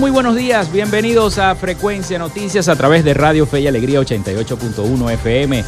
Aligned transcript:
Muy 0.00 0.10
buenos 0.10 0.34
días. 0.34 0.72
Bienvenidos 0.72 1.36
a 1.36 1.54
Frecuencia 1.54 2.18
Noticias 2.18 2.68
a 2.68 2.76
través 2.76 3.04
de 3.04 3.12
Radio 3.12 3.44
Fe 3.44 3.60
y 3.60 3.66
Alegría 3.66 4.00
88.1 4.00 5.12
FM. 5.12 5.62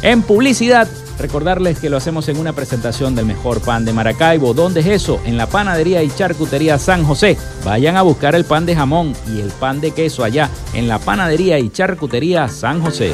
En 0.01 0.23
publicidad, 0.23 0.89
recordarles 1.17 1.79
que 1.79 1.89
lo 1.89 1.95
hacemos 1.95 2.27
en 2.27 2.37
una 2.37 2.51
presentación 2.53 3.15
del 3.15 3.25
mejor 3.25 3.61
pan 3.61 3.85
de 3.85 3.93
Maracaibo. 3.93 4.53
¿Dónde 4.53 4.81
es 4.81 4.87
eso? 4.87 5.21
En 5.25 5.37
la 5.37 5.47
panadería 5.47 6.03
y 6.03 6.09
charcutería 6.09 6.77
San 6.77 7.05
José. 7.05 7.37
Vayan 7.63 7.95
a 7.95 8.01
buscar 8.01 8.35
el 8.35 8.43
pan 8.43 8.65
de 8.65 8.75
jamón 8.75 9.13
y 9.33 9.39
el 9.39 9.51
pan 9.51 9.79
de 9.79 9.91
queso 9.91 10.25
allá 10.25 10.49
en 10.73 10.89
la 10.89 10.99
panadería 10.99 11.59
y 11.59 11.69
charcutería 11.69 12.49
San 12.49 12.81
José. 12.81 13.13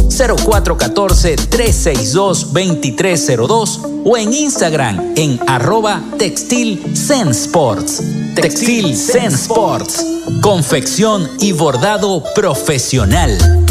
0414-362-2302 1.47 4.03
o 4.04 4.16
en 4.16 4.32
Instagram 4.32 5.12
en 5.15 5.38
arroba 5.47 6.03
Textil 6.19 6.83
Zen 6.97 7.28
Sports. 7.28 8.03
Textil 8.34 8.97
Zen 8.97 9.33
Sports. 9.33 10.04
Confección 10.41 11.31
y 11.38 11.53
bordado 11.53 12.25
profesional. 12.34 13.66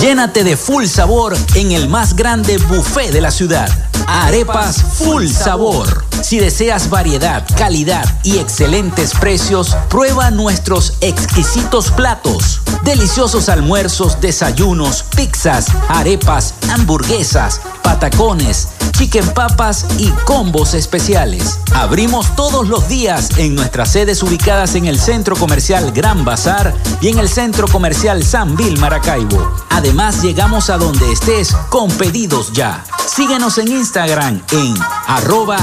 Llénate 0.00 0.44
de 0.44 0.56
full 0.56 0.84
sabor 0.86 1.36
en 1.54 1.72
el 1.72 1.88
más 1.88 2.14
grande 2.14 2.58
buffet 2.58 3.10
de 3.10 3.20
la 3.20 3.30
ciudad. 3.30 3.68
Arepas 4.06 4.82
Full 4.98 5.26
Sabor. 5.26 6.07
Si 6.22 6.38
deseas 6.38 6.90
variedad, 6.90 7.44
calidad 7.56 8.04
y 8.22 8.38
excelentes 8.38 9.12
precios, 9.14 9.76
prueba 9.88 10.30
nuestros 10.30 10.94
exquisitos 11.00 11.90
platos. 11.90 12.60
Deliciosos 12.82 13.48
almuerzos, 13.48 14.20
desayunos, 14.20 15.04
pizzas, 15.16 15.66
arepas, 15.88 16.54
hamburguesas, 16.70 17.60
patacones, 17.82 18.68
chicken 18.98 19.28
papas 19.28 19.86
y 19.98 20.10
combos 20.24 20.74
especiales. 20.74 21.60
Abrimos 21.74 22.34
todos 22.34 22.68
los 22.68 22.88
días 22.88 23.30
en 23.38 23.54
nuestras 23.54 23.92
sedes 23.92 24.22
ubicadas 24.22 24.74
en 24.74 24.86
el 24.86 24.98
Centro 24.98 25.36
Comercial 25.36 25.92
Gran 25.92 26.24
Bazar 26.24 26.74
y 27.00 27.08
en 27.08 27.18
el 27.18 27.28
Centro 27.28 27.68
Comercial 27.68 28.24
San 28.24 28.56
Vil 28.56 28.78
Maracaibo. 28.78 29.54
Además, 29.70 30.22
llegamos 30.22 30.68
a 30.68 30.78
donde 30.78 31.12
estés 31.12 31.54
con 31.68 31.90
pedidos 31.92 32.52
ya. 32.52 32.84
Síguenos 33.06 33.58
en 33.58 33.68
Instagram 33.68 34.42
en 34.50 34.74
arroba 35.06 35.56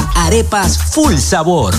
Arepas 0.45 0.77
Full 0.93 1.15
Sabor. 1.15 1.73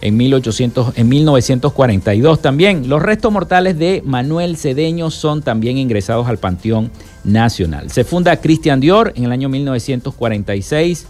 en, 0.00 0.16
1800, 0.16 0.98
en 0.98 1.08
1942 1.08 2.42
también. 2.42 2.88
Los 2.88 3.02
restos 3.02 3.32
mortales 3.32 3.78
de 3.78 4.02
Manuel 4.04 4.56
Cedeño 4.56 5.10
son 5.10 5.42
también 5.42 5.78
ingresados 5.78 6.28
al 6.28 6.38
Panteón 6.38 6.90
Nacional. 7.24 7.90
Se 7.90 8.04
funda 8.04 8.36
Christian 8.36 8.80
Dior 8.80 9.12
en 9.16 9.24
el 9.24 9.32
año 9.32 9.48
1946. 9.48 11.06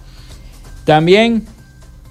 También 0.84 1.44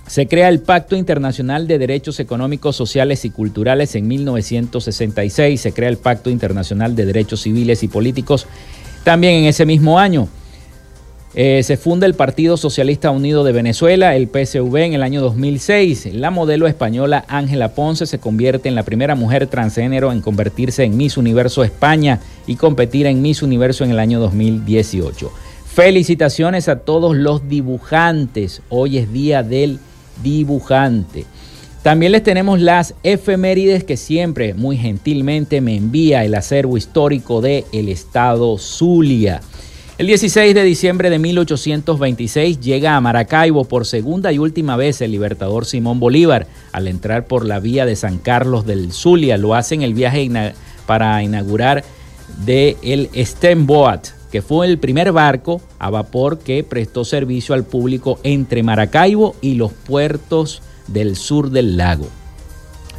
se 0.08 0.28
crea 0.28 0.50
el 0.50 0.60
Pacto 0.60 0.98
Internacional 0.98 1.68
de 1.68 1.78
Derechos 1.78 2.20
Económicos, 2.20 2.76
Sociales 2.76 3.24
y 3.24 3.30
Culturales 3.30 3.96
en 3.96 4.08
1966. 4.08 5.62
Se 5.62 5.72
crea 5.72 5.88
el 5.88 5.98
Pacto 5.98 6.30
Internacional 6.30 6.96
de 6.96 7.06
Derechos 7.06 7.42
Civiles 7.42 7.84
y 7.84 7.88
Políticos 7.88 8.46
también 9.04 9.36
en 9.36 9.46
ese 9.46 9.66
mismo 9.66 10.00
año. 10.00 10.28
Eh, 11.36 11.64
se 11.64 11.78
funda 11.78 12.06
el 12.06 12.14
Partido 12.14 12.58
Socialista 12.58 13.10
Unido 13.10 13.44
de 13.44 13.52
Venezuela, 13.52 14.16
el 14.16 14.28
PSV, 14.28 14.76
en 14.78 14.94
el 14.94 15.02
año 15.02 15.20
2006. 15.20 16.14
La 16.14 16.30
modelo 16.30 16.68
española 16.68 17.26
Ángela 17.28 17.74
Ponce 17.74 18.06
se 18.06 18.20
convierte 18.20 18.70
en 18.70 18.76
la 18.76 18.84
primera 18.84 19.16
mujer 19.16 19.48
transgénero 19.48 20.12
en 20.12 20.22
convertirse 20.22 20.84
en 20.84 20.96
Miss 20.96 21.18
Universo 21.18 21.64
España 21.64 22.20
y 22.46 22.56
competir 22.56 23.08
en 23.08 23.24
Miss 23.24 23.42
Universo 23.42 23.84
en 23.84 23.90
el 23.90 24.00
año 24.00 24.20
2018. 24.20 25.32
Felicitaciones 25.66 26.70
a 26.70 26.82
todos 26.82 27.16
los 27.16 27.50
dibujantes. 27.50 28.62
Hoy 28.70 29.00
es 29.00 29.12
día 29.12 29.42
del 29.42 29.80
dibujante. 30.22 31.26
También 31.84 32.14
les 32.14 32.24
tenemos 32.24 32.62
las 32.62 32.96
efemérides 33.04 33.84
que 33.84 33.98
siempre 33.98 34.54
muy 34.54 34.78
gentilmente 34.78 35.60
me 35.60 35.76
envía 35.76 36.24
el 36.24 36.34
acervo 36.34 36.78
histórico 36.78 37.42
del 37.42 37.66
el 37.74 37.90
estado 37.90 38.58
Zulia. 38.58 39.42
El 39.98 40.08
16 40.08 40.56
de 40.56 40.64
diciembre 40.64 41.10
de 41.10 41.20
1826 41.20 42.62
llega 42.62 42.96
a 42.96 43.02
Maracaibo 43.02 43.66
por 43.66 43.86
segunda 43.86 44.32
y 44.32 44.40
última 44.40 44.78
vez 44.78 45.02
el 45.02 45.12
libertador 45.12 45.66
Simón 45.66 46.00
Bolívar. 46.00 46.48
Al 46.72 46.88
entrar 46.88 47.28
por 47.28 47.46
la 47.46 47.60
vía 47.60 47.86
de 47.86 47.98
San 47.98 48.18
Carlos 48.18 48.66
del 48.66 48.94
Zulia, 48.94 49.38
lo 49.38 49.54
hace 49.54 49.76
en 49.76 49.82
el 49.82 49.94
viaje 49.94 50.32
para 50.86 51.22
inaugurar 51.22 51.84
de 52.46 52.78
el 52.82 53.10
Stenboat, 53.14 54.08
que 54.32 54.42
fue 54.42 54.68
el 54.68 54.78
primer 54.78 55.12
barco 55.12 55.62
a 55.80 55.90
vapor 55.90 56.40
que 56.40 56.64
prestó 56.64 57.04
servicio 57.04 57.54
al 57.54 57.66
público 57.66 58.20
entre 58.24 58.64
Maracaibo 58.64 59.36
y 59.42 59.56
los 59.56 59.74
puertos 59.74 60.62
del 60.88 61.16
sur 61.16 61.50
del 61.50 61.78
lago. 61.78 62.08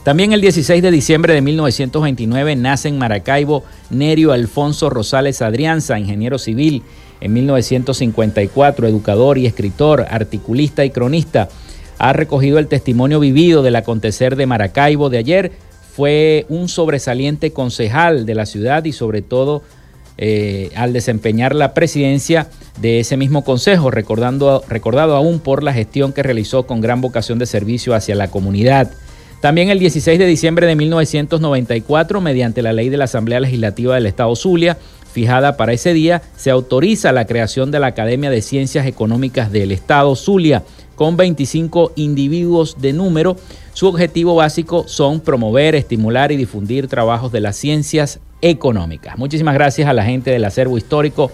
También 0.05 0.35
el 0.35 0.43
16 0.43 0.83
de 0.83 0.91
diciembre 0.91 1.33
de 1.33 1.41
1929 1.41 2.57
nace 2.57 2.89
en 2.89 2.99
Maracaibo 2.99 3.65
Nerio 3.89 4.33
Alfonso 4.33 4.91
Rosales 4.91 5.41
Adrianza, 5.41 5.99
ingeniero 5.99 6.39
civil. 6.39 6.83
En 7.23 7.33
1954, 7.33 8.87
educador 8.87 9.39
y 9.39 9.47
escritor, 9.47 10.05
articulista 10.11 10.85
y 10.85 10.91
cronista, 10.91 11.49
ha 11.99 12.13
recogido 12.13 12.59
el 12.59 12.69
testimonio 12.69 13.19
vivido 13.19 13.63
del 13.63 13.77
acontecer 13.77 14.37
de 14.37 14.45
Maracaibo 14.45 15.09
de 15.09 15.19
ayer. 15.19 15.53
Fue 15.97 16.45
un 16.51 16.69
sobresaliente 16.69 17.53
concejal 17.53 18.27
de 18.27 18.35
la 18.35 18.45
ciudad 18.45 18.85
y 18.85 18.93
sobre 18.93 19.23
todo 19.23 19.63
eh, 20.17 20.71
al 20.77 20.93
desempeñar 20.93 21.55
la 21.55 21.75
presidencia 21.75 22.49
de 22.81 23.01
ese 23.01 23.17
mismo 23.17 23.45
consejo, 23.45 23.91
recordando, 23.91 24.63
recordado 24.69 25.17
aún 25.17 25.41
por 25.41 25.63
la 25.63 25.73
gestión 25.73 26.13
que 26.13 26.23
realizó 26.23 26.67
con 26.67 26.81
gran 26.81 27.01
vocación 27.01 27.39
de 27.39 27.47
servicio 27.47 27.95
hacia 27.95 28.15
la 28.15 28.29
comunidad. 28.29 28.91
También 29.41 29.69
el 29.69 29.79
16 29.79 30.19
de 30.19 30.27
diciembre 30.27 30.67
de 30.67 30.75
1994, 30.75 32.21
mediante 32.21 32.63
la 32.63 32.73
ley 32.73 32.89
de 32.89 32.97
la 32.97 33.05
Asamblea 33.05 33.41
Legislativa 33.41 33.95
del 33.95 34.07
Estado 34.07 34.35
Zulia, 34.37 34.79
fijada 35.13 35.57
para 35.57 35.73
ese 35.73 35.93
día, 35.93 36.23
se 36.37 36.51
autoriza 36.51 37.13
la 37.13 37.27
creación 37.27 37.71
de 37.71 37.79
la 37.79 37.89
Academia 37.89 38.31
de 38.31 38.41
Ciencias 38.41 38.87
Económicas 38.87 39.53
del 39.53 39.71
Estado 39.71 40.17
Zulia, 40.17 40.65
con 40.95 41.17
25 41.17 41.93
individuos 41.97 42.77
de 42.81 42.93
número. 42.93 43.37
Su 43.73 43.87
objetivo 43.87 44.35
básico 44.35 44.85
son 44.87 45.21
promover, 45.21 45.75
estimular 45.75 46.33
y 46.33 46.37
difundir 46.37 46.89
trabajos 46.89 47.33
de 47.33 47.41
las 47.41 47.57
ciencias 47.57 48.21
económicas. 48.41 49.19
Muchísimas 49.19 49.55
gracias 49.55 49.89
a 49.89 49.93
la 49.93 50.05
gente 50.05 50.31
del 50.31 50.45
acervo 50.45 50.79
histórico 50.79 51.31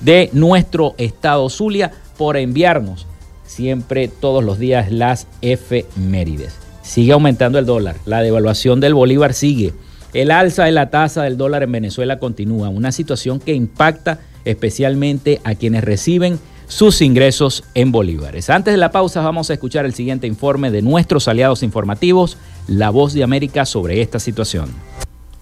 de 0.00 0.30
nuestro 0.32 0.94
Estado 0.98 1.48
Zulia 1.48 1.92
por 2.16 2.36
enviarnos 2.36 3.06
siempre 3.44 4.08
todos 4.08 4.42
los 4.42 4.58
días 4.58 4.90
las 4.90 5.26
efemérides. 5.42 6.58
Sigue 6.82 7.12
aumentando 7.12 7.58
el 7.58 7.66
dólar, 7.66 7.96
la 8.04 8.20
devaluación 8.20 8.80
del 8.80 8.94
bolívar 8.94 9.32
sigue, 9.32 9.72
el 10.14 10.30
alza 10.30 10.64
de 10.64 10.72
la 10.72 10.90
tasa 10.90 11.22
del 11.24 11.36
dólar 11.36 11.64
en 11.64 11.72
Venezuela 11.72 12.18
continúa, 12.18 12.68
una 12.68 12.92
situación 12.92 13.40
que 13.40 13.52
impacta 13.52 14.20
especialmente 14.44 15.40
a 15.42 15.56
quienes 15.56 15.82
reciben 15.82 16.38
sus 16.66 17.00
ingresos 17.02 17.64
en 17.74 17.92
bolívares. 17.92 18.50
Antes 18.50 18.72
de 18.72 18.78
la 18.78 18.90
pausa 18.90 19.20
vamos 19.20 19.50
a 19.50 19.54
escuchar 19.54 19.84
el 19.84 19.94
siguiente 19.94 20.26
informe 20.26 20.70
de 20.70 20.82
nuestros 20.82 21.28
aliados 21.28 21.62
informativos, 21.62 22.36
La 22.66 22.90
Voz 22.90 23.12
de 23.12 23.22
América, 23.22 23.64
sobre 23.64 24.02
esta 24.02 24.18
situación. 24.18 24.72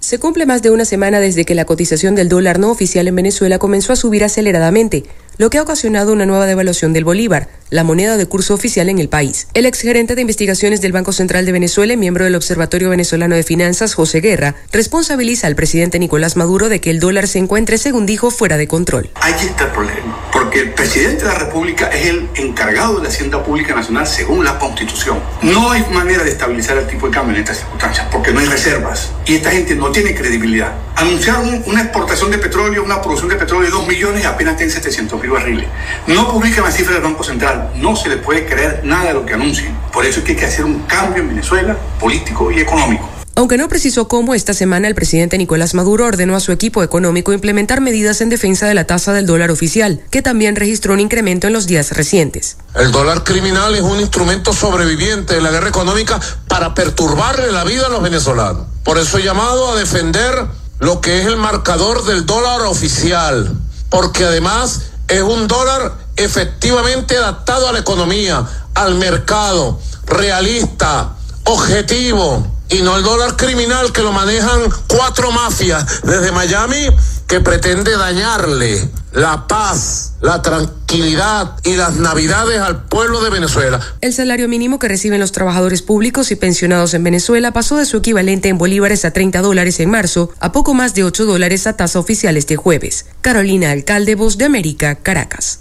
Se 0.02 0.19
cumple 0.19 0.47
más 0.47 0.62
de 0.62 0.71
una 0.71 0.85
semana 0.85 1.21
desde 1.21 1.45
que 1.45 1.55
la 1.55 1.64
cotización 1.64 2.17
del 2.17 2.29
dólar 2.29 2.59
no 2.59 2.73
oficial 2.73 3.07
en 3.07 3.14
Venezuela 3.14 3.61
comenzó 3.61 3.93
a 3.93 3.97
subir 3.97 4.25
aceleradamente, 4.25 5.05
lo 5.42 5.50
que 5.50 5.58
ha 5.58 5.62
ocasionado 5.62 6.12
una 6.12 6.25
nueva 6.25 6.46
devaluación 6.46 6.92
del 6.92 7.04
bolívar, 7.04 7.49
la 7.68 7.82
moneda 7.82 8.16
de 8.16 8.26
curso 8.26 8.54
oficial 8.54 8.88
en 8.88 9.00
el 9.00 9.08
país. 9.08 9.49
El 9.54 9.66
exgerente 9.66 10.14
de 10.14 10.20
investigaciones 10.20 10.80
del 10.80 10.92
Banco 10.92 11.12
Central 11.12 11.44
de 11.46 11.50
Venezuela 11.50 11.94
y 11.94 11.96
miembro 11.96 12.22
del 12.25 12.37
Observatorio 12.37 12.90
Venezolano 12.90 13.34
de 13.34 13.42
Finanzas, 13.42 13.94
José 13.94 14.20
Guerra, 14.20 14.54
responsabiliza 14.70 15.49
al 15.49 15.56
presidente 15.56 15.99
Nicolás 15.99 16.37
Maduro 16.37 16.68
de 16.68 16.80
que 16.80 16.90
el 16.90 17.00
dólar 17.00 17.26
se 17.26 17.40
encuentre, 17.40 17.76
según 17.76 18.06
dijo, 18.06 18.30
fuera 18.30 18.56
de 18.56 18.68
control. 18.68 19.11
Ahí 19.16 19.34
está 19.40 19.64
el 19.64 19.70
problema, 19.72 20.30
porque 20.32 20.61
el 20.61 20.75
presidente 20.75 21.25
de 21.25 21.32
la 21.32 21.38
República 21.40 21.88
es 21.88 22.06
el 22.06 22.28
encargado 22.37 22.99
de 22.99 23.02
la 23.02 23.08
Hacienda 23.08 23.42
Pública 23.42 23.75
Nacional 23.75 24.06
según 24.06 24.44
la 24.44 24.61
Constitución. 24.61 25.18
No 25.42 25.72
hay 25.72 25.84
manera 25.92 26.22
de 26.22 26.30
estabilizar 26.30 26.78
el 26.78 26.87
tipo 26.87 27.08
de 27.08 27.14
cambio 27.14 27.34
en 27.34 27.40
estas 27.40 27.56
circunstancias, 27.56 28.06
porque 28.12 28.30
no 28.30 28.38
hay 28.38 28.46
reservas 28.46 29.11
y 29.26 29.34
esta 29.34 29.50
gente 29.50 29.75
no 29.75 29.90
tiene 29.90 30.14
credibilidad. 30.14 30.72
Anunciaron 30.94 31.64
una 31.66 31.82
exportación 31.82 32.30
de 32.30 32.38
petróleo, 32.38 32.84
una 32.84 33.02
producción 33.02 33.30
de 33.30 33.34
petróleo 33.34 33.68
de 33.68 33.72
2 33.72 33.88
millones 33.88 34.22
y 34.22 34.26
apenas 34.26 34.56
tienen 34.56 34.72
700 34.72 35.20
mil 35.20 35.32
barriles. 35.33 35.67
No 36.07 36.31
publican 36.31 36.65
la 36.65 36.71
cifra 36.71 36.95
del 36.95 37.03
Banco 37.03 37.25
Central, 37.25 37.73
no 37.77 37.97
se 37.97 38.09
le 38.09 38.19
puede 38.19 38.47
creer 38.47 38.83
nada 38.85 39.07
de 39.07 39.15
lo 39.15 39.27
que 39.27 39.35
anuncien. 39.35 39.77
Por 39.93 40.07
eso 40.07 40.21
es 40.21 40.25
que 40.25 40.33
hay 40.33 40.39
que 40.39 40.47
hacer 40.47 40.65
un 40.65 40.81
cambio 40.81 41.23
en 41.23 41.29
Venezuela, 41.29 41.77
político 41.99 42.51
y 42.51 42.61
económico. 42.61 43.09
Aunque 43.35 43.57
no 43.57 43.69
precisó 43.69 44.09
cómo, 44.09 44.35
esta 44.35 44.53
semana 44.53 44.89
el 44.89 44.95
presidente 44.95 45.39
Nicolás 45.39 45.73
Maduro 45.73 46.05
ordenó 46.05 46.37
a 46.37 46.41
su 46.41 46.53
equipo 46.53 46.83
económico 46.83 47.33
implementar 47.33 47.81
medidas 47.81 48.21
en 48.21 48.29
defensa 48.29 48.67
de 48.67 48.75
la 48.75 48.85
tasa 48.85 49.15
del 49.15 49.25
dólar 49.25 49.51
oficial, 49.51 50.03
que 50.11 50.21
también 50.21 50.55
registró 50.55 50.93
un 50.93 51.01
incremento 51.01 51.47
en 51.47 51.55
los 51.55 51.67
días 51.67 51.93
recientes. 51.93 52.59
El 52.75 52.93
dólar 52.93 53.25
criminal 53.25 53.75
es 53.75 53.81
un 53.81 54.01
instrumento 54.01 54.53
sobreviviente 54.53 55.35
de 55.35 55.41
la 55.41 55.51
guerra 55.51 55.71
económica 55.71 56.21
para 56.47 56.75
perturbarle 56.75 57.51
la 57.53 57.65
vida 57.65 57.87
a 57.87 57.89
los 57.89 58.03
venezolanos. 58.03 58.67
Por 58.85 58.99
eso 58.99 59.17
he 59.17 59.23
llamado 59.23 59.73
a 59.73 59.77
defender 59.77 60.47
lo 60.79 61.01
que 61.01 61.21
es 61.21 61.27
el 61.27 61.39
marcador 61.39 62.05
del 62.05 62.27
dólar 62.27 62.61
oficial, 62.62 63.51
porque 63.89 64.25
además 64.25 64.91
es 65.12 65.23
un 65.23 65.47
dólar 65.47 65.92
efectivamente 66.16 67.16
adaptado 67.16 67.69
a 67.69 67.73
la 67.73 67.81
economía, 67.81 68.47
al 68.75 68.95
mercado, 68.95 69.78
realista, 70.07 71.16
objetivo, 71.45 72.47
y 72.71 72.81
no 72.81 72.97
el 72.97 73.02
dólar 73.02 73.37
criminal 73.37 73.92
que 73.92 74.02
lo 74.02 74.12
manejan 74.12 74.62
cuatro 74.87 75.31
mafias 75.31 76.02
desde 76.02 76.33
Miami 76.33 76.88
que 77.28 77.40
pretende 77.40 77.95
dañarle 77.97 78.90
la 79.12 79.47
paz, 79.47 80.14
la 80.21 80.42
tranquilidad 80.42 81.57
y 81.64 81.76
las 81.76 81.97
navidades 81.97 82.61
al 82.61 82.85
pueblo 82.85 83.23
de 83.23 83.31
Venezuela. 83.31 83.81
El 84.00 84.12
salario 84.12 84.49
mínimo 84.49 84.78
que 84.78 84.88
reciben 84.88 85.21
los 85.21 85.33
trabajadores 85.33 85.83
públicos 85.83 86.31
y 86.31 86.37
pensionados 86.37 86.95
en 86.95 87.04
Venezuela 87.04 87.52
pasó 87.52 87.76
de 87.76 87.87
su 87.87 87.99
equivalente 87.99 88.49
en 88.49 88.59
bolívares 88.59 89.04
a 89.04 89.11
30 89.11 89.40
dólares 89.40 89.81
en 89.81 89.90
marzo 89.90 90.31
a 90.40 90.52
poco 90.52 90.75
más 90.75 90.95
de 90.95 91.04
8 91.04 91.25
dólares 91.26 91.66
a 91.66 91.76
tasa 91.76 91.99
oficial 91.99 92.37
este 92.37 92.57
jueves. 92.57 93.07
Carolina 93.21 93.71
Alcalde, 93.71 94.14
Voz 94.14 94.38
de 94.38 94.47
América, 94.47 94.95
Caracas. 94.97 95.61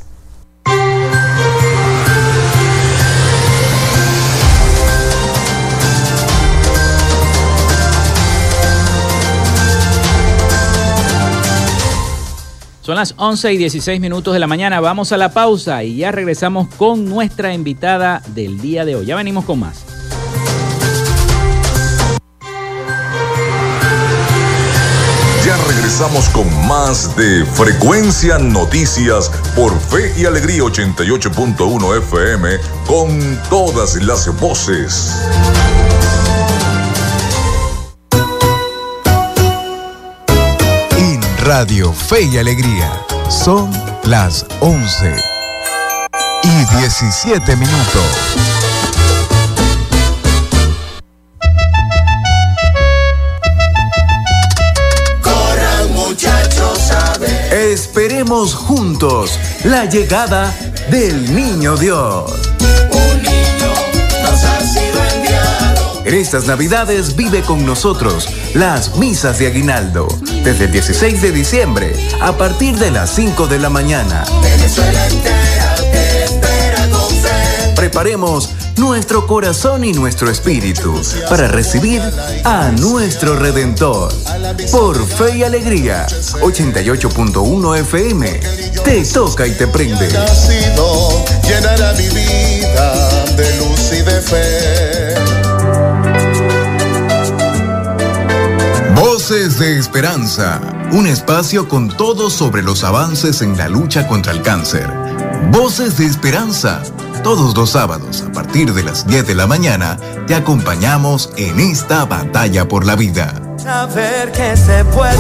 Son 12.92 12.98
las 12.98 13.14
11 13.16 13.54
y 13.54 13.58
16 13.58 14.02
minutos 14.02 14.34
de 14.34 14.40
la 14.42 14.48
mañana. 14.48 14.82
Vamos 14.82 15.14
a 15.14 15.18
la 15.18 15.32
pausa 15.32 15.82
y 15.82 15.96
ya 15.96 16.12
regresamos 16.12 16.68
con 16.76 17.06
nuestra 17.06 17.54
invitada 17.54 18.22
del 18.36 18.60
día 18.60 18.84
de 18.84 18.98
hoy. 18.98 19.06
Ya 19.06 19.16
venimos 19.16 19.46
con 19.46 19.62
más. 19.62 19.86
Ya 25.46 25.56
regresamos 25.70 26.28
con 26.32 26.68
más 26.68 27.16
de 27.16 27.46
Frecuencia 27.46 28.38
Noticias 28.38 29.32
por 29.56 29.72
Fe 29.80 30.14
y 30.18 30.26
Alegría 30.26 30.64
88.1 30.64 31.98
FM 31.98 32.58
con 32.88 33.40
todas 33.50 33.96
las 34.04 34.38
voces. 34.42 35.16
Radio 41.54 41.92
Fe 41.92 42.22
y 42.22 42.38
Alegría. 42.38 42.90
Son 43.30 43.70
las 44.06 44.46
11 44.62 45.14
y 46.44 46.78
17 46.78 47.56
minutos. 47.58 48.06
Corran 55.22 55.92
muchachos 55.94 56.90
a 56.90 57.18
ver. 57.18 57.54
Esperemos 57.54 58.56
juntos 58.56 59.38
la 59.66 59.84
llegada 59.84 60.56
del 60.90 61.36
Niño 61.36 61.76
Dios. 61.76 62.32
Estas 66.20 66.46
Navidades 66.46 67.16
vive 67.16 67.42
con 67.42 67.66
nosotros 67.66 68.28
las 68.54 68.98
misas 68.98 69.40
de 69.40 69.48
aguinaldo 69.48 70.08
desde 70.44 70.66
el 70.66 70.72
16 70.72 71.22
de 71.22 71.32
diciembre 71.32 71.96
a 72.20 72.38
partir 72.38 72.78
de 72.78 72.92
las 72.92 73.12
5 73.12 73.48
de 73.48 73.60
la 73.60 73.70
mañana. 73.70 74.26
Venezuela 74.42 75.08
entera 75.08 75.76
te 75.76 76.24
espera 76.26 76.90
con 76.90 77.10
fe. 77.16 77.74
Preparemos 77.76 78.50
nuestro 78.78 79.26
corazón 79.26 79.86
y 79.86 79.94
nuestro 79.94 80.30
espíritu 80.30 81.00
para 81.30 81.48
recibir 81.48 82.02
a 82.44 82.72
nuestro 82.72 83.38
Redentor. 83.38 84.12
Por 84.72 85.08
fe 85.08 85.38
y 85.38 85.44
alegría, 85.44 86.08
88.1 86.08 87.78
FM. 87.80 88.40
Te 88.84 89.06
toca 89.06 89.48
y 89.48 89.52
te 89.52 89.68
prende. 89.68 90.12
Nacido 90.12 91.24
llenará 91.44 91.94
mi 91.94 92.10
vida 92.10 93.26
de 93.38 93.58
luz 93.58 93.71
Voces 99.32 99.60
de 99.60 99.80
Esperanza, 99.80 100.60
un 100.92 101.08
espacio 101.08 101.70
con 101.70 101.88
todo 101.88 102.30
sobre 102.30 102.62
los 102.62 102.84
avances 102.84 103.42
en 103.42 103.58
la 103.58 103.70
lucha 103.70 104.06
contra 104.06 104.34
el 104.34 104.42
cáncer. 104.42 104.92
Voces 105.52 105.98
de 105.98 106.06
Esperanza, 106.06 106.82
todos 107.24 107.56
los 107.56 107.70
sábados 107.70 108.24
a 108.28 108.32
partir 108.34 108.74
de 108.74 108.84
las 108.84 109.08
10 109.08 109.26
de 109.28 109.36
la 109.36 109.48
mañana 109.48 109.98
te 110.28 110.36
acompañamos 110.36 111.30
en 111.38 111.62
esta 111.62 112.04
batalla 112.04 112.68
por 112.68 112.86
la 112.86 112.98
vida. 112.98 113.34
Saber 113.58 114.34
que 114.34 114.58
se 114.58 114.84
puede, 114.84 115.16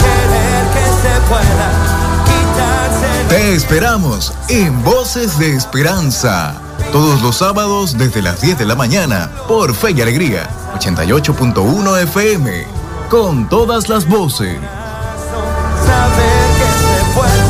querer 0.00 0.64
que 0.72 0.86
se 1.02 1.20
pueda, 1.28 2.24
quitarse. 2.24 3.28
Te 3.28 3.54
esperamos 3.54 4.32
en 4.48 4.82
Voces 4.82 5.38
de 5.38 5.54
Esperanza, 5.54 6.54
todos 6.90 7.20
los 7.20 7.36
sábados 7.36 7.98
desde 7.98 8.22
las 8.22 8.40
10 8.40 8.56
de 8.56 8.64
la 8.64 8.76
mañana 8.76 9.30
por 9.46 9.74
Fe 9.74 9.90
y 9.90 10.00
Alegría, 10.00 10.48
88.1 10.74 12.02
FM 12.04 12.85
con 13.08 13.48
todas 13.48 13.88
las 13.88 14.06
voces. 14.08 14.58
Saber 15.86 16.46
que 16.58 16.68
se 16.82 17.04
puede, 17.14 17.44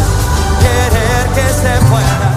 querer 0.60 1.26
que 1.34 1.48
se 1.52 1.74
pueda. 1.88 2.30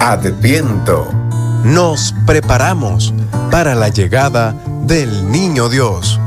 Adviento. 0.00 1.12
Nos 1.64 2.14
preparamos 2.26 3.14
para 3.50 3.74
la 3.74 3.88
llegada 3.88 4.54
del 4.82 5.30
Niño 5.30 5.68
Dios. 5.68 6.18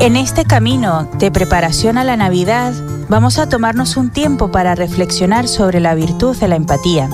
En 0.00 0.16
este 0.16 0.44
camino 0.44 1.08
de 1.18 1.30
preparación 1.30 1.98
a 1.98 2.04
la 2.04 2.16
Navidad, 2.16 2.72
vamos 3.08 3.38
a 3.38 3.48
tomarnos 3.48 3.96
un 3.96 4.10
tiempo 4.10 4.50
para 4.50 4.74
reflexionar 4.74 5.46
sobre 5.48 5.80
la 5.80 5.94
virtud 5.94 6.36
de 6.36 6.48
la 6.48 6.56
empatía. 6.56 7.08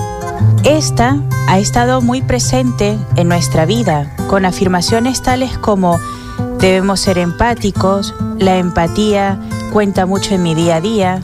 Esta 0.63 1.17
ha 1.47 1.59
estado 1.59 2.01
muy 2.01 2.21
presente 2.21 2.97
en 3.15 3.27
nuestra 3.27 3.65
vida, 3.65 4.15
con 4.27 4.45
afirmaciones 4.45 5.21
tales 5.21 5.57
como 5.57 5.99
debemos 6.59 6.99
ser 6.99 7.17
empáticos, 7.17 8.13
la 8.37 8.57
empatía 8.57 9.39
cuenta 9.73 10.05
mucho 10.05 10.35
en 10.35 10.43
mi 10.43 10.55
día 10.55 10.77
a 10.77 10.81
día, 10.81 11.21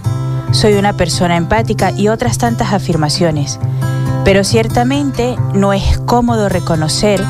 soy 0.52 0.74
una 0.74 0.94
persona 0.94 1.38
empática 1.38 1.92
y 1.92 2.10
otras 2.10 2.38
tantas 2.38 2.74
afirmaciones. 2.74 3.60
Pero 4.24 4.44
ciertamente 4.44 5.38
no 5.54 5.74
es 5.74 5.98
cómodo 6.00 6.50
reconocer 6.50 7.24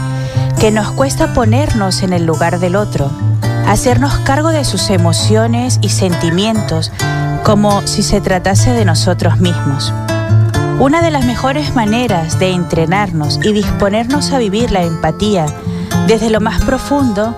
que 0.60 0.72
nos 0.72 0.92
cuesta 0.92 1.34
ponernos 1.34 2.04
en 2.04 2.14
el 2.14 2.26
lugar 2.26 2.60
del 2.60 2.76
otro, 2.76 3.10
hacernos 3.68 4.14
cargo 4.20 4.50
de 4.50 4.66
sus 4.66 4.90
emociones 4.90 5.80
y 5.82 5.90
sentimientos 5.90 6.92
como 7.44 7.82
si 7.88 8.04
se 8.04 8.22
tratase 8.22 8.72
de 8.72 8.86
nosotros 8.86 9.40
mismos. 9.40 9.94
Una 10.80 11.02
de 11.02 11.12
las 11.12 11.26
mejores 11.26 11.76
maneras 11.76 12.40
de 12.40 12.52
entrenarnos 12.52 13.40
y 13.44 13.54
disponernos 13.54 14.32
a 14.32 14.40
vivir 14.40 14.72
la 14.72 14.84
empatía 14.84 15.46
desde 16.08 16.30
lo 16.30 16.42
más 16.42 16.64
profundo 16.64 17.36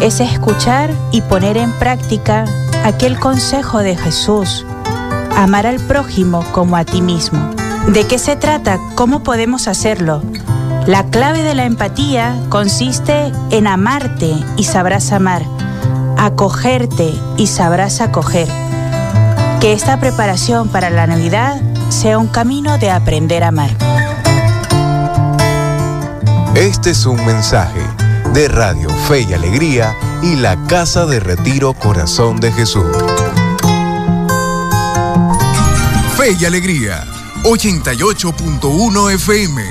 es 0.00 0.20
escuchar 0.20 0.90
y 1.10 1.22
poner 1.22 1.56
en 1.56 1.72
práctica 1.72 2.44
aquel 2.84 3.18
consejo 3.18 3.78
de 3.78 3.96
Jesús, 3.96 4.66
amar 5.36 5.66
al 5.66 5.80
prójimo 5.80 6.44
como 6.52 6.76
a 6.76 6.84
ti 6.84 7.02
mismo. 7.02 7.50
¿De 7.88 8.06
qué 8.06 8.18
se 8.18 8.36
trata? 8.36 8.78
¿Cómo 8.94 9.22
podemos 9.22 9.68
hacerlo? 9.68 10.22
La 10.86 11.04
clave 11.06 11.42
de 11.42 11.54
la 11.54 11.64
empatía 11.64 12.36
consiste 12.48 13.32
en 13.50 13.66
amarte 13.66 14.34
y 14.56 14.64
sabrás 14.64 15.12
amar, 15.12 15.42
acogerte 16.16 17.12
y 17.36 17.46
sabrás 17.46 18.00
acoger. 18.00 18.48
Que 19.60 19.72
esta 19.72 19.98
preparación 19.98 20.68
para 20.68 20.90
la 20.90 21.06
Navidad 21.06 21.60
sea 21.88 22.18
un 22.18 22.28
camino 22.28 22.78
de 22.78 22.90
aprender 22.90 23.42
a 23.42 23.48
amar. 23.48 23.70
Este 26.54 26.90
es 26.90 27.06
un 27.06 27.24
mensaje 27.24 27.80
de 28.36 28.48
Radio 28.48 28.90
Fe 29.08 29.22
y 29.22 29.32
Alegría 29.32 29.96
y 30.22 30.36
la 30.36 30.62
Casa 30.66 31.06
de 31.06 31.20
Retiro 31.20 31.72
Corazón 31.72 32.38
de 32.38 32.52
Jesús. 32.52 32.84
Fe 36.18 36.36
y 36.38 36.44
Alegría, 36.44 37.02
88.1 37.44 39.14
FM. 39.14 39.62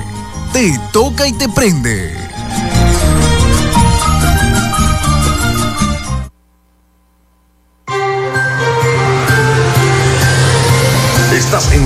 Te 0.52 0.80
toca 0.90 1.28
y 1.28 1.32
te 1.34 1.48
prende. 1.48 2.25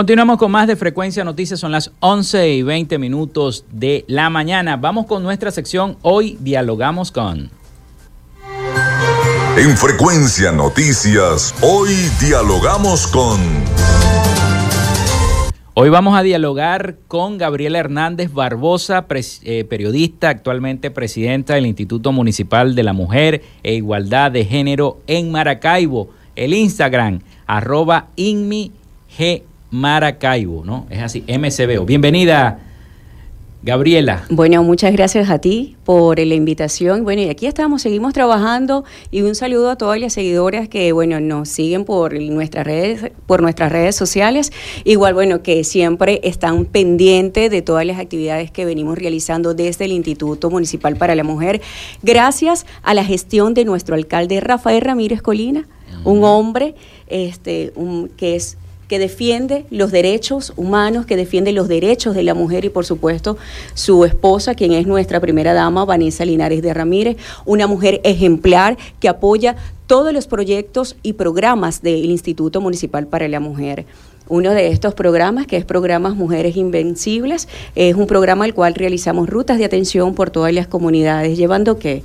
Continuamos 0.00 0.38
con 0.38 0.50
más 0.50 0.66
de 0.66 0.76
Frecuencia 0.76 1.24
Noticias, 1.24 1.60
son 1.60 1.72
las 1.72 1.90
11 2.00 2.54
y 2.54 2.62
20 2.62 2.96
minutos 2.96 3.66
de 3.70 4.06
la 4.08 4.30
mañana. 4.30 4.78
Vamos 4.78 5.04
con 5.04 5.22
nuestra 5.22 5.50
sección 5.50 5.98
Hoy 6.00 6.38
Dialogamos 6.40 7.12
con... 7.12 7.50
En 9.58 9.76
Frecuencia 9.76 10.52
Noticias, 10.52 11.54
hoy 11.60 11.90
dialogamos 12.18 13.08
con... 13.08 13.42
Hoy 15.74 15.90
vamos 15.90 16.18
a 16.18 16.22
dialogar 16.22 16.96
con 17.06 17.36
Gabriela 17.36 17.78
Hernández 17.78 18.32
Barbosa, 18.32 19.04
eh, 19.42 19.64
periodista, 19.64 20.30
actualmente 20.30 20.90
presidenta 20.90 21.56
del 21.56 21.66
Instituto 21.66 22.10
Municipal 22.10 22.74
de 22.74 22.84
la 22.84 22.94
Mujer 22.94 23.42
e 23.62 23.74
Igualdad 23.74 24.30
de 24.30 24.46
Género 24.46 25.02
en 25.06 25.30
Maracaibo. 25.30 26.08
El 26.36 26.54
Instagram, 26.54 27.20
arroba 27.46 28.06
inmi 28.16 28.72
Maracaibo, 29.70 30.64
¿no? 30.64 30.86
Es 30.90 31.00
así, 31.00 31.24
MCBO. 31.28 31.84
Bienvenida, 31.84 32.58
Gabriela. 33.62 34.24
Bueno, 34.30 34.64
muchas 34.64 34.90
gracias 34.92 35.28
a 35.28 35.38
ti 35.38 35.76
por 35.84 36.18
la 36.18 36.34
invitación. 36.34 37.04
Bueno, 37.04 37.22
y 37.22 37.28
aquí 37.28 37.46
estamos, 37.46 37.82
seguimos 37.82 38.14
trabajando 38.14 38.84
y 39.10 39.20
un 39.20 39.34
saludo 39.34 39.70
a 39.70 39.76
todas 39.76 40.00
las 40.00 40.14
seguidoras 40.14 40.68
que, 40.68 40.92
bueno, 40.92 41.20
nos 41.20 41.50
siguen 41.50 41.84
por 41.84 42.18
nuestras 42.18 42.66
redes, 42.66 43.12
por 43.26 43.42
nuestras 43.42 43.70
redes 43.70 43.94
sociales. 43.94 44.50
Igual, 44.84 45.12
bueno, 45.12 45.42
que 45.42 45.62
siempre 45.62 46.20
están 46.24 46.64
pendientes 46.64 47.50
de 47.50 47.60
todas 47.60 47.84
las 47.84 47.98
actividades 47.98 48.50
que 48.50 48.64
venimos 48.64 48.98
realizando 48.98 49.52
desde 49.52 49.84
el 49.84 49.92
Instituto 49.92 50.48
Municipal 50.50 50.96
para 50.96 51.14
la 51.14 51.22
Mujer, 51.22 51.60
gracias 52.02 52.64
a 52.82 52.94
la 52.94 53.04
gestión 53.04 53.52
de 53.52 53.66
nuestro 53.66 53.94
alcalde 53.94 54.40
Rafael 54.40 54.80
Ramírez 54.80 55.20
Colina, 55.20 55.68
un 56.02 56.24
hombre 56.24 56.74
este, 57.08 57.74
que 58.16 58.36
es 58.36 58.56
que 58.90 58.98
defiende 58.98 59.66
los 59.70 59.92
derechos 59.92 60.52
humanos, 60.56 61.06
que 61.06 61.14
defiende 61.14 61.52
los 61.52 61.68
derechos 61.68 62.12
de 62.12 62.24
la 62.24 62.34
mujer 62.34 62.64
y 62.64 62.70
por 62.70 62.84
supuesto 62.84 63.36
su 63.74 64.04
esposa, 64.04 64.56
quien 64.56 64.72
es 64.72 64.84
nuestra 64.84 65.20
primera 65.20 65.54
dama, 65.54 65.84
Vanessa 65.84 66.24
Linares 66.24 66.60
de 66.60 66.74
Ramírez, 66.74 67.16
una 67.46 67.68
mujer 67.68 68.00
ejemplar 68.02 68.76
que 68.98 69.08
apoya 69.08 69.54
todos 69.86 70.12
los 70.12 70.26
proyectos 70.26 70.96
y 71.04 71.12
programas 71.12 71.82
del 71.82 72.10
Instituto 72.10 72.60
Municipal 72.60 73.06
para 73.06 73.28
la 73.28 73.38
Mujer. 73.38 73.86
Uno 74.28 74.50
de 74.50 74.66
estos 74.72 74.94
programas, 74.94 75.46
que 75.46 75.56
es 75.56 75.64
Programas 75.64 76.16
Mujeres 76.16 76.56
Invencibles, 76.56 77.46
es 77.76 77.94
un 77.94 78.08
programa 78.08 78.44
al 78.44 78.54
cual 78.54 78.74
realizamos 78.74 79.30
rutas 79.30 79.58
de 79.58 79.66
atención 79.66 80.16
por 80.16 80.30
todas 80.30 80.52
las 80.52 80.66
comunidades, 80.66 81.38
llevando 81.38 81.78
qué? 81.78 82.02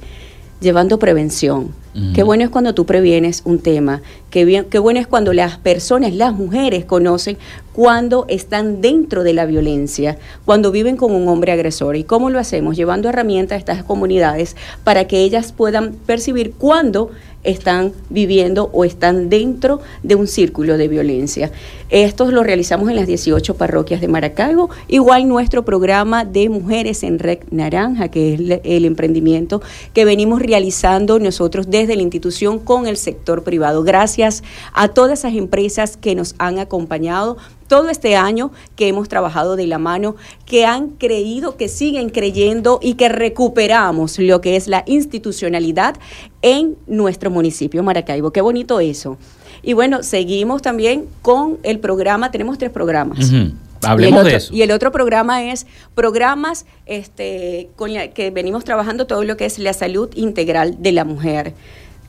Llevando 0.62 1.00
prevención, 1.00 1.74
Qué 2.14 2.24
bueno 2.24 2.44
es 2.44 2.50
cuando 2.50 2.74
tú 2.74 2.86
previenes 2.86 3.42
un 3.46 3.60
tema, 3.60 4.02
qué, 4.30 4.44
bien, 4.44 4.66
qué 4.70 4.80
bueno 4.80 5.00
es 5.00 5.08
cuando 5.08 5.32
las 5.32 5.58
personas, 5.58 6.14
las 6.14 6.34
mujeres 6.34 6.84
conocen 6.84 7.38
cuando 7.72 8.26
están 8.28 8.82
dentro 8.82 9.24
de 9.24 9.34
la 9.34 9.46
violencia, 9.46 10.18
cuando 10.44 10.72
viven 10.72 10.98
con 10.98 11.14
un 11.14 11.30
hombre 11.30 11.54
agresor. 11.54 11.96
¿Y 11.96 12.04
cómo 12.04 12.30
lo 12.30 12.38
hacemos? 12.38 12.76
Llevando 12.76 13.08
herramientas 13.08 13.56
a 13.56 13.60
estas 13.60 13.84
comunidades 13.86 14.58
para 14.84 15.08
que 15.08 15.20
ellas 15.20 15.54
puedan 15.54 15.94
percibir 15.94 16.52
cuándo 16.52 17.12
están 17.46 17.94
viviendo 18.10 18.70
o 18.74 18.84
están 18.84 19.30
dentro 19.30 19.82
de 20.04 20.16
un 20.16 20.28
círculo 20.28 20.78
de 20.78 20.88
violencia. 20.88 21.52
Estos 21.90 22.34
lo 22.34 22.44
realizamos 22.44 22.90
en 22.90 22.96
las 22.96 23.08
18 23.08 23.56
parroquias 23.56 24.02
de 24.02 24.08
Maracaibo, 24.08 24.70
igual 24.88 25.28
nuestro 25.28 25.64
programa 25.64 26.25
de 26.25 26.50
Mujeres 26.50 27.04
en 27.04 27.20
Red 27.20 27.40
Naranja, 27.52 28.10
que 28.10 28.34
es 28.34 28.60
el 28.64 28.86
emprendimiento 28.86 29.62
que 29.94 30.06
venimos 30.06 30.42
realizando 30.42 31.20
nosotros 31.20 31.70
desde 31.70 31.96
la 31.96 32.02
institución 32.02 32.60
con 32.60 32.88
el 32.88 32.98
sector 32.98 33.44
privado. 33.44 33.84
Gracias 33.84 34.44
a 34.74 34.90
todas 34.90 35.20
esas 35.20 35.36
empresas 35.36 35.96
que 35.98 36.16
nos 36.16 36.36
han 36.40 36.60
acompañado 36.60 37.38
todo 37.67 37.89
este 37.89 38.15
año 38.15 38.51
que 38.75 38.88
hemos 38.88 39.10
trabajado 39.10 39.55
de 39.55 39.67
la 39.67 39.77
mano, 39.77 40.15
que 40.45 40.65
han 40.65 40.89
creído, 40.89 41.57
que 41.57 41.67
siguen 41.67 42.10
creyendo 42.10 42.79
y 42.81 42.95
que 42.95 43.10
recuperamos 43.10 44.19
lo 44.19 44.41
que 44.41 44.55
es 44.55 44.67
la 44.67 44.84
institucionalidad 44.86 45.95
en 46.41 46.75
nuestro 46.88 47.32
municipio 47.32 47.84
Maracaibo. 47.84 48.32
Qué 48.32 48.41
bonito 48.41 48.80
eso. 48.80 49.17
Y 49.63 49.73
bueno, 49.73 50.04
seguimos 50.04 50.62
también 50.62 51.08
con 51.21 51.58
el 51.63 51.80
programa, 51.80 52.32
tenemos 52.32 52.58
tres 52.58 52.71
programas. 52.71 53.32
Hablemos 53.82 54.23
de 54.23 54.36
eso. 54.36 54.54
Y 54.54 54.62
el 54.62 54.71
otro 54.71 54.91
programa 54.91 55.43
es 55.43 55.65
programas 55.93 56.65
este, 56.86 57.69
con 57.75 57.91
que 58.13 58.32
venimos 58.32 58.63
trabajando 58.63 59.06
todo 59.08 59.23
lo 59.23 59.38
que 59.38 59.45
es 59.45 59.60
la 59.60 59.73
salud 59.73 60.10
integral 60.15 60.78
de 60.80 60.91
la 60.91 61.06
mujer 61.06 61.54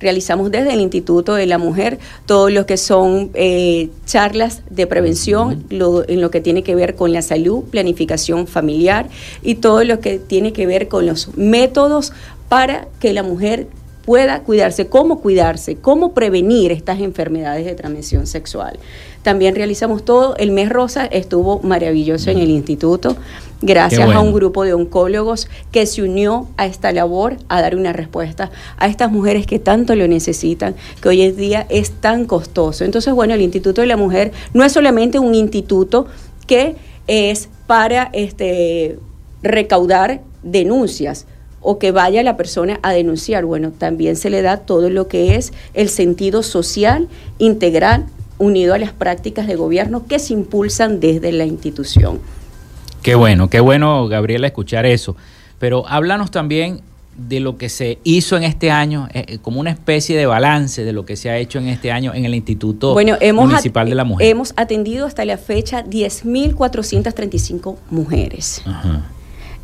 realizamos 0.01 0.51
desde 0.51 0.73
el 0.73 0.81
Instituto 0.81 1.35
de 1.35 1.47
la 1.47 1.59
Mujer 1.59 1.99
todo 2.27 2.51
lo 2.51 2.67
que 2.67 2.77
son 2.77 3.31
eh, 3.35 3.91
charlas 4.05 4.63
de 4.71 4.87
prevención, 4.87 5.65
en 5.71 6.21
lo 6.21 6.31
que 6.31 6.41
tiene 6.41 6.63
que 6.63 6.75
ver 6.75 6.95
con 6.95 7.13
la 7.13 7.23
salud, 7.23 7.65
planificación 7.65 8.47
familiar 8.47 9.09
y 9.43 9.57
todo 9.57 9.85
lo 9.85 10.01
que 10.01 10.19
tiene 10.19 10.53
que 10.53 10.67
ver 10.67 10.89
con 10.89 11.07
los 11.07 11.37
métodos 11.37 12.13
para 12.49 12.89
que 13.01 13.13
la 13.13 13.23
mujer 13.23 13.69
pueda 14.07 14.41
cuidarse, 14.41 14.87
cómo 14.87 15.21
cuidarse, 15.21 15.77
cómo 15.77 16.15
prevenir 16.15 16.71
estas 16.71 17.01
enfermedades 17.01 17.67
de 17.67 17.75
transmisión 17.75 18.27
sexual. 18.27 18.79
También 19.27 19.57
realizamos 19.57 20.05
todo, 20.05 20.37
el 20.37 20.53
mes 20.53 20.69
rosa 20.69 21.05
estuvo 21.05 21.59
maravilloso 21.59 22.31
en 22.31 22.39
el 22.39 22.49
instituto, 22.49 23.17
gracias 23.61 24.09
a 24.09 24.21
un 24.21 24.33
grupo 24.33 24.63
de 24.63 24.73
oncólogos 24.73 25.49
que 25.73 25.85
se 25.87 26.03
unió 26.03 26.47
a 26.57 26.67
esta 26.67 26.93
labor, 26.93 27.37
a 27.49 27.61
dar 27.61 27.75
una 27.75 27.93
respuesta 27.93 28.53
a 28.77 28.87
estas 28.87 29.11
mujeres 29.11 29.45
que 29.45 29.59
tanto 29.59 29.97
lo 29.97 30.07
necesitan, 30.07 30.77
que 31.03 31.09
hoy 31.09 31.23
en 31.23 31.37
día 31.37 31.67
es 31.71 31.91
tan 31.91 32.27
costoso. 32.27 32.85
Entonces, 32.85 33.13
bueno, 33.15 33.35
el 33.35 33.41
Instituto 33.41 33.81
de 33.81 33.89
la 33.89 33.97
Mujer 33.97 34.31
no 34.55 34.63
es 34.63 34.71
solamente 34.71 35.19
un 35.19 35.35
instituto 35.35 36.07
que 36.47 36.77
es 37.09 37.49
para 37.67 38.11
este, 38.13 39.01
recaudar 39.43 40.21
denuncias, 40.45 41.27
o 41.61 41.81
que 41.81 41.91
vaya 41.91 42.23
la 42.23 42.37
persona 42.37 42.79
a 42.85 42.93
denunciar. 42.93 43.45
Bueno, 43.45 43.73
también 43.77 44.15
se 44.15 44.31
le 44.31 44.41
da 44.41 44.59
todo 44.59 44.89
lo 44.89 45.09
que 45.09 45.35
es 45.35 45.53
el 45.75 45.89
sentido 45.89 46.45
social 46.45 47.09
integral 47.39 48.07
unido 48.39 48.75
a 48.75 48.79
las 48.79 48.93
prácticas 48.93 49.47
de 49.47 49.57
gobierno 49.57 50.07
que 50.07 50.19
se 50.19 50.33
impulsan 50.33 51.01
desde 51.01 51.33
la 51.33 51.45
institución. 51.45 52.21
Qué 53.03 53.15
bueno, 53.15 53.49
qué 53.49 53.61
bueno, 53.61 54.09
Gabriela, 54.09 54.47
escuchar 54.47 54.87
eso. 54.87 55.17
Pero 55.59 55.87
háblanos 55.89 56.31
también 56.31 56.81
de 57.17 57.41
lo 57.41 57.57
que 57.57 57.69
se 57.69 57.99
hizo 58.05 58.37
en 58.37 58.43
este 58.43 58.71
año, 58.71 59.09
eh, 59.13 59.25
eh, 59.27 59.39
como 59.39 59.61
una 59.61 59.71
especie 59.71 60.17
de 60.17 60.27
balance 60.27 60.85
de 60.85 60.93
lo 60.93 61.07
que 61.07 61.17
se 61.17 61.31
ha 61.31 61.39
hecho 61.39 61.59
en 61.59 61.69
este 61.69 61.91
año 61.91 62.13
en 62.15 62.25
el 62.27 62.35
Instituto 62.35 62.95
Municipal 63.35 63.89
de 63.89 63.95
la 63.95 64.05
Mujer. 64.05 64.27
Hemos 64.27 64.53
atendido 64.57 65.07
hasta 65.07 65.25
la 65.25 65.39
fecha 65.39 65.85
10.435 65.85 67.77
mujeres. 67.91 68.63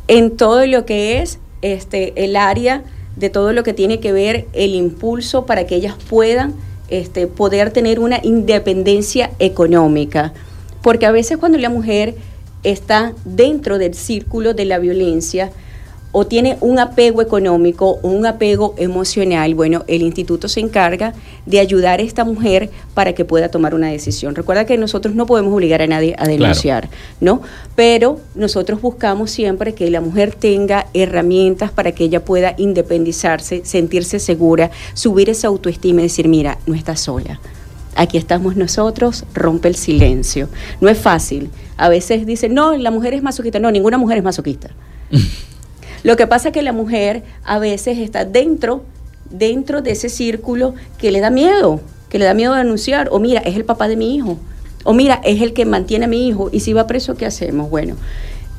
En 0.07 0.35
todo 0.35 0.65
lo 0.65 0.85
que 0.85 1.21
es 1.21 1.39
este, 1.61 2.23
el 2.23 2.35
área 2.35 2.83
de 3.15 3.29
todo 3.29 3.53
lo 3.53 3.63
que 3.63 3.73
tiene 3.73 3.99
que 3.99 4.11
ver 4.11 4.47
el 4.53 4.73
impulso 4.73 5.45
para 5.45 5.67
que 5.67 5.75
ellas 5.75 5.95
puedan 6.09 6.55
este, 6.93 7.25
poder 7.25 7.71
tener 7.71 7.99
una 7.99 8.19
independencia 8.21 9.31
económica. 9.39 10.31
Porque 10.83 11.07
a 11.07 11.11
veces 11.11 11.37
cuando 11.37 11.57
la 11.57 11.69
mujer 11.69 12.13
está 12.63 13.13
dentro 13.25 13.79
del 13.79 13.95
círculo 13.95 14.53
de 14.53 14.65
la 14.65 14.77
violencia, 14.77 15.51
o 16.13 16.25
tiene 16.27 16.57
un 16.61 16.79
apego 16.79 17.21
económico 17.21 17.99
o 18.01 18.07
un 18.07 18.25
apego 18.25 18.75
emocional, 18.77 19.55
bueno, 19.55 19.83
el 19.87 20.03
instituto 20.03 20.47
se 20.47 20.59
encarga 20.59 21.13
de 21.47 21.59
ayudar 21.59 21.99
a 21.99 22.03
esta 22.03 22.23
mujer 22.23 22.69
para 22.93 23.13
que 23.13 23.25
pueda 23.25 23.49
tomar 23.49 23.73
una 23.73 23.87
decisión. 23.87 24.35
Recuerda 24.35 24.65
que 24.65 24.77
nosotros 24.77 25.15
no 25.15 25.25
podemos 25.25 25.51
obligar 25.51 25.81
a 25.81 25.87
nadie 25.87 26.15
a 26.17 26.27
denunciar, 26.27 26.89
¿no? 27.19 27.41
Pero 27.75 28.19
nosotros 28.35 28.79
buscamos 28.79 29.31
siempre 29.31 29.73
que 29.73 29.89
la 29.89 30.01
mujer 30.01 30.35
tenga 30.35 30.85
herramientas 30.93 31.71
para 31.71 31.93
que 31.93 32.03
ella 32.03 32.23
pueda 32.23 32.53
independizarse, 32.57 33.65
sentirse 33.65 34.19
segura, 34.19 34.69
subir 34.93 35.31
esa 35.31 35.47
autoestima 35.47 36.01
y 36.01 36.03
decir, 36.03 36.27
mira, 36.27 36.59
no 36.67 36.75
estás 36.75 36.99
sola. 36.99 37.39
Aquí 37.95 38.17
estamos 38.17 38.55
nosotros, 38.55 39.25
rompe 39.33 39.67
el 39.67 39.75
silencio. 39.75 40.47
No 40.79 40.89
es 40.89 40.97
fácil. 40.97 41.49
A 41.75 41.89
veces 41.89 42.27
dicen, 42.27 42.53
no, 42.53 42.77
la 42.77 42.91
mujer 42.91 43.15
es 43.15 43.23
masoquista. 43.23 43.59
No, 43.59 43.71
ninguna 43.71 43.97
mujer 43.97 44.19
es 44.19 44.23
masoquista. 44.23 44.69
Lo 46.03 46.17
que 46.17 46.27
pasa 46.27 46.49
es 46.49 46.53
que 46.53 46.61
la 46.61 46.73
mujer 46.73 47.23
a 47.43 47.59
veces 47.59 47.97
está 47.97 48.25
dentro, 48.25 48.83
dentro 49.29 49.81
de 49.81 49.91
ese 49.91 50.09
círculo 50.09 50.75
que 50.97 51.11
le 51.11 51.21
da 51.21 51.29
miedo, 51.29 51.79
que 52.09 52.19
le 52.19 52.25
da 52.25 52.33
miedo 52.33 52.53
de 52.53 52.59
anunciar, 52.59 53.07
o 53.11 53.19
mira, 53.19 53.41
es 53.41 53.55
el 53.55 53.65
papá 53.65 53.87
de 53.87 53.95
mi 53.95 54.15
hijo, 54.15 54.37
o 54.83 54.93
mira, 54.93 55.21
es 55.23 55.41
el 55.41 55.53
que 55.53 55.65
mantiene 55.65 56.05
a 56.05 56.09
mi 56.09 56.27
hijo, 56.27 56.49
y 56.51 56.59
si 56.59 56.73
va 56.73 56.87
preso, 56.87 57.15
¿qué 57.15 57.25
hacemos? 57.25 57.69
Bueno, 57.69 57.95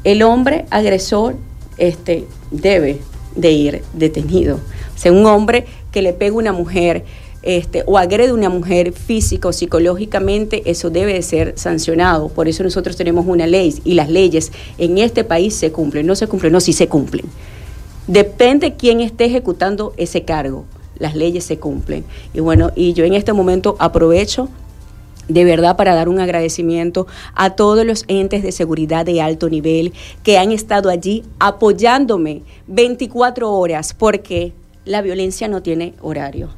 el 0.04 0.22
hombre 0.22 0.64
agresor 0.70 1.36
este, 1.76 2.26
debe 2.50 3.00
de 3.36 3.52
ir 3.52 3.82
detenido. 3.92 4.56
O 4.94 4.98
sea, 4.98 5.12
un 5.12 5.26
hombre 5.26 5.66
que 5.92 6.02
le 6.02 6.12
pega 6.12 6.34
a 6.34 6.38
una 6.38 6.52
mujer, 6.52 7.04
este, 7.44 7.82
o 7.86 7.98
agrede 7.98 8.30
a 8.30 8.34
una 8.34 8.48
mujer 8.48 8.92
física 8.92 9.48
o 9.48 9.52
psicológicamente, 9.52 10.62
eso 10.64 10.90
debe 10.90 11.12
de 11.12 11.22
ser 11.22 11.52
sancionado. 11.56 12.28
Por 12.28 12.48
eso 12.48 12.62
nosotros 12.62 12.96
tenemos 12.96 13.26
una 13.26 13.46
ley 13.46 13.74
y 13.84 13.94
las 13.94 14.08
leyes 14.08 14.50
en 14.78 14.98
este 14.98 15.24
país 15.24 15.54
se 15.54 15.70
cumplen. 15.70 16.06
No 16.06 16.16
se 16.16 16.26
cumplen, 16.26 16.52
no, 16.52 16.60
sí 16.60 16.72
se 16.72 16.88
cumplen. 16.88 17.26
Depende 18.06 18.74
quién 18.74 19.00
esté 19.00 19.26
ejecutando 19.26 19.92
ese 19.96 20.24
cargo. 20.24 20.64
Las 20.98 21.14
leyes 21.14 21.44
se 21.44 21.58
cumplen. 21.58 22.04
Y 22.32 22.40
bueno, 22.40 22.70
y 22.74 22.94
yo 22.94 23.04
en 23.04 23.14
este 23.14 23.32
momento 23.32 23.76
aprovecho 23.78 24.48
de 25.28 25.44
verdad 25.44 25.76
para 25.76 25.94
dar 25.94 26.08
un 26.08 26.20
agradecimiento 26.20 27.06
a 27.34 27.50
todos 27.50 27.84
los 27.84 28.04
entes 28.08 28.42
de 28.42 28.52
seguridad 28.52 29.06
de 29.06 29.22
alto 29.22 29.48
nivel 29.48 29.92
que 30.22 30.38
han 30.38 30.52
estado 30.52 30.90
allí 30.90 31.24
apoyándome 31.38 32.42
24 32.66 33.50
horas 33.52 33.94
porque 33.94 34.52
la 34.84 35.02
violencia 35.02 35.48
no 35.48 35.62
tiene 35.62 35.94
horario. 36.02 36.50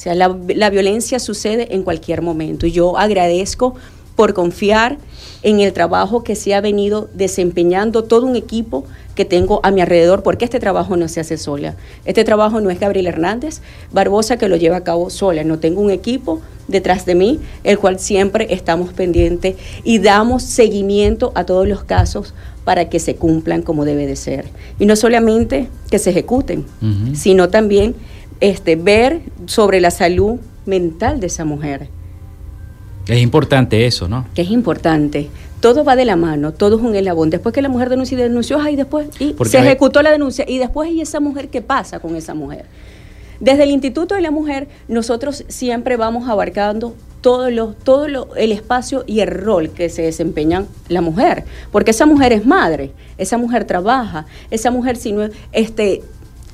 O 0.00 0.02
sea, 0.02 0.14
la, 0.14 0.34
la 0.54 0.70
violencia 0.70 1.18
sucede 1.18 1.74
en 1.74 1.82
cualquier 1.82 2.22
momento 2.22 2.66
y 2.66 2.72
yo 2.72 2.96
agradezco 2.96 3.74
por 4.16 4.32
confiar 4.32 4.96
en 5.42 5.60
el 5.60 5.74
trabajo 5.74 6.24
que 6.24 6.36
se 6.36 6.54
ha 6.54 6.62
venido 6.62 7.10
desempeñando 7.12 8.04
todo 8.04 8.24
un 8.24 8.34
equipo 8.34 8.84
que 9.14 9.26
tengo 9.26 9.60
a 9.62 9.70
mi 9.70 9.82
alrededor, 9.82 10.22
porque 10.22 10.46
este 10.46 10.58
trabajo 10.58 10.96
no 10.96 11.06
se 11.06 11.20
hace 11.20 11.36
sola. 11.36 11.76
Este 12.06 12.24
trabajo 12.24 12.62
no 12.62 12.70
es 12.70 12.80
Gabriel 12.80 13.08
Hernández 13.08 13.60
Barbosa 13.92 14.38
que 14.38 14.48
lo 14.48 14.56
lleva 14.56 14.78
a 14.78 14.84
cabo 14.84 15.10
sola. 15.10 15.44
No 15.44 15.58
tengo 15.58 15.82
un 15.82 15.90
equipo 15.90 16.40
detrás 16.66 17.04
de 17.04 17.14
mí, 17.14 17.38
el 17.62 17.78
cual 17.78 17.98
siempre 17.98 18.46
estamos 18.54 18.94
pendientes 18.94 19.56
y 19.84 19.98
damos 19.98 20.44
seguimiento 20.44 21.30
a 21.34 21.44
todos 21.44 21.68
los 21.68 21.84
casos 21.84 22.32
para 22.64 22.88
que 22.88 23.00
se 23.00 23.16
cumplan 23.16 23.60
como 23.60 23.84
debe 23.84 24.06
de 24.06 24.16
ser. 24.16 24.46
Y 24.78 24.86
no 24.86 24.96
solamente 24.96 25.68
que 25.90 25.98
se 25.98 26.08
ejecuten, 26.08 26.64
sino 27.12 27.50
también 27.50 27.94
este, 28.40 28.76
ver 28.76 29.20
sobre 29.46 29.80
la 29.80 29.90
salud 29.90 30.40
mental 30.66 31.20
de 31.20 31.26
esa 31.26 31.44
mujer. 31.44 31.88
Es 33.06 33.20
importante 33.20 33.86
eso, 33.86 34.08
¿no? 34.08 34.26
Que 34.34 34.42
es 34.42 34.50
importante. 34.50 35.28
Todo 35.60 35.84
va 35.84 35.96
de 35.96 36.04
la 36.04 36.16
mano, 36.16 36.52
todo 36.52 36.76
es 36.76 36.82
un 36.82 36.94
elabón. 36.94 37.28
Después 37.28 37.54
que 37.54 37.60
la 37.60 37.68
mujer 37.68 37.90
denunció 37.90 38.18
y 38.18 38.22
denunció, 38.22 38.60
ay, 38.60 38.76
después 38.76 39.08
y 39.18 39.34
se 39.44 39.58
ejecutó 39.58 40.02
la 40.02 40.10
denuncia. 40.10 40.44
Y 40.48 40.58
después, 40.58 40.90
¿y 40.90 41.00
esa 41.00 41.20
mujer 41.20 41.48
qué 41.48 41.60
pasa 41.60 42.00
con 42.00 42.16
esa 42.16 42.34
mujer? 42.34 42.64
Desde 43.40 43.62
el 43.62 43.70
Instituto 43.70 44.14
de 44.14 44.20
la 44.20 44.30
Mujer, 44.30 44.68
nosotros 44.86 45.44
siempre 45.48 45.96
vamos 45.96 46.28
abarcando 46.28 46.94
todo, 47.22 47.50
lo, 47.50 47.68
todo 47.68 48.08
lo, 48.08 48.34
el 48.36 48.52
espacio 48.52 49.04
y 49.06 49.20
el 49.20 49.28
rol 49.28 49.70
que 49.70 49.88
se 49.88 50.02
desempeña 50.02 50.64
la 50.88 51.00
mujer, 51.00 51.44
porque 51.72 51.90
esa 51.90 52.06
mujer 52.06 52.32
es 52.32 52.46
madre, 52.46 52.92
esa 53.18 53.38
mujer 53.38 53.64
trabaja, 53.64 54.26
esa 54.50 54.70
mujer 54.70 54.96
si 54.96 55.12
no, 55.12 55.28
este, 55.52 56.02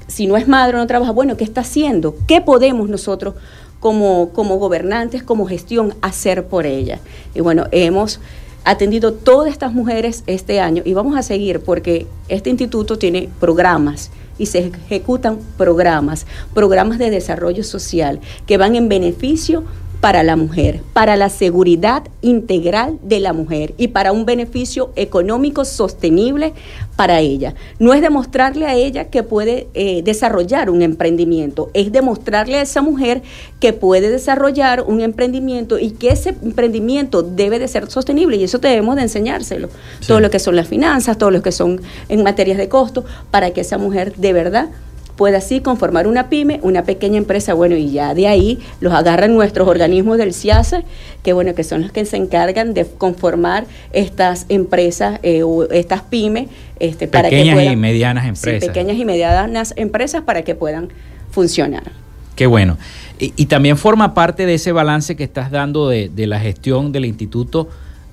si 0.08 0.26
no 0.26 0.36
es 0.36 0.48
madre 0.48 0.76
o 0.76 0.80
no 0.80 0.86
trabaja, 0.86 1.12
bueno, 1.12 1.36
¿qué 1.36 1.44
está 1.44 1.62
haciendo? 1.62 2.16
¿Qué 2.26 2.40
podemos 2.40 2.88
nosotros 2.88 3.34
como, 3.80 4.30
como 4.30 4.56
gobernantes, 4.56 5.22
como 5.22 5.46
gestión, 5.46 5.94
hacer 6.00 6.46
por 6.46 6.66
ella? 6.66 7.00
Y 7.34 7.40
bueno, 7.40 7.66
hemos 7.72 8.20
atendido 8.64 9.12
todas 9.12 9.52
estas 9.52 9.72
mujeres 9.72 10.24
este 10.26 10.60
año 10.60 10.82
y 10.84 10.92
vamos 10.92 11.16
a 11.16 11.22
seguir 11.22 11.60
porque 11.60 12.06
este 12.28 12.50
instituto 12.50 12.98
tiene 12.98 13.28
programas 13.38 14.10
y 14.38 14.46
se 14.46 14.58
ejecutan 14.58 15.38
programas, 15.56 16.26
programas 16.52 16.98
de 16.98 17.10
desarrollo 17.10 17.64
social 17.64 18.20
que 18.46 18.58
van 18.58 18.74
en 18.76 18.88
beneficio 18.88 19.64
para 20.06 20.22
la 20.22 20.36
mujer, 20.36 20.82
para 20.92 21.16
la 21.16 21.28
seguridad 21.28 22.04
integral 22.22 22.96
de 23.02 23.18
la 23.18 23.32
mujer 23.32 23.74
y 23.76 23.88
para 23.88 24.12
un 24.12 24.24
beneficio 24.24 24.92
económico 24.94 25.64
sostenible 25.64 26.52
para 26.94 27.18
ella. 27.18 27.56
No 27.80 27.92
es 27.92 28.02
demostrarle 28.02 28.66
a 28.66 28.74
ella 28.76 29.06
que 29.06 29.24
puede 29.24 29.66
eh, 29.74 30.02
desarrollar 30.04 30.70
un 30.70 30.82
emprendimiento, 30.82 31.72
es 31.74 31.90
demostrarle 31.90 32.58
a 32.58 32.62
esa 32.62 32.82
mujer 32.82 33.22
que 33.58 33.72
puede 33.72 34.08
desarrollar 34.08 34.82
un 34.82 35.00
emprendimiento 35.00 35.76
y 35.76 35.90
que 35.90 36.10
ese 36.10 36.36
emprendimiento 36.40 37.24
debe 37.24 37.58
de 37.58 37.66
ser 37.66 37.90
sostenible 37.90 38.36
y 38.36 38.44
eso 38.44 38.58
debemos 38.58 38.94
de 38.94 39.02
enseñárselo. 39.02 39.70
Todo 40.06 40.20
lo 40.20 40.30
que 40.30 40.38
son 40.38 40.54
las 40.54 40.68
finanzas, 40.68 41.18
todo 41.18 41.32
lo 41.32 41.42
que 41.42 41.50
son 41.50 41.80
en 42.08 42.22
materias 42.22 42.58
de 42.58 42.68
costo, 42.68 43.04
para 43.32 43.50
que 43.50 43.62
esa 43.62 43.76
mujer 43.76 44.14
de 44.14 44.32
verdad 44.32 44.68
puede 45.16 45.36
así 45.36 45.60
conformar 45.60 46.06
una 46.06 46.28
pyme, 46.28 46.60
una 46.62 46.84
pequeña 46.84 47.16
empresa, 47.16 47.54
bueno, 47.54 47.76
y 47.76 47.90
ya 47.90 48.14
de 48.14 48.28
ahí 48.28 48.58
los 48.80 48.92
agarran 48.92 49.34
nuestros 49.34 49.66
organismos 49.66 50.18
del 50.18 50.34
CIASA, 50.34 50.82
que 51.22 51.32
bueno, 51.32 51.54
que 51.54 51.64
son 51.64 51.82
los 51.82 51.92
que 51.92 52.04
se 52.04 52.16
encargan 52.16 52.74
de 52.74 52.86
conformar 52.86 53.66
estas 53.92 54.46
empresas 54.48 55.18
eh, 55.22 55.42
o 55.42 55.64
estas 55.70 56.02
pymes 56.02 56.48
este, 56.78 57.08
para 57.08 57.30
pequeñas 57.30 57.72
y 57.72 57.76
medianas 57.76 58.26
empresas. 58.26 58.68
pequeñas 58.68 58.96
y 58.98 59.04
medianas 59.04 59.74
empresas 59.76 60.22
para 60.22 60.42
que 60.42 60.54
puedan 60.54 60.88
funcionar. 61.30 61.92
Qué 62.34 62.46
bueno. 62.46 62.76
Y, 63.18 63.46
también 63.46 63.78
forma 63.78 64.12
parte 64.12 64.44
de 64.44 64.54
ese 64.54 64.72
balance 64.72 65.16
que 65.16 65.24
estás 65.24 65.50
dando 65.50 65.88
de, 65.88 66.10
la 66.14 66.38
gestión 66.38 66.92
del 66.92 67.06
instituto, 67.06 67.66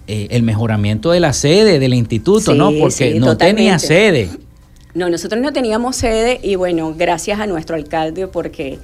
eh, 0.08 0.28
el 0.32 0.44
mejoramiento 0.44 1.12
de 1.12 1.20
la 1.20 1.34
sede 1.34 1.78
del 1.78 1.94
instituto, 1.94 2.54
¿no? 2.54 2.72
Porque 2.80 3.20
no 3.20 3.36
tenía 3.36 3.80
sede. 3.80 4.30
No, 4.96 5.10
nosotros 5.10 5.42
no 5.42 5.52
teníamos 5.52 5.96
sede 5.96 6.40
y 6.44 6.56
bueno, 6.56 6.94
gracias 6.96 7.40
a 7.40 7.48
nuestro 7.48 7.76
alcalde 7.76 8.28
porque, 8.28 8.78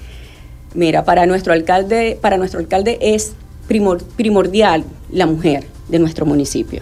mira, 0.74 1.06
para 1.06 1.28
nuestro 1.28 1.54
alcalde, 1.54 2.18
para 2.20 2.38
nuestro 2.38 2.60
alcalde 2.60 2.98
es 3.00 3.34
primordial 3.68 4.84
la 5.12 5.28
mujer 5.28 5.66
de 5.88 6.00
nuestro 6.00 6.26
municipio. 6.26 6.82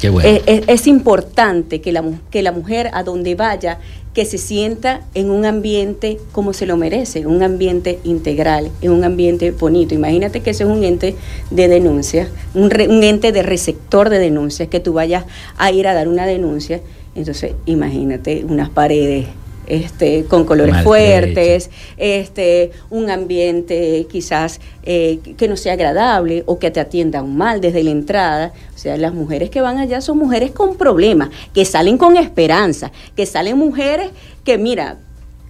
Qué 0.00 0.08
bueno. 0.10 0.28
es, 0.46 0.86
importante 0.86 1.80
que 1.80 1.90
la, 1.90 2.04
que 2.30 2.42
la 2.42 2.52
mujer 2.52 2.90
a 2.92 3.02
donde 3.02 3.34
vaya, 3.34 3.78
que 4.12 4.24
se 4.24 4.38
sienta 4.38 5.00
en 5.14 5.30
un 5.30 5.44
ambiente 5.44 6.18
como 6.30 6.52
se 6.52 6.66
lo 6.66 6.76
merece, 6.76 7.20
en 7.20 7.26
un 7.26 7.42
ambiente 7.42 7.98
integral, 8.04 8.70
en 8.82 8.92
un 8.92 9.02
ambiente 9.02 9.50
bonito. 9.50 9.94
Imagínate 9.94 10.40
que 10.40 10.50
ese 10.50 10.62
es 10.62 10.70
un 10.70 10.84
ente 10.84 11.16
de 11.50 11.68
denuncia, 11.68 12.28
un, 12.54 12.64
un 12.64 13.02
ente 13.02 13.32
de 13.32 13.42
receptor 13.42 14.10
de 14.10 14.20
denuncias, 14.20 14.68
que 14.68 14.78
tú 14.78 14.92
vayas 14.92 15.24
a 15.56 15.72
ir 15.72 15.88
a 15.88 15.94
dar 15.94 16.06
una 16.06 16.26
denuncia 16.26 16.80
entonces, 17.14 17.52
imagínate 17.66 18.44
unas 18.44 18.70
paredes 18.70 19.26
este, 19.66 20.24
con 20.24 20.44
colores 20.44 20.82
fuertes, 20.82 21.70
este, 21.96 22.72
un 22.90 23.10
ambiente 23.10 24.06
quizás 24.10 24.60
eh, 24.82 25.20
que 25.36 25.48
no 25.48 25.56
sea 25.56 25.74
agradable 25.74 26.42
o 26.46 26.58
que 26.58 26.70
te 26.70 26.80
atiendan 26.80 27.34
mal 27.34 27.60
desde 27.60 27.82
la 27.82 27.90
entrada. 27.90 28.52
O 28.74 28.78
sea, 28.78 28.96
las 28.96 29.14
mujeres 29.14 29.50
que 29.50 29.60
van 29.60 29.78
allá 29.78 30.00
son 30.00 30.18
mujeres 30.18 30.50
con 30.50 30.76
problemas, 30.76 31.30
que 31.54 31.64
salen 31.64 31.96
con 31.98 32.16
esperanza, 32.16 32.92
que 33.16 33.26
salen 33.26 33.56
mujeres 33.56 34.10
que, 34.44 34.58
mira, 34.58 34.98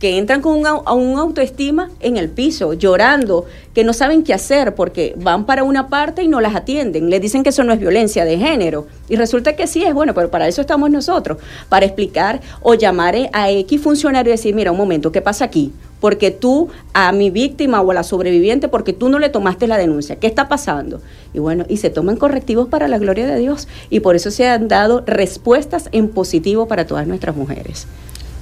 que 0.04 0.18
entran 0.18 0.42
con 0.42 0.52
un, 0.58 0.66
un 0.66 1.18
autoestima 1.18 1.88
en 2.00 2.18
el 2.18 2.28
piso, 2.28 2.74
llorando, 2.74 3.46
que 3.72 3.84
no 3.84 3.94
saben 3.94 4.22
qué 4.22 4.34
hacer 4.34 4.74
porque 4.74 5.14
van 5.16 5.46
para 5.46 5.64
una 5.64 5.88
parte 5.88 6.22
y 6.22 6.28
no 6.28 6.42
las 6.42 6.54
atienden. 6.54 7.08
Les 7.08 7.22
dicen 7.22 7.42
que 7.42 7.48
eso 7.48 7.64
no 7.64 7.72
es 7.72 7.80
violencia 7.80 8.26
de 8.26 8.36
género. 8.36 8.86
Y 9.08 9.16
resulta 9.16 9.56
que 9.56 9.66
sí 9.66 9.82
es, 9.82 9.94
bueno, 9.94 10.12
pero 10.12 10.30
para 10.30 10.46
eso 10.46 10.60
estamos 10.60 10.90
nosotros, 10.90 11.38
para 11.70 11.86
explicar 11.86 12.42
o 12.60 12.74
llamar 12.74 13.14
a 13.32 13.50
X 13.50 13.80
funcionario 13.80 14.30
y 14.30 14.36
decir, 14.36 14.54
mira, 14.54 14.72
un 14.72 14.76
momento, 14.76 15.10
¿qué 15.10 15.22
pasa 15.22 15.46
aquí? 15.46 15.72
Porque 16.00 16.30
tú 16.30 16.68
a 16.92 17.10
mi 17.12 17.30
víctima 17.30 17.80
o 17.80 17.90
a 17.90 17.94
la 17.94 18.02
sobreviviente, 18.02 18.68
porque 18.68 18.92
tú 18.92 19.08
no 19.08 19.18
le 19.18 19.30
tomaste 19.30 19.66
la 19.66 19.78
denuncia, 19.78 20.16
¿qué 20.16 20.26
está 20.26 20.50
pasando? 20.50 21.00
Y 21.32 21.38
bueno, 21.38 21.64
y 21.66 21.78
se 21.78 21.88
toman 21.88 22.16
correctivos 22.16 22.68
para 22.68 22.88
la 22.88 22.98
gloria 22.98 23.26
de 23.26 23.38
Dios. 23.38 23.68
Y 23.88 24.00
por 24.00 24.16
eso 24.16 24.30
se 24.30 24.46
han 24.50 24.68
dado 24.68 25.02
respuestas 25.06 25.88
en 25.92 26.10
positivo 26.10 26.68
para 26.68 26.86
todas 26.86 27.06
nuestras 27.06 27.34
mujeres. 27.34 27.86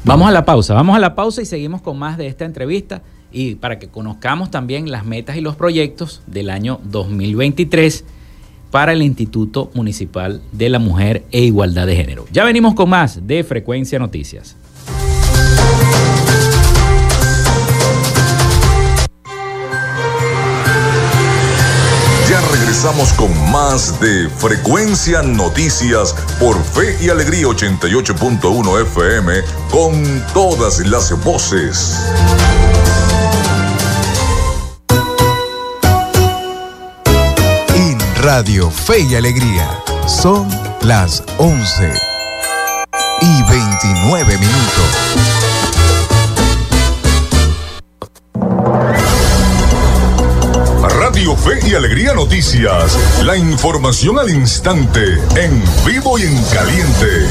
Vamos 0.05 0.29
a 0.29 0.33
la 0.33 0.45
pausa, 0.45 0.75
vamos 0.75 0.97
a 0.97 0.99
la 0.99 1.15
pausa 1.15 1.43
y 1.43 1.47
seguimos 1.47 1.81
con 1.81 1.97
más 1.97 2.19
de 2.19 2.27
esta 2.27 2.45
entrevista 2.45 3.03
y 3.31 3.55
para 3.55 3.79
que 3.79 3.87
conozcamos 3.87 4.51
también 4.51 4.91
las 4.91 5.05
metas 5.05 5.37
y 5.37 5.41
los 5.41 5.55
proyectos 5.55 6.23
del 6.27 6.51
año 6.51 6.81
2023 6.83 8.05
para 8.73 8.95
el 8.95 9.03
Instituto 9.03 9.71
Municipal 9.75 10.43
de 10.51 10.71
la 10.71 10.81
Mujer 10.81 11.23
e 11.31 11.43
Igualdad 11.43 11.87
de 11.87 11.95
Género. 11.95 12.27
Ya 12.33 12.45
venimos 12.45 12.75
con 12.75 12.91
más 12.91 13.29
de 13.29 13.45
Frecuencia 13.45 14.01
Noticias. 14.01 14.57
Regresamos 22.83 23.13
con 23.13 23.53
más 23.53 24.01
de 24.01 24.29
Frecuencia 24.29 25.23
Noticias 25.23 26.17
por 26.41 26.61
Fe 26.65 26.97
y 27.01 27.11
Alegría 27.11 27.47
88.1 27.47 28.83
FM 28.83 29.35
con 29.71 30.27
todas 30.35 30.81
las 30.81 31.13
voces. 31.23 31.97
En 37.77 38.01
Radio 38.17 38.69
Fe 38.69 38.99
y 39.03 39.15
Alegría 39.15 39.69
son 40.09 40.49
las 40.81 41.23
11 41.39 41.93
y 43.21 43.43
29 43.49 44.39
minutos. 44.39 46.02
Fe 51.23 51.61
y 51.69 51.75
Alegría 51.75 52.15
Noticias. 52.15 52.99
La 53.25 53.37
información 53.37 54.19
al 54.19 54.29
instante, 54.29 55.01
en 55.37 55.63
vivo 55.87 56.19
y 56.19 56.23
en 56.23 56.43
caliente. 56.47 57.29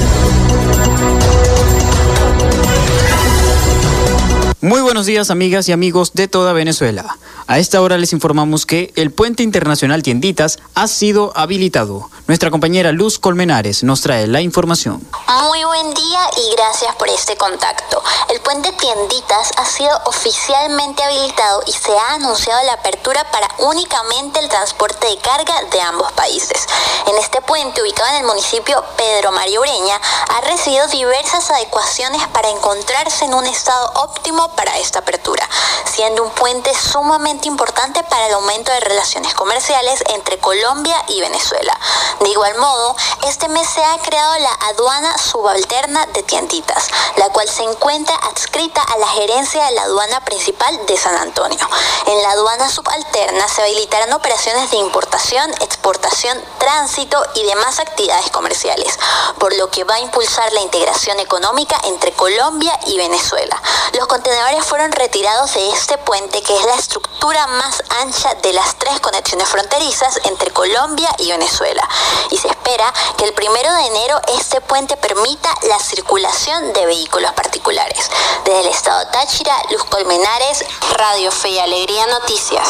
Muy 4.62 4.80
buenos 4.80 5.06
días 5.08 5.30
amigas 5.30 5.68
y 5.68 5.74
amigos 5.74 6.14
de 6.14 6.30
toda 6.30 6.54
Venezuela. 6.54 7.18
A 7.52 7.60
esta 7.60 7.82
hora 7.82 7.98
les 7.98 8.14
informamos 8.14 8.66
que 8.66 8.94
el 8.96 9.12
puente 9.12 9.44
internacional 9.44 10.04
Tienditas 10.04 10.60
ha 10.74 10.88
sido 10.88 11.34
habilitado. 11.36 12.10
Nuestra 12.26 12.50
compañera 12.50 12.94
Luz 12.94 13.20
Colmenares 13.20 13.84
nos 13.84 14.00
trae 14.00 14.26
la 14.26 14.40
información. 14.40 15.06
Muy 15.28 15.62
buen 15.66 15.94
día 15.94 16.22
y 16.38 16.56
gracias 16.56 16.96
por 16.96 17.10
este 17.10 17.36
contacto. 17.36 18.02
El 18.30 18.40
puente 18.40 18.72
Tienditas 18.72 19.52
ha 19.58 19.66
sido 19.66 19.92
oficialmente 20.06 21.04
habilitado 21.04 21.62
y 21.68 21.74
se 21.74 21.92
ha 21.92 22.14
anunciado 22.14 22.64
la 22.64 22.72
apertura 22.76 23.30
para 23.32 23.50
únicamente 23.58 24.40
el 24.40 24.48
transporte 24.48 25.08
de 25.08 25.18
carga 25.18 25.54
de 25.74 25.82
ambos 25.82 26.10
países. 26.14 26.66
En 27.08 27.18
este 27.18 27.42
puente, 27.42 27.82
ubicado 27.82 28.12
en 28.12 28.22
el 28.22 28.28
municipio 28.28 28.82
Pedro 28.96 29.34
María 29.34 29.60
Ureña, 29.60 30.00
ha 30.38 30.42
recibido 30.42 30.88
diversas 30.88 31.52
adecuaciones 31.52 32.26
para 32.30 32.50
encontrarse 32.50 33.26
en 33.26 33.34
un 33.34 33.46
estado 33.46 33.92
óptimo 33.96 34.56
para 34.56 34.78
esta 34.78 35.00
apertura, 35.00 35.50
siendo 35.94 36.24
un 36.24 36.32
puente 36.32 36.72
sumamente 36.74 37.41
importante 37.46 38.04
para 38.04 38.28
el 38.28 38.34
aumento 38.34 38.72
de 38.72 38.80
relaciones 38.80 39.34
comerciales 39.34 40.04
entre 40.10 40.40
Colombia 40.40 40.96
y 41.08 41.22
Venezuela. 41.22 41.78
De 42.20 42.30
igual 42.30 42.56
modo, 42.58 42.96
este 43.28 43.48
mes 43.48 43.68
se 43.68 43.84
ha 43.84 43.98
creado 44.00 44.40
la 44.40 44.54
aduana 44.70 45.18
subalterna 45.18 46.06
de 46.08 46.24
Tienditas, 46.24 46.88
la 47.18 47.30
cual 47.30 47.48
se 47.50 47.64
encuentra 47.64 48.16
adscrita 48.16 48.82
a 48.82 48.98
la 48.98 49.08
gerencia 49.08 49.66
de 49.66 49.72
la 49.72 49.84
aduana 49.84 50.24
principal 50.26 50.86
de 50.86 50.98
San 50.98 51.16
Antonio. 51.16 51.70
En 52.08 52.22
la 52.22 52.32
aduana 52.32 52.70
subalterna 52.70 53.48
se 53.48 53.62
habilitarán 53.62 54.14
operaciones 54.14 54.72
de 54.72 54.78
importación, 54.78 55.52
exportación, 55.62 56.42
tránsito 56.60 57.22
y 57.36 57.44
demás 57.44 57.80
actividades 57.80 58.30
comerciales, 58.32 58.98
por 59.40 59.56
lo 59.58 59.70
que 59.70 59.84
va 59.84 59.96
a 59.96 60.00
impulsar 60.00 60.52
la 60.54 60.62
integración 60.62 61.20
económica 61.20 61.80
entre 61.86 62.12
Colombia 62.14 62.78
y 62.88 62.98
Venezuela. 62.98 63.62
Los 63.94 64.08
contenedores 64.08 64.66
fueron 64.66 64.92
retirados 64.92 65.54
de 65.54 65.70
este 65.70 65.98
puente 65.98 66.42
que 66.42 66.56
es 66.56 66.66
la 66.66 66.76
estructura 66.76 67.21
más 67.30 67.84
ancha 68.02 68.34
de 68.42 68.52
las 68.52 68.78
tres 68.78 69.00
conexiones 69.00 69.48
fronterizas 69.48 70.20
entre 70.26 70.52
Colombia 70.52 71.10
y 71.20 71.32
Venezuela. 71.32 71.88
Y 72.32 72.38
se 72.38 72.48
espera 72.48 72.92
que 73.18 73.26
el 73.26 73.34
primero 73.34 73.72
de 73.74 73.88
enero 73.88 74.20
este 74.40 74.60
puente 74.62 74.98
permita 74.98 75.50
la 75.70 75.80
circulación 75.80 76.74
de 76.74 76.86
vehículos 76.86 77.32
particulares. 77.34 78.10
Desde 78.44 78.62
el 78.62 78.68
estado 78.68 79.08
Táchira, 79.12 79.54
Luz 79.72 79.84
Colmenares, 79.86 80.66
Radio 80.98 81.32
Fe 81.32 81.52
y 81.52 81.60
Alegría 81.60 82.06
Noticias. 82.08 82.70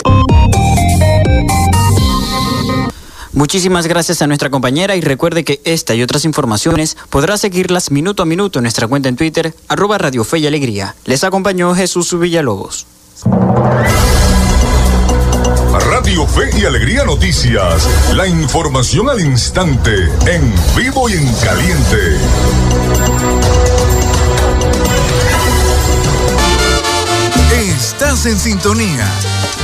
Muchísimas 3.31 3.87
gracias 3.87 4.21
a 4.21 4.27
nuestra 4.27 4.49
compañera 4.49 4.95
y 4.97 5.01
recuerde 5.01 5.45
que 5.45 5.61
esta 5.63 5.95
y 5.95 6.03
otras 6.03 6.25
informaciones 6.25 6.97
podrá 7.09 7.37
seguirlas 7.37 7.89
minuto 7.89 8.23
a 8.23 8.25
minuto 8.25 8.59
en 8.59 8.63
nuestra 8.63 8.87
cuenta 8.87 9.07
en 9.07 9.15
Twitter, 9.15 9.55
arroba 9.69 9.97
Radio 9.97 10.23
Fe 10.25 10.39
y 10.39 10.47
Alegría. 10.47 10.95
Les 11.05 11.23
acompañó 11.23 11.73
Jesús 11.73 12.17
Villalobos. 12.19 12.85
Radio 16.01 16.25
Fe 16.25 16.49
y 16.57 16.65
Alegría 16.65 17.03
Noticias. 17.03 17.87
La 18.15 18.25
información 18.25 19.07
al 19.07 19.19
instante, 19.19 20.09
en 20.25 20.51
vivo 20.75 21.07
y 21.07 21.13
en 21.13 21.31
caliente. 21.35 22.17
Estás 27.55 28.25
en 28.25 28.39
sintonía 28.39 29.07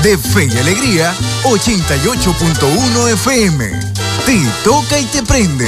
de 0.03 0.15
Fe 0.15 0.45
y 0.45 0.57
Alegría 0.59 1.11
88.1 1.45 3.13
FM. 3.13 3.71
Te 4.27 4.39
toca 4.63 4.99
y 4.99 5.05
te 5.05 5.23
prende. 5.23 5.67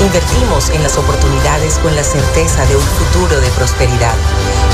Invertimos 0.00 0.70
en 0.70 0.82
las 0.82 0.96
oportunidades 0.96 1.78
con 1.78 1.94
la 1.94 2.02
certeza 2.02 2.64
de 2.66 2.76
un 2.76 2.82
futuro 2.82 3.40
de 3.40 3.48
prosperidad, 3.50 4.14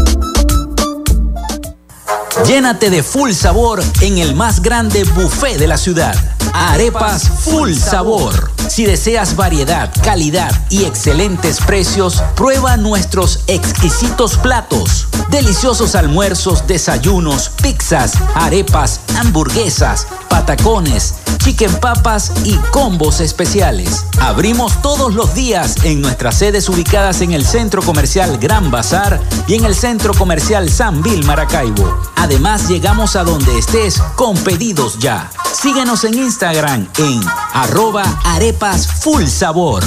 Llénate 2.46 2.90
de 2.90 3.04
full 3.04 3.32
sabor 3.32 3.82
en 4.00 4.18
el 4.18 4.34
más 4.34 4.62
grande 4.62 5.04
buffet 5.04 5.58
de 5.58 5.68
la 5.68 5.76
ciudad. 5.76 6.14
Arepas 6.52 7.28
Full 7.44 7.72
Sabor 7.74 8.50
Si 8.68 8.84
deseas 8.84 9.36
variedad, 9.36 9.90
calidad 10.02 10.50
y 10.68 10.84
excelentes 10.84 11.60
precios, 11.60 12.22
prueba 12.34 12.76
nuestros 12.76 13.40
exquisitos 13.46 14.36
platos. 14.38 15.06
Deliciosos 15.32 15.94
almuerzos, 15.94 16.66
desayunos, 16.66 17.50
pizzas, 17.62 18.12
arepas, 18.34 19.00
hamburguesas, 19.16 20.06
patacones, 20.28 21.14
chicken 21.38 21.74
papas 21.80 22.32
y 22.44 22.56
combos 22.70 23.18
especiales. 23.20 24.04
Abrimos 24.20 24.82
todos 24.82 25.14
los 25.14 25.34
días 25.34 25.76
en 25.84 26.02
nuestras 26.02 26.36
sedes 26.36 26.68
ubicadas 26.68 27.22
en 27.22 27.32
el 27.32 27.46
Centro 27.46 27.80
Comercial 27.80 28.36
Gran 28.36 28.70
Bazar 28.70 29.18
y 29.46 29.54
en 29.54 29.64
el 29.64 29.74
Centro 29.74 30.12
Comercial 30.12 30.68
San 30.68 31.02
Vil 31.02 31.24
Maracaibo. 31.24 31.98
Además, 32.16 32.68
llegamos 32.68 33.16
a 33.16 33.24
donde 33.24 33.58
estés 33.58 34.02
con 34.16 34.36
pedidos 34.36 34.98
ya. 34.98 35.30
Síguenos 35.54 36.04
en 36.04 36.12
Instagram 36.12 36.86
en 36.98 37.22
arroba 37.54 38.04
arepas 38.26 38.86
full 38.86 39.24
sabor. 39.24 39.82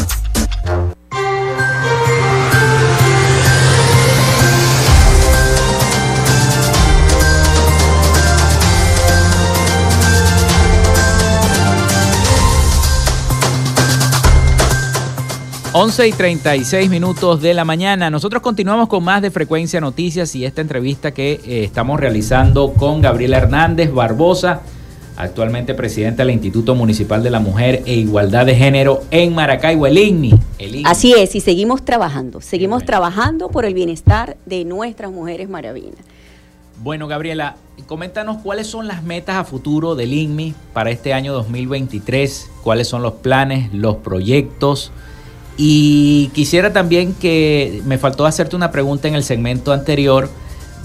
11 15.77 16.07
y 16.07 16.13
36 16.13 16.89
minutos 16.89 17.41
de 17.41 17.53
la 17.53 17.65
mañana. 17.65 18.09
Nosotros 18.09 18.41
continuamos 18.41 18.87
con 18.87 19.03
más 19.03 19.21
de 19.21 19.29
Frecuencia 19.29 19.81
Noticias 19.81 20.33
y 20.33 20.45
esta 20.45 20.61
entrevista 20.61 21.13
que 21.13 21.33
eh, 21.33 21.65
estamos 21.65 21.99
realizando 21.99 22.71
con 22.71 23.01
Gabriela 23.01 23.39
Hernández 23.39 23.91
Barbosa, 23.91 24.61
actualmente 25.17 25.73
presidenta 25.73 26.23
del 26.23 26.33
Instituto 26.33 26.75
Municipal 26.75 27.21
de 27.21 27.29
la 27.29 27.41
Mujer 27.41 27.83
e 27.85 27.93
Igualdad 27.95 28.45
de 28.45 28.55
Género 28.55 29.01
en 29.11 29.35
Maracaibo, 29.35 29.85
el 29.85 29.97
INMI. 29.97 30.39
Así 30.85 31.11
es, 31.11 31.35
y 31.35 31.41
seguimos 31.41 31.83
trabajando, 31.83 32.39
seguimos 32.39 32.85
trabajando 32.85 33.49
por 33.49 33.65
el 33.65 33.73
bienestar 33.73 34.37
de 34.45 34.63
nuestras 34.63 35.11
mujeres 35.11 35.49
maravinas. 35.49 35.99
Bueno, 36.81 37.09
Gabriela, 37.09 37.57
coméntanos 37.85 38.37
cuáles 38.37 38.67
son 38.67 38.87
las 38.87 39.03
metas 39.03 39.35
a 39.35 39.43
futuro 39.43 39.95
del 39.95 40.13
INMI 40.13 40.53
para 40.71 40.89
este 40.89 41.13
año 41.13 41.33
2023, 41.33 42.49
cuáles 42.63 42.87
son 42.87 43.01
los 43.01 43.15
planes, 43.15 43.73
los 43.73 43.97
proyectos 43.97 44.93
y 45.57 46.29
quisiera 46.33 46.73
también 46.73 47.13
que 47.13 47.81
me 47.85 47.97
faltó 47.97 48.25
hacerte 48.25 48.55
una 48.55 48.71
pregunta 48.71 49.07
en 49.07 49.15
el 49.15 49.23
segmento 49.23 49.71
anterior 49.71 50.29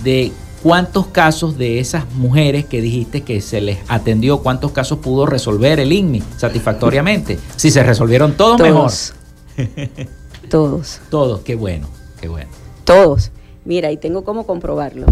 de 0.04 0.32
cuántos 0.62 1.06
casos 1.08 1.58
de 1.58 1.80
esas 1.80 2.10
mujeres 2.14 2.64
que 2.66 2.80
dijiste 2.80 3.22
que 3.22 3.40
se 3.40 3.60
les 3.60 3.78
atendió, 3.88 4.38
cuántos 4.38 4.72
casos 4.72 4.98
pudo 4.98 5.26
resolver 5.26 5.80
el 5.80 5.92
INMI 5.92 6.22
satisfactoriamente. 6.36 7.38
Si 7.56 7.70
se 7.70 7.82
resolvieron 7.82 8.34
todos, 8.34 8.58
todos. 8.58 9.14
mejor. 9.56 10.06
todos. 10.50 11.00
Todos, 11.10 11.40
qué 11.40 11.54
bueno, 11.54 11.88
qué 12.20 12.28
bueno. 12.28 12.50
Todos. 12.84 13.30
Mira, 13.64 13.90
y 13.90 13.96
tengo 13.96 14.24
cómo 14.24 14.46
comprobarlo. 14.46 15.06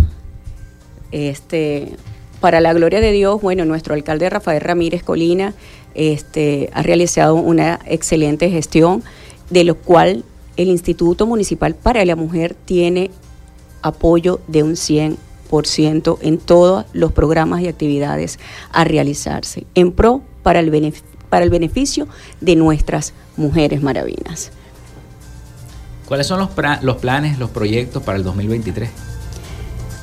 Este, 1.10 1.96
para 2.40 2.60
la 2.60 2.72
gloria 2.72 3.00
de 3.00 3.12
Dios, 3.12 3.40
bueno, 3.40 3.64
nuestro 3.64 3.94
alcalde 3.94 4.28
Rafael 4.30 4.60
Ramírez 4.60 5.02
Colina 5.02 5.54
este, 5.94 6.70
ha 6.72 6.82
realizado 6.82 7.34
una 7.34 7.80
excelente 7.86 8.50
gestión 8.50 9.02
de 9.50 9.64
lo 9.64 9.76
cual 9.76 10.24
el 10.56 10.68
Instituto 10.68 11.26
Municipal 11.26 11.74
para 11.74 12.04
la 12.04 12.16
Mujer 12.16 12.54
tiene 12.54 13.10
apoyo 13.82 14.40
de 14.48 14.62
un 14.62 14.72
100% 14.72 16.18
en 16.20 16.38
todos 16.38 16.84
los 16.92 17.12
programas 17.12 17.60
y 17.60 17.68
actividades 17.68 18.38
a 18.72 18.84
realizarse, 18.84 19.66
en 19.74 19.92
pro 19.92 20.22
para 20.42 20.60
el, 20.60 20.94
para 21.28 21.44
el 21.44 21.50
beneficio 21.50 22.08
de 22.40 22.56
nuestras 22.56 23.14
mujeres 23.36 23.82
maravinas. 23.82 24.50
¿Cuáles 26.06 26.26
son 26.26 26.38
los, 26.38 26.50
los 26.82 26.96
planes, 26.96 27.38
los 27.38 27.50
proyectos 27.50 28.02
para 28.02 28.18
el 28.18 28.24
2023? 28.24 28.90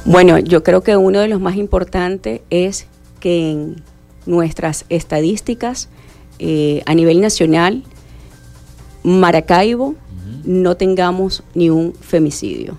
Bueno, 0.05 0.38
yo 0.38 0.63
creo 0.63 0.81
que 0.81 0.95
uno 0.95 1.19
de 1.19 1.27
los 1.27 1.41
más 1.41 1.55
importantes 1.55 2.41
es 2.51 2.86
que 3.19 3.51
en 3.51 3.84
nuestras 4.27 4.86
estadísticas 4.89 5.89
eh, 6.38 6.84
a 6.86 6.93
nivel 6.93 7.21
nacional 7.21 7.84
Maracaibo 9.05 9.93
no 10.45 10.77
tengamos 10.77 11.43
ni 11.53 11.69
un 11.69 11.93
femicidio. 11.93 12.75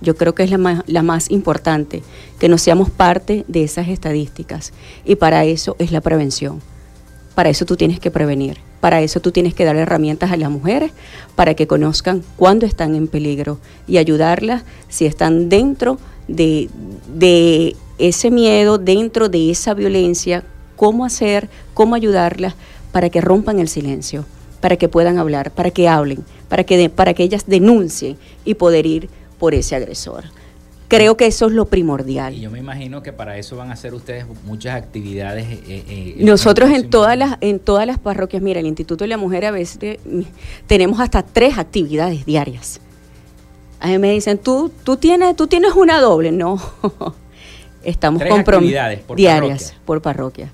Yo 0.00 0.16
creo 0.16 0.34
que 0.34 0.42
es 0.42 0.50
la 0.50 0.58
más, 0.58 0.82
la 0.88 1.04
más 1.04 1.30
importante, 1.30 2.02
que 2.40 2.48
no 2.48 2.58
seamos 2.58 2.90
parte 2.90 3.44
de 3.46 3.62
esas 3.62 3.86
estadísticas. 3.86 4.72
Y 5.04 5.14
para 5.14 5.44
eso 5.44 5.76
es 5.78 5.92
la 5.92 6.00
prevención. 6.00 6.60
Para 7.36 7.48
eso 7.48 7.64
tú 7.64 7.76
tienes 7.76 8.00
que 8.00 8.10
prevenir. 8.10 8.58
Para 8.80 9.02
eso 9.02 9.20
tú 9.20 9.30
tienes 9.30 9.54
que 9.54 9.64
dar 9.64 9.76
herramientas 9.76 10.32
a 10.32 10.36
las 10.36 10.50
mujeres 10.50 10.90
para 11.36 11.54
que 11.54 11.68
conozcan 11.68 12.24
cuándo 12.36 12.66
están 12.66 12.96
en 12.96 13.06
peligro 13.06 13.60
y 13.86 13.98
ayudarlas 13.98 14.64
si 14.88 15.06
están 15.06 15.48
dentro 15.48 15.98
de, 16.26 16.70
de 17.14 17.76
ese 17.98 18.32
miedo, 18.32 18.78
dentro 18.78 19.28
de 19.28 19.52
esa 19.52 19.74
violencia, 19.74 20.42
cómo 20.74 21.04
hacer, 21.04 21.48
cómo 21.72 21.94
ayudarlas 21.94 22.56
para 22.90 23.10
que 23.10 23.20
rompan 23.20 23.60
el 23.60 23.68
silencio 23.68 24.24
para 24.62 24.76
que 24.76 24.88
puedan 24.88 25.18
hablar, 25.18 25.50
para 25.50 25.72
que 25.72 25.88
hablen, 25.88 26.24
para 26.48 26.62
que, 26.64 26.88
para 26.88 27.12
que 27.12 27.24
ellas 27.24 27.44
denuncien 27.46 28.16
y 28.44 28.54
poder 28.54 28.86
ir 28.86 29.10
por 29.38 29.54
ese 29.54 29.74
agresor. 29.74 30.24
Creo 30.86 31.16
que 31.16 31.26
eso 31.26 31.46
es 31.46 31.52
lo 31.52 31.66
primordial. 31.66 32.32
Y 32.32 32.40
yo 32.40 32.50
me 32.50 32.60
imagino 32.60 33.02
que 33.02 33.12
para 33.12 33.36
eso 33.38 33.56
van 33.56 33.70
a 33.70 33.72
hacer 33.72 33.92
ustedes 33.92 34.24
muchas 34.44 34.76
actividades. 34.76 35.46
Eh, 35.46 35.58
eh, 35.88 36.14
Nosotros 36.18 36.70
en 36.70 36.90
todas 36.90 37.18
las 37.18 37.38
en 37.40 37.58
todas 37.58 37.86
las 37.86 37.98
parroquias, 37.98 38.40
mira, 38.40 38.60
el 38.60 38.66
Instituto 38.66 39.02
de 39.02 39.08
la 39.08 39.16
Mujer 39.16 39.46
a 39.46 39.50
veces 39.50 39.98
tenemos 40.68 41.00
hasta 41.00 41.24
tres 41.24 41.58
actividades 41.58 42.24
diarias. 42.24 42.80
A 43.80 43.88
mí 43.88 43.98
me 43.98 44.12
dicen, 44.12 44.38
tú, 44.38 44.70
tú 44.84 44.96
tienes, 44.96 45.34
tú 45.34 45.48
tienes 45.48 45.72
una 45.72 46.00
doble, 46.00 46.30
no. 46.30 46.60
Estamos 47.82 48.22
comprometidos 48.22 49.16
diarias 49.16 49.74
por 49.84 50.00
parroquia 50.00 50.52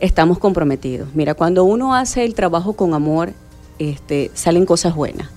estamos 0.00 0.38
comprometidos. 0.38 1.14
Mira, 1.14 1.34
cuando 1.34 1.64
uno 1.64 1.94
hace 1.94 2.24
el 2.24 2.34
trabajo 2.34 2.72
con 2.72 2.94
amor, 2.94 3.32
este, 3.78 4.30
salen 4.34 4.66
cosas 4.66 4.94
buenas. 4.94 5.28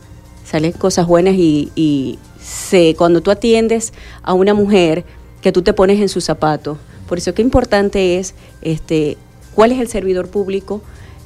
Salen 0.45 0.71
cosas 0.71 1.08
buenas 1.08 1.36
y, 1.36 2.19
se, 2.41 2.95
cuando 2.95 3.21
tú 3.21 3.32
atiendes 3.32 3.93
a 4.21 4.34
una 4.34 4.54
mujer 4.54 5.06
que 5.41 5.54
tú 5.54 5.62
te 5.62 5.71
pones 5.71 6.02
en 6.02 6.10
sus 6.10 6.26
zapatos, 6.26 6.78
por 7.08 7.17
eso 7.17 7.34
qué 7.34 7.41
importante 7.41 8.17
es 8.17 8.36
este, 8.62 9.17
cuál 9.56 9.71
es 9.71 9.80
el 9.80 9.88
servidor 9.88 10.28
público 10.28 10.82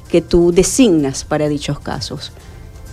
que 0.08 0.22
tú 0.22 0.52
designas 0.52 1.24
para 1.24 1.48
dichos 1.48 1.80
casos. 1.80 2.32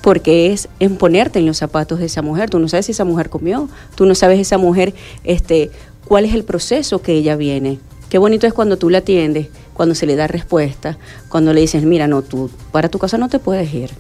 Porque 0.01 0.51
es 0.51 0.69
en 0.79 0.97
ponerte 0.97 1.39
en 1.39 1.45
los 1.45 1.57
zapatos 1.57 1.99
de 1.99 2.05
esa 2.05 2.21
mujer. 2.21 2.49
Tú 2.49 2.59
no 2.59 2.67
sabes 2.67 2.87
si 2.87 2.91
esa 2.91 3.05
mujer 3.05 3.29
comió, 3.29 3.69
tú 3.95 4.05
no 4.05 4.15
sabes 4.15 4.39
esa 4.39 4.57
mujer 4.57 4.93
este, 5.23 5.71
cuál 6.07 6.25
es 6.25 6.33
el 6.33 6.43
proceso 6.43 7.01
que 7.01 7.13
ella 7.13 7.35
viene. 7.35 7.79
Qué 8.09 8.17
bonito 8.17 8.45
es 8.47 8.53
cuando 8.53 8.77
tú 8.77 8.89
la 8.89 8.99
atiendes 8.99 9.47
cuando 9.75 9.93
se 9.93 10.07
le 10.07 10.15
da 10.15 10.25
respuesta, 10.25 10.97
cuando 11.29 11.53
le 11.53 11.61
dices, 11.61 11.83
mira, 11.83 12.07
no, 12.07 12.23
tú 12.23 12.49
para 12.71 12.89
tu 12.89 12.97
casa 12.97 13.19
no 13.19 13.29
te 13.29 13.37
puedes 13.37 13.71
ir. 13.71 13.91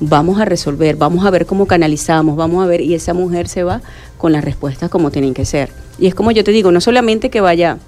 Vamos 0.00 0.40
a 0.40 0.44
resolver, 0.44 0.96
vamos 0.96 1.24
a 1.24 1.30
ver 1.30 1.46
cómo 1.46 1.66
canalizamos, 1.66 2.36
vamos 2.36 2.64
a 2.64 2.66
ver, 2.66 2.80
y 2.80 2.94
esa 2.94 3.14
mujer 3.14 3.48
se 3.48 3.62
va 3.62 3.82
con 4.16 4.32
las 4.32 4.44
respuestas 4.44 4.90
como 4.90 5.10
tienen 5.10 5.34
que 5.34 5.44
ser. 5.44 5.70
Y 5.98 6.06
es 6.06 6.14
como 6.14 6.32
yo 6.32 6.42
te 6.42 6.50
digo, 6.50 6.72
no 6.72 6.80
solamente 6.80 7.30
que 7.30 7.40
vaya 7.40 7.78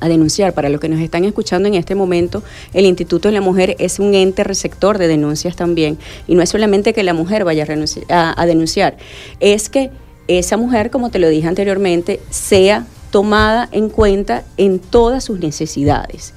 a 0.00 0.08
denunciar. 0.08 0.52
Para 0.54 0.68
los 0.68 0.80
que 0.80 0.88
nos 0.88 1.00
están 1.00 1.24
escuchando 1.24 1.68
en 1.68 1.74
este 1.74 1.94
momento, 1.94 2.42
el 2.72 2.86
Instituto 2.86 3.28
de 3.28 3.34
la 3.34 3.40
Mujer 3.40 3.76
es 3.78 3.98
un 3.98 4.14
ente 4.14 4.42
receptor 4.44 4.98
de 4.98 5.06
denuncias 5.06 5.54
también. 5.54 5.98
Y 6.26 6.34
no 6.34 6.42
es 6.42 6.48
solamente 6.48 6.92
que 6.92 7.02
la 7.02 7.14
mujer 7.14 7.44
vaya 7.44 7.66
a, 8.08 8.46
denunciar, 8.46 8.96
es 9.38 9.68
que 9.68 9.90
esa 10.26 10.56
mujer, 10.56 10.90
como 10.90 11.10
te 11.10 11.18
lo 11.18 11.28
dije 11.28 11.46
anteriormente, 11.46 12.20
sea 12.30 12.86
tomada 13.10 13.68
en 13.72 13.88
cuenta 13.88 14.44
en 14.56 14.78
todas 14.78 15.24
sus 15.24 15.40
necesidades. 15.40 16.34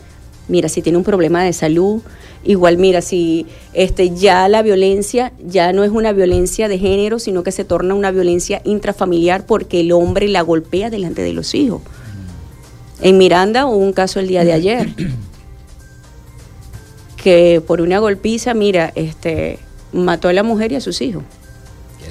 Mira, 0.47 0.67
si 0.67 0.81
tiene 0.81 0.97
un 0.97 1.03
problema 1.03 1.43
de 1.43 1.53
salud, 1.53 2.01
igual 2.43 2.77
mira, 2.77 3.01
si 3.01 3.45
este, 3.73 4.13
ya 4.13 4.47
la 4.49 4.61
violencia 4.61 5.31
ya 5.45 5.71
no 5.71 5.83
es 5.83 5.91
una 5.91 6.11
violencia 6.11 6.67
de 6.67 6.77
género, 6.77 7.19
sino 7.19 7.43
que 7.43 7.51
se 7.51 7.63
torna 7.63 7.95
una 7.95 8.11
violencia 8.11 8.61
intrafamiliar 8.65 9.45
porque 9.45 9.79
el 9.79 9.93
hombre 9.93 10.27
la 10.27 10.41
golpea 10.41 10.89
delante 10.89 11.21
de 11.21 11.33
los 11.33 11.55
hijos. 11.55 11.81
En 13.01 13.17
Miranda 13.17 13.65
hubo 13.65 13.77
un 13.77 13.93
caso 13.93 14.19
el 14.19 14.27
día 14.27 14.43
de 14.43 14.53
ayer 14.53 14.89
que 17.23 17.63
por 17.65 17.79
una 17.79 17.99
golpiza, 17.99 18.53
mira, 18.53 18.91
este, 18.95 19.57
mató 19.93 20.27
a 20.27 20.33
la 20.33 20.43
mujer 20.43 20.73
y 20.73 20.75
a 20.75 20.81
sus 20.81 21.01
hijos. 21.01 21.23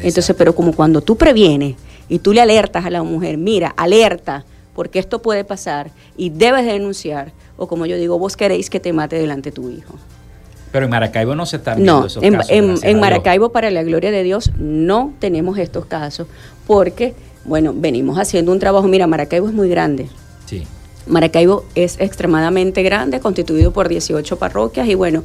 Entonces, 0.02 0.34
pero 0.36 0.54
como 0.54 0.74
cuando 0.74 1.02
tú 1.02 1.16
previenes 1.16 1.76
y 2.08 2.18
tú 2.18 2.32
le 2.32 2.40
alertas 2.40 2.86
a 2.86 2.90
la 2.90 3.02
mujer, 3.02 3.36
mira, 3.36 3.74
alerta, 3.76 4.46
porque 4.74 4.98
esto 4.98 5.20
puede 5.20 5.44
pasar 5.44 5.90
y 6.16 6.30
debes 6.30 6.64
denunciar, 6.64 7.32
o 7.56 7.68
como 7.68 7.86
yo 7.86 7.96
digo, 7.96 8.18
vos 8.18 8.36
queréis 8.36 8.70
que 8.70 8.80
te 8.80 8.92
mate 8.92 9.16
delante 9.16 9.50
de 9.50 9.54
tu 9.54 9.70
hijo. 9.70 9.94
Pero 10.72 10.86
en 10.86 10.90
Maracaibo 10.90 11.34
no 11.34 11.44
se 11.44 11.56
están 11.56 11.76
viendo 11.76 12.00
no, 12.00 12.06
esos 12.06 12.22
en, 12.22 12.34
casos. 12.34 12.50
En, 12.50 12.78
en 12.82 13.00
Maracaibo, 13.00 13.50
para 13.50 13.70
la 13.70 13.82
gloria 13.82 14.10
de 14.10 14.22
Dios, 14.22 14.52
no 14.58 15.12
tenemos 15.18 15.58
estos 15.58 15.84
casos, 15.84 16.26
porque, 16.66 17.14
bueno, 17.44 17.74
venimos 17.76 18.18
haciendo 18.18 18.52
un 18.52 18.58
trabajo. 18.58 18.88
Mira, 18.88 19.06
Maracaibo 19.06 19.48
es 19.48 19.54
muy 19.54 19.68
grande. 19.68 20.08
Sí. 20.46 20.66
Maracaibo 21.06 21.64
es 21.74 22.00
extremadamente 22.00 22.82
grande, 22.82 23.20
constituido 23.20 23.72
por 23.72 23.88
18 23.88 24.38
parroquias, 24.38 24.88
y 24.88 24.94
bueno, 24.94 25.24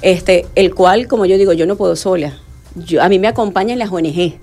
este, 0.00 0.46
el 0.54 0.74
cual, 0.74 1.06
como 1.06 1.26
yo 1.26 1.36
digo, 1.36 1.52
yo 1.52 1.66
no 1.66 1.76
puedo 1.76 1.94
sola. 1.94 2.38
Yo, 2.74 3.02
a 3.02 3.10
mí 3.10 3.18
me 3.18 3.28
acompañan 3.28 3.78
las 3.78 3.90
ONG, 3.90 4.38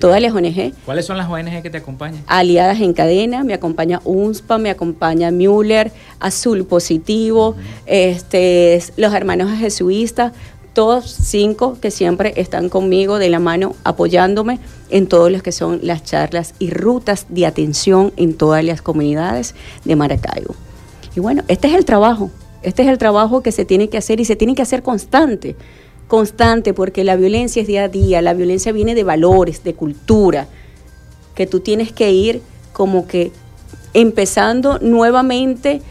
todas 0.00 0.20
las 0.20 0.32
ONG. 0.32 0.72
¿Cuáles 0.84 1.06
son 1.06 1.16
las 1.16 1.28
ONG 1.28 1.62
que 1.62 1.70
te 1.70 1.78
acompañan? 1.78 2.24
Aliadas 2.26 2.80
en 2.80 2.92
Cadena, 2.92 3.44
me 3.44 3.54
acompaña 3.54 4.00
UNSPA, 4.04 4.58
me 4.58 4.70
acompaña 4.70 5.30
Müller, 5.30 5.92
Azul 6.18 6.64
Positivo, 6.64 7.54
este, 7.86 8.82
los 8.96 9.14
hermanos 9.14 9.56
jesuitas, 9.58 10.32
todos 10.72 11.04
cinco 11.10 11.76
que 11.80 11.90
siempre 11.90 12.32
están 12.36 12.68
conmigo 12.68 13.18
de 13.18 13.28
la 13.28 13.38
mano 13.38 13.76
apoyándome 13.84 14.58
en 14.88 15.06
todos 15.06 15.30
los 15.30 15.42
que 15.42 15.52
son 15.52 15.80
las 15.82 16.02
charlas 16.02 16.54
y 16.58 16.70
rutas 16.70 17.26
de 17.28 17.46
atención 17.46 18.12
en 18.16 18.34
todas 18.34 18.64
las 18.64 18.80
comunidades 18.80 19.54
de 19.84 19.96
Maracaibo. 19.96 20.54
Y 21.14 21.20
bueno, 21.20 21.42
este 21.48 21.68
es 21.68 21.74
el 21.74 21.84
trabajo, 21.84 22.30
este 22.62 22.82
es 22.82 22.88
el 22.88 22.98
trabajo 22.98 23.42
que 23.42 23.52
se 23.52 23.64
tiene 23.64 23.88
que 23.88 23.98
hacer 23.98 24.20
y 24.20 24.24
se 24.24 24.36
tiene 24.36 24.54
que 24.54 24.62
hacer 24.62 24.82
constante, 24.82 25.56
constante, 26.10 26.74
porque 26.74 27.04
la 27.04 27.14
violencia 27.14 27.62
es 27.62 27.68
día 27.68 27.84
a 27.84 27.88
día, 27.88 28.20
la 28.20 28.34
violencia 28.34 28.72
viene 28.72 28.96
de 28.96 29.04
valores, 29.04 29.62
de 29.62 29.74
cultura, 29.74 30.48
que 31.36 31.46
tú 31.46 31.60
tienes 31.60 31.92
que 31.92 32.10
ir 32.10 32.42
como 32.72 33.06
que 33.06 33.30
empezando 33.94 34.80
nuevamente 34.80 35.82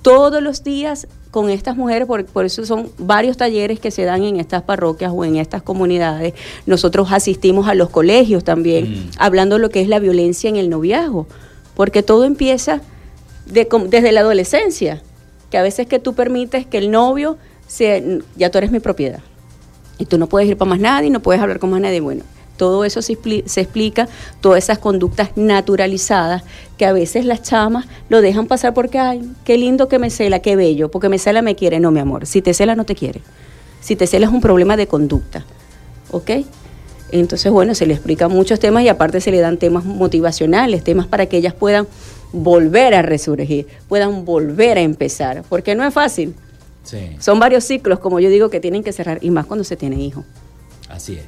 todos 0.00 0.42
los 0.42 0.64
días 0.64 1.06
con 1.30 1.50
estas 1.50 1.76
mujeres, 1.76 2.08
por, 2.08 2.24
por, 2.24 2.46
eso 2.46 2.64
son 2.64 2.90
varios 2.96 3.36
talleres 3.36 3.78
que 3.78 3.90
se 3.90 4.04
dan 4.04 4.22
en 4.22 4.40
estas 4.40 4.62
parroquias 4.62 5.12
o 5.14 5.26
en 5.26 5.36
estas 5.36 5.60
comunidades. 5.62 6.32
Nosotros 6.64 7.12
asistimos 7.12 7.68
a 7.68 7.74
los 7.74 7.90
colegios 7.90 8.44
también, 8.44 8.88
mm. 8.88 9.10
hablando 9.18 9.56
de 9.56 9.60
lo 9.60 9.68
que 9.68 9.82
es 9.82 9.88
la 9.88 9.98
violencia 9.98 10.48
en 10.48 10.56
el 10.56 10.70
noviazgo, 10.70 11.26
porque 11.74 12.02
todo 12.02 12.24
empieza 12.24 12.80
desde 13.44 14.12
la 14.12 14.20
adolescencia, 14.20 15.02
que 15.50 15.58
a 15.58 15.62
veces 15.62 15.86
que 15.86 15.98
tú 15.98 16.14
permites 16.14 16.64
que 16.64 16.78
el 16.78 16.90
novio 16.90 17.36
sea, 17.66 18.02
ya 18.36 18.50
tú 18.50 18.56
eres 18.56 18.70
mi 18.70 18.80
propiedad, 18.80 19.20
y 19.98 20.06
tú 20.06 20.18
no 20.18 20.28
puedes 20.28 20.48
ir 20.48 20.56
para 20.56 20.68
más 20.68 20.80
nadie, 20.80 21.10
no 21.10 21.20
puedes 21.20 21.40
hablar 21.40 21.58
con 21.58 21.70
más 21.70 21.80
nadie. 21.80 22.00
Bueno, 22.00 22.22
todo 22.56 22.84
eso 22.84 23.02
se, 23.02 23.12
explica, 23.12 24.08
todas 24.40 24.64
esas 24.64 24.78
conductas 24.78 25.30
naturalizadas 25.36 26.42
que 26.78 26.86
a 26.86 26.92
veces 26.92 27.24
las 27.24 27.42
chamas 27.42 27.86
lo 28.08 28.20
dejan 28.20 28.46
pasar 28.46 28.74
porque, 28.74 28.98
ay, 28.98 29.30
qué 29.44 29.58
lindo 29.58 29.88
que 29.88 29.98
me 29.98 30.10
cela, 30.10 30.40
qué 30.40 30.56
bello, 30.56 30.90
porque 30.90 31.08
me 31.08 31.18
cela 31.18 31.42
me 31.42 31.54
quiere. 31.54 31.80
No, 31.80 31.90
mi 31.90 32.00
amor, 32.00 32.26
si 32.26 32.42
te 32.42 32.54
cela 32.54 32.74
no 32.74 32.84
te 32.84 32.94
quiere. 32.94 33.20
Si 33.80 33.96
te 33.96 34.06
cela 34.06 34.26
es 34.26 34.32
un 34.32 34.40
problema 34.40 34.76
de 34.76 34.86
conducta. 34.86 35.44
¿Ok? 36.10 36.30
Entonces, 37.12 37.52
bueno, 37.52 37.74
se 37.74 37.86
le 37.86 37.94
explica 37.94 38.28
muchos 38.28 38.58
temas 38.58 38.82
y 38.82 38.88
aparte 38.88 39.20
se 39.20 39.30
le 39.30 39.38
dan 39.38 39.58
temas 39.58 39.84
motivacionales, 39.84 40.82
temas 40.82 41.06
para 41.06 41.26
que 41.26 41.36
ellas 41.36 41.54
puedan 41.54 41.86
volver 42.32 42.94
a 42.94 43.02
resurgir, 43.02 43.66
puedan 43.88 44.24
volver 44.24 44.78
a 44.78 44.80
empezar, 44.80 45.44
porque 45.48 45.74
no 45.74 45.84
es 45.84 45.94
fácil. 45.94 46.34
Son 47.18 47.38
varios 47.38 47.64
ciclos, 47.64 47.98
como 47.98 48.20
yo 48.20 48.28
digo, 48.28 48.50
que 48.50 48.60
tienen 48.60 48.82
que 48.82 48.92
cerrar, 48.92 49.18
y 49.22 49.30
más 49.30 49.46
cuando 49.46 49.64
se 49.64 49.76
tiene 49.76 49.96
hijos. 49.96 50.24
Así 50.88 51.14
es. 51.14 51.24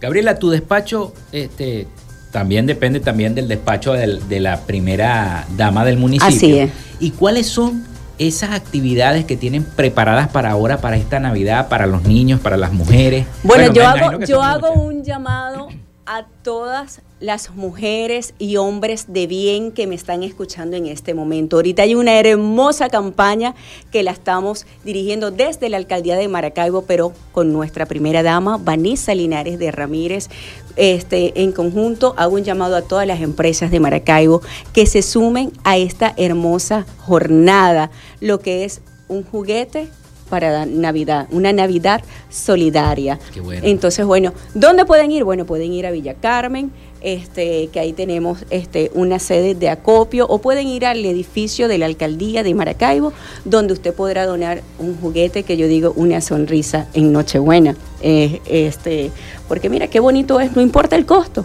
Gabriela, 0.00 0.38
tu 0.38 0.50
despacho 0.50 1.12
este, 1.32 1.86
también 2.30 2.66
depende 2.66 3.00
también 3.00 3.34
del 3.34 3.48
despacho 3.48 3.94
de 3.94 4.40
la 4.40 4.60
primera 4.60 5.46
dama 5.56 5.84
del 5.84 5.96
municipio. 5.96 6.36
Así 6.36 6.58
es. 6.58 6.70
¿Y 7.00 7.12
cuáles 7.12 7.46
son 7.46 7.84
esas 8.18 8.50
actividades 8.50 9.24
que 9.24 9.36
tienen 9.36 9.64
preparadas 9.64 10.28
para 10.28 10.50
ahora, 10.50 10.80
para 10.80 10.96
esta 10.96 11.20
Navidad, 11.20 11.68
para 11.68 11.86
los 11.86 12.02
niños, 12.04 12.40
para 12.40 12.56
las 12.56 12.72
mujeres? 12.72 13.26
Bueno, 13.42 13.72
yo 13.72 13.86
hago, 13.86 14.24
yo 14.24 14.42
hago 14.42 14.72
un 14.72 15.02
llamado 15.04 15.68
a 16.08 16.24
todas 16.42 17.02
las 17.20 17.50
mujeres 17.54 18.32
y 18.38 18.56
hombres 18.56 19.06
de 19.08 19.26
bien 19.26 19.72
que 19.72 19.86
me 19.86 19.94
están 19.94 20.22
escuchando 20.22 20.74
en 20.74 20.86
este 20.86 21.12
momento. 21.12 21.56
Ahorita 21.56 21.82
hay 21.82 21.94
una 21.94 22.18
hermosa 22.18 22.88
campaña 22.88 23.54
que 23.90 24.02
la 24.02 24.12
estamos 24.12 24.64
dirigiendo 24.84 25.30
desde 25.30 25.68
la 25.68 25.76
alcaldía 25.76 26.16
de 26.16 26.26
Maracaibo, 26.26 26.82
pero 26.82 27.12
con 27.32 27.52
nuestra 27.52 27.84
primera 27.84 28.22
dama, 28.22 28.56
Vanessa 28.56 29.14
Linares 29.14 29.58
de 29.58 29.70
Ramírez. 29.70 30.30
Este, 30.76 31.42
en 31.42 31.52
conjunto 31.52 32.14
hago 32.16 32.36
un 32.36 32.44
llamado 32.44 32.76
a 32.76 32.82
todas 32.82 33.06
las 33.06 33.20
empresas 33.20 33.70
de 33.70 33.80
Maracaibo 33.80 34.40
que 34.72 34.86
se 34.86 35.02
sumen 35.02 35.52
a 35.62 35.76
esta 35.76 36.14
hermosa 36.16 36.86
jornada, 36.96 37.90
lo 38.20 38.40
que 38.40 38.64
es 38.64 38.80
un 39.08 39.24
juguete 39.24 39.88
para 40.28 40.66
Navidad, 40.66 41.26
una 41.30 41.52
Navidad 41.52 42.02
solidaria. 42.30 43.18
Entonces, 43.62 44.04
bueno, 44.06 44.32
¿dónde 44.54 44.84
pueden 44.84 45.10
ir? 45.10 45.24
Bueno, 45.24 45.44
pueden 45.46 45.72
ir 45.72 45.86
a 45.86 45.90
Villa 45.90 46.14
Carmen, 46.14 46.70
este, 47.00 47.68
que 47.68 47.80
ahí 47.80 47.92
tenemos 47.92 48.44
este, 48.50 48.90
una 48.94 49.18
sede 49.18 49.54
de 49.54 49.68
acopio, 49.68 50.26
o 50.28 50.38
pueden 50.38 50.66
ir 50.66 50.84
al 50.84 51.04
edificio 51.04 51.68
de 51.68 51.78
la 51.78 51.86
alcaldía 51.86 52.42
de 52.42 52.54
Maracaibo, 52.54 53.12
donde 53.44 53.72
usted 53.72 53.94
podrá 53.94 54.26
donar 54.26 54.62
un 54.78 54.96
juguete 55.00 55.42
que 55.42 55.56
yo 55.56 55.68
digo 55.68 55.92
una 55.96 56.20
sonrisa 56.20 56.88
en 56.94 57.12
Nochebuena. 57.12 57.76
Eh, 58.02 58.40
este, 58.46 59.10
porque 59.48 59.68
mira, 59.68 59.88
qué 59.88 60.00
bonito 60.00 60.40
es, 60.40 60.54
no 60.54 60.62
importa 60.62 60.96
el 60.96 61.06
costo. 61.06 61.44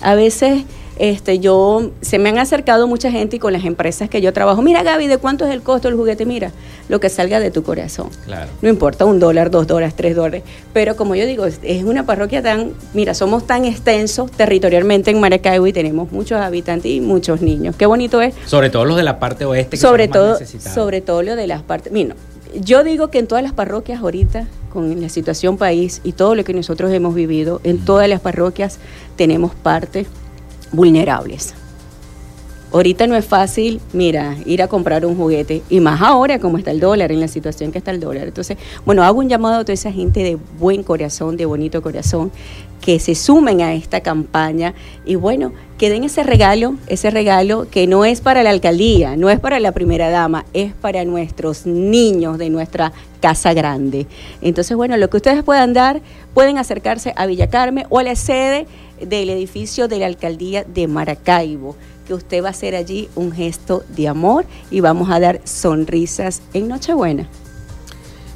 A 0.00 0.14
veces 0.14 0.64
este, 1.02 1.40
yo, 1.40 1.90
se 2.00 2.20
me 2.20 2.28
han 2.28 2.38
acercado 2.38 2.86
mucha 2.86 3.10
gente 3.10 3.34
y 3.34 3.38
con 3.40 3.52
las 3.52 3.64
empresas 3.64 4.08
que 4.08 4.20
yo 4.20 4.32
trabajo, 4.32 4.62
mira 4.62 4.84
Gaby, 4.84 5.08
¿de 5.08 5.18
cuánto 5.18 5.44
es 5.44 5.50
el 5.50 5.60
costo 5.60 5.88
del 5.88 5.96
juguete? 5.96 6.26
Mira, 6.26 6.52
lo 6.88 7.00
que 7.00 7.08
salga 7.08 7.40
de 7.40 7.50
tu 7.50 7.64
corazón. 7.64 8.08
Claro. 8.24 8.48
No 8.62 8.68
importa, 8.68 9.04
un 9.04 9.18
dólar, 9.18 9.50
dos 9.50 9.66
dólares, 9.66 9.96
tres 9.96 10.14
dólares. 10.14 10.44
Pero 10.72 10.94
como 10.94 11.16
yo 11.16 11.26
digo, 11.26 11.44
es 11.44 11.82
una 11.82 12.06
parroquia 12.06 12.40
tan, 12.40 12.70
mira, 12.94 13.14
somos 13.14 13.48
tan 13.48 13.64
extensos 13.64 14.30
territorialmente 14.30 15.10
en 15.10 15.18
Maracaibo 15.18 15.66
y 15.66 15.72
tenemos 15.72 16.12
muchos 16.12 16.40
habitantes 16.40 16.92
y 16.92 17.00
muchos 17.00 17.42
niños. 17.42 17.74
Qué 17.74 17.86
bonito 17.86 18.22
es. 18.22 18.36
Sobre 18.46 18.70
todo 18.70 18.84
los 18.84 18.96
de 18.96 19.02
la 19.02 19.18
parte 19.18 19.44
oeste. 19.44 19.70
Que 19.70 19.76
sobre 19.78 20.06
todo, 20.06 20.38
sobre 20.38 21.00
todo 21.00 21.24
lo 21.24 21.34
de 21.34 21.48
las 21.48 21.62
partes. 21.62 21.92
Mira, 21.92 22.14
yo 22.54 22.84
digo 22.84 23.08
que 23.08 23.18
en 23.18 23.26
todas 23.26 23.42
las 23.42 23.52
parroquias 23.52 24.02
ahorita, 24.02 24.46
con 24.72 25.00
la 25.00 25.08
situación 25.08 25.56
país 25.56 26.00
y 26.04 26.12
todo 26.12 26.36
lo 26.36 26.44
que 26.44 26.54
nosotros 26.54 26.92
hemos 26.92 27.16
vivido, 27.16 27.60
en 27.64 27.84
todas 27.84 28.08
las 28.08 28.20
parroquias 28.20 28.78
tenemos 29.16 29.52
parte 29.56 30.06
vulnerables. 30.72 31.54
Ahorita 32.72 33.06
no 33.06 33.16
es 33.16 33.26
fácil, 33.26 33.82
mira, 33.92 34.34
ir 34.46 34.62
a 34.62 34.68
comprar 34.68 35.04
un 35.04 35.14
juguete, 35.14 35.62
y 35.68 35.80
más 35.80 36.00
ahora 36.00 36.38
como 36.38 36.56
está 36.56 36.70
el 36.70 36.80
dólar, 36.80 37.12
en 37.12 37.20
la 37.20 37.28
situación 37.28 37.70
que 37.70 37.76
está 37.76 37.90
el 37.90 38.00
dólar. 38.00 38.28
Entonces, 38.28 38.56
bueno, 38.86 39.02
hago 39.02 39.18
un 39.18 39.28
llamado 39.28 39.56
a 39.56 39.64
toda 39.64 39.74
esa 39.74 39.92
gente 39.92 40.22
de 40.22 40.38
buen 40.58 40.82
corazón, 40.82 41.36
de 41.36 41.44
bonito 41.44 41.82
corazón, 41.82 42.32
que 42.82 42.98
se 42.98 43.14
sumen 43.14 43.62
a 43.62 43.72
esta 43.72 44.00
campaña 44.00 44.74
y 45.06 45.14
bueno, 45.14 45.52
que 45.78 45.88
den 45.88 46.04
ese 46.04 46.24
regalo, 46.24 46.74
ese 46.88 47.10
regalo 47.10 47.66
que 47.70 47.86
no 47.86 48.04
es 48.04 48.20
para 48.20 48.42
la 48.42 48.50
alcaldía, 48.50 49.16
no 49.16 49.30
es 49.30 49.40
para 49.40 49.60
la 49.60 49.72
primera 49.72 50.10
dama, 50.10 50.44
es 50.52 50.74
para 50.74 51.04
nuestros 51.04 51.64
niños 51.64 52.38
de 52.38 52.50
nuestra 52.50 52.92
casa 53.20 53.54
grande. 53.54 54.06
Entonces, 54.42 54.76
bueno, 54.76 54.96
lo 54.96 55.08
que 55.08 55.16
ustedes 55.16 55.42
puedan 55.44 55.72
dar, 55.72 56.02
pueden 56.34 56.58
acercarse 56.58 57.14
a 57.16 57.26
Villa 57.26 57.48
Carmen 57.48 57.86
o 57.88 58.00
a 58.00 58.02
la 58.02 58.16
sede 58.16 58.66
del 59.00 59.30
edificio 59.30 59.88
de 59.88 59.98
la 59.98 60.06
alcaldía 60.06 60.64
de 60.64 60.88
Maracaibo, 60.88 61.76
que 62.06 62.14
usted 62.14 62.42
va 62.42 62.48
a 62.48 62.50
hacer 62.50 62.74
allí 62.74 63.08
un 63.14 63.32
gesto 63.32 63.84
de 63.96 64.08
amor 64.08 64.44
y 64.70 64.80
vamos 64.80 65.08
a 65.08 65.20
dar 65.20 65.40
sonrisas 65.44 66.42
en 66.52 66.68
Nochebuena. 66.68 67.28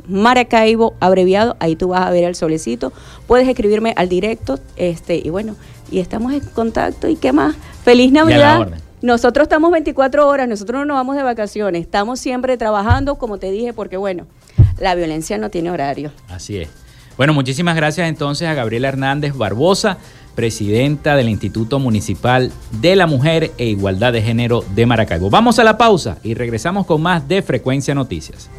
Maracaibo 0.07 0.95
abreviado, 0.99 1.57
ahí 1.59 1.75
tú 1.75 1.89
vas 1.89 2.05
a 2.05 2.09
ver 2.11 2.23
el 2.23 2.35
solecito, 2.35 2.93
puedes 3.27 3.47
escribirme 3.47 3.93
al 3.97 4.09
directo, 4.09 4.59
este, 4.75 5.17
y 5.17 5.29
bueno, 5.29 5.55
y 5.91 5.99
estamos 5.99 6.33
en 6.33 6.41
contacto, 6.41 7.07
¿y 7.07 7.15
qué 7.15 7.31
más? 7.33 7.55
Feliz 7.83 8.11
Navidad. 8.11 8.69
Nosotros 9.01 9.43
estamos 9.43 9.71
24 9.71 10.27
horas, 10.27 10.47
nosotros 10.47 10.79
no 10.79 10.85
nos 10.85 10.95
vamos 10.95 11.15
de 11.15 11.23
vacaciones, 11.23 11.81
estamos 11.81 12.19
siempre 12.19 12.57
trabajando, 12.57 13.15
como 13.15 13.37
te 13.37 13.51
dije, 13.51 13.73
porque 13.73 13.97
bueno, 13.97 14.25
la 14.79 14.95
violencia 14.95 15.37
no 15.37 15.49
tiene 15.49 15.69
horario. 15.69 16.11
Así 16.29 16.57
es. 16.57 16.69
Bueno, 17.17 17.33
muchísimas 17.33 17.75
gracias 17.75 18.07
entonces 18.07 18.47
a 18.47 18.53
Gabriela 18.53 18.87
Hernández 18.87 19.35
Barbosa, 19.35 19.97
presidenta 20.35 21.15
del 21.15 21.29
Instituto 21.29 21.79
Municipal 21.79 22.51
de 22.71 22.95
la 22.95 23.07
Mujer 23.07 23.51
e 23.57 23.65
Igualdad 23.67 24.11
de 24.11 24.21
Género 24.21 24.63
de 24.73 24.85
Maracaibo. 24.85 25.29
Vamos 25.29 25.59
a 25.59 25.63
la 25.63 25.77
pausa 25.77 26.17
y 26.23 26.33
regresamos 26.33 26.85
con 26.85 27.01
más 27.01 27.27
de 27.27 27.41
Frecuencia 27.41 27.95
Noticias. 27.95 28.49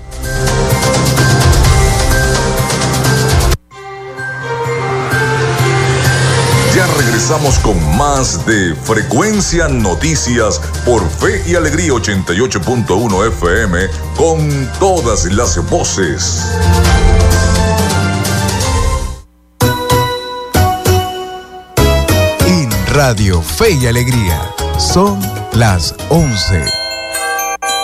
Regresamos 7.29 7.59
con 7.59 7.97
más 7.97 8.47
de 8.47 8.73
Frecuencia 8.85 9.67
Noticias 9.67 10.61
por 10.85 11.03
Fe 11.11 11.43
y 11.45 11.57
Alegría 11.57 11.91
88.1 11.91 13.27
FM 13.27 13.89
con 14.17 14.71
todas 14.79 15.25
las 15.25 15.59
voces. 15.69 16.45
En 22.47 22.71
Radio 22.95 23.43
Fe 23.43 23.73
y 23.73 23.89
Alegría 23.89 24.41
son 24.79 25.21
las 25.53 25.97
11 26.11 26.65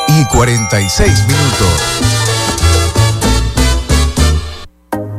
y 0.07 0.25
46 0.27 1.27
minutos. 1.27 2.03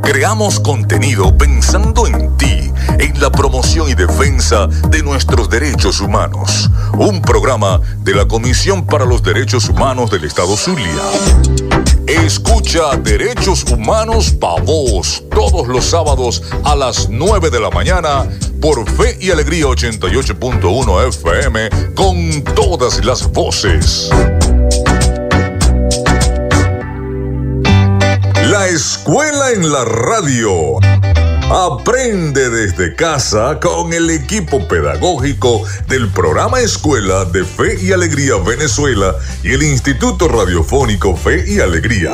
Creamos 0.02 0.60
contenido 0.60 1.38
pensando 1.38 2.08
en 2.08 2.38
ti, 2.38 2.73
en 3.00 3.20
la 3.20 3.32
promoción 3.32 3.90
y 3.90 3.96
defensa 3.96 4.68
de 4.90 5.02
nuestros 5.04 5.50
derechos 5.50 6.02
humanos. 6.02 6.70
Un 6.98 7.22
programa 7.22 7.80
de 8.00 8.14
la 8.14 8.28
Comisión 8.28 8.86
para 8.86 9.06
los 9.06 9.24
Derechos 9.24 9.70
Humanos 9.70 10.12
del 10.12 10.26
Estado 10.26 10.56
Zulia. 10.56 11.04
Escucha 12.08 12.96
Derechos 12.98 13.64
Humanos 13.64 14.32
Pa' 14.32 14.62
Voz 14.62 15.24
todos 15.30 15.68
los 15.68 15.86
sábados 15.86 16.44
a 16.64 16.76
las 16.76 17.10
9 17.10 17.50
de 17.50 17.60
la 17.60 17.70
mañana 17.70 18.28
por 18.62 18.90
Fe 18.90 19.18
y 19.20 19.32
Alegría 19.32 19.66
88.1 19.66 21.08
FM 21.10 21.70
con 21.96 22.44
todas 22.56 23.04
las 23.06 23.32
voces. 23.32 24.10
La 28.50 28.68
escuela 28.68 29.52
en 29.52 29.72
la 29.72 29.86
radio. 29.86 30.80
Aprende 31.50 32.50
desde 32.50 32.96
casa 32.96 33.60
con 33.60 33.94
el 33.94 34.10
equipo 34.10 34.68
pedagógico 34.68 35.64
del 35.88 36.10
programa 36.10 36.60
Escuela 36.62 37.26
de 37.26 37.44
Fe 37.44 37.80
y 37.82 37.92
Alegría 37.92 38.36
Venezuela 38.38 39.16
y 39.44 39.54
el 39.54 39.64
Instituto 39.64 40.28
Radiofónico 40.28 41.16
Fe 41.16 41.44
y 41.48 41.60
Alegría. 41.60 42.14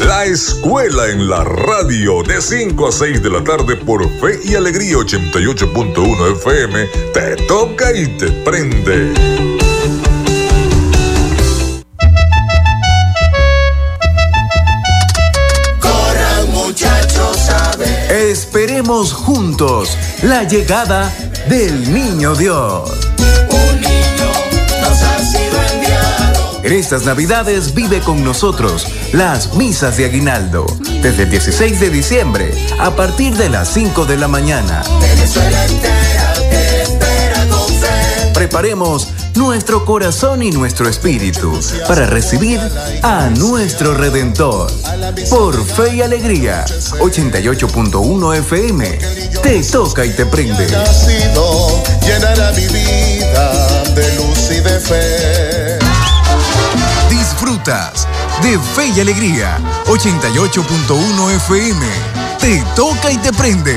La 0.00 0.24
escuela 0.24 1.08
en 1.08 1.28
la 1.28 1.44
radio 1.44 2.22
de 2.22 2.42
5 2.42 2.88
a 2.88 2.92
6 2.92 3.22
de 3.22 3.30
la 3.30 3.42
tarde 3.42 3.76
por 3.76 4.02
Fe 4.20 4.40
y 4.44 4.54
Alegría 4.54 4.96
88.1 4.96 6.32
FM 6.36 6.86
te 7.12 7.36
toca 7.46 7.96
y 7.96 8.06
te 8.18 8.30
prende. 8.30 9.63
Esperemos 18.54 19.12
juntos 19.12 19.98
la 20.22 20.44
llegada 20.44 21.12
del 21.48 21.92
Niño 21.92 22.36
Dios. 22.36 22.88
Un 23.50 23.80
niño 23.80 24.30
nos 24.80 25.02
ha 25.02 25.18
sido 25.18 25.60
enviado. 25.72 26.60
En 26.62 26.72
estas 26.74 27.04
Navidades 27.04 27.74
vive 27.74 27.98
con 27.98 28.22
nosotros 28.22 28.86
las 29.12 29.54
misas 29.54 29.96
de 29.96 30.04
Aguinaldo. 30.04 30.66
Desde 31.02 31.24
el 31.24 31.30
16 31.30 31.80
de 31.80 31.90
diciembre, 31.90 32.54
a 32.78 32.94
partir 32.94 33.34
de 33.34 33.48
las 33.48 33.74
5 33.74 34.04
de 34.04 34.18
la 34.18 34.28
mañana. 34.28 34.84
Venezuela 35.00 35.64
entera 35.66 36.34
te 36.48 36.82
espera 36.82 37.46
con 37.48 37.66
fe. 37.66 38.32
Preparemos 38.34 39.08
nuestro 39.44 39.84
corazón 39.84 40.42
y 40.42 40.50
nuestro 40.50 40.88
espíritu 40.88 41.60
para 41.86 42.06
recibir 42.06 42.58
a 43.02 43.28
nuestro 43.28 43.92
Redentor. 43.92 44.72
Por 45.28 45.62
Fe 45.66 45.96
y 45.96 46.00
Alegría, 46.00 46.64
88.1 46.64 48.38
FM. 48.38 48.98
Te 49.42 49.62
toca 49.64 50.06
y 50.06 50.10
te 50.10 50.24
prende. 50.24 50.66
Llenará 52.00 52.52
mi 52.52 52.66
vida 52.68 53.82
de 53.94 54.14
luz 54.16 54.50
y 54.50 54.60
de 54.60 54.80
fe. 54.80 55.78
Disfrutas 57.10 58.08
de 58.42 58.58
Fe 58.58 58.86
y 58.96 59.00
Alegría, 59.00 59.58
88.1 59.84 61.30
FM. 61.36 61.86
Te 62.40 62.64
toca 62.74 63.10
y 63.10 63.18
te 63.18 63.30
prende. 63.30 63.76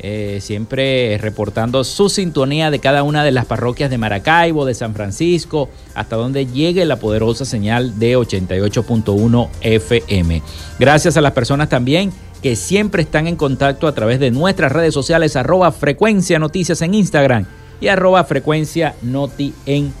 Eh, 0.00 0.38
siempre 0.40 1.18
reportando 1.18 1.82
su 1.84 2.08
sintonía 2.08 2.70
de 2.70 2.78
cada 2.78 3.02
una 3.02 3.22
de 3.22 3.32
las 3.32 3.44
parroquias 3.44 3.90
de 3.90 3.98
Maracaibo, 3.98 4.64
de 4.64 4.72
San 4.72 4.94
Francisco, 4.94 5.68
hasta 5.94 6.16
donde 6.16 6.46
llegue 6.46 6.86
la 6.86 6.96
poderosa 6.96 7.44
señal 7.44 7.98
de 7.98 8.16
88.1 8.16 9.48
FM. 9.60 10.42
Gracias 10.78 11.18
a 11.18 11.20
las 11.20 11.32
personas 11.32 11.68
también 11.68 12.12
que 12.42 12.56
siempre 12.56 13.02
están 13.02 13.26
en 13.26 13.36
contacto 13.36 13.86
a 13.86 13.94
través 13.94 14.20
de 14.20 14.30
nuestras 14.30 14.72
redes 14.72 14.94
sociales, 14.94 15.36
arroba 15.36 15.72
frecuencia 15.72 16.38
noticias 16.38 16.82
en 16.82 16.94
Instagram 16.94 17.46
y 17.80 17.88
arroba 17.88 18.24
frecuencia 18.24 18.94
noti 19.02 19.54
en 19.66 19.92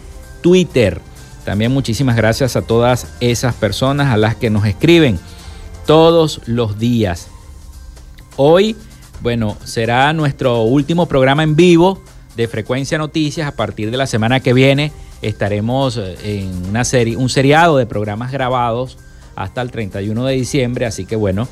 Twitter. 0.42 1.00
También 1.44 1.72
muchísimas 1.72 2.16
gracias 2.16 2.56
a 2.56 2.62
todas 2.62 3.06
esas 3.20 3.54
personas 3.54 4.12
a 4.12 4.16
las 4.16 4.36
que 4.36 4.50
nos 4.50 4.66
escriben 4.66 5.18
todos 5.86 6.42
los 6.46 6.78
días. 6.78 7.28
Hoy, 8.36 8.76
bueno, 9.22 9.56
será 9.64 10.12
nuestro 10.12 10.62
último 10.62 11.06
programa 11.06 11.42
en 11.42 11.56
vivo 11.56 12.02
de 12.36 12.46
Frecuencia 12.46 12.98
Noticias. 12.98 13.48
A 13.48 13.56
partir 13.56 13.90
de 13.90 13.96
la 13.96 14.06
semana 14.06 14.40
que 14.40 14.52
viene 14.52 14.92
estaremos 15.22 15.96
eh, 15.96 16.16
en 16.22 16.66
una 16.68 16.84
serie, 16.84 17.16
un 17.16 17.28
seriado 17.28 17.78
de 17.78 17.86
programas 17.86 18.30
grabados 18.30 18.98
hasta 19.34 19.62
el 19.62 19.70
31 19.70 20.24
de 20.24 20.34
diciembre. 20.34 20.86
Así 20.86 21.04
que 21.06 21.16
bueno, 21.16 21.48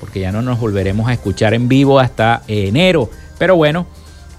porque 0.00 0.20
ya 0.20 0.32
no 0.32 0.42
nos 0.42 0.60
volveremos 0.60 1.08
a 1.08 1.14
escuchar 1.14 1.54
en 1.54 1.68
vivo 1.68 1.98
hasta 1.98 2.42
enero. 2.46 3.10
Pero 3.38 3.56
bueno, 3.56 3.86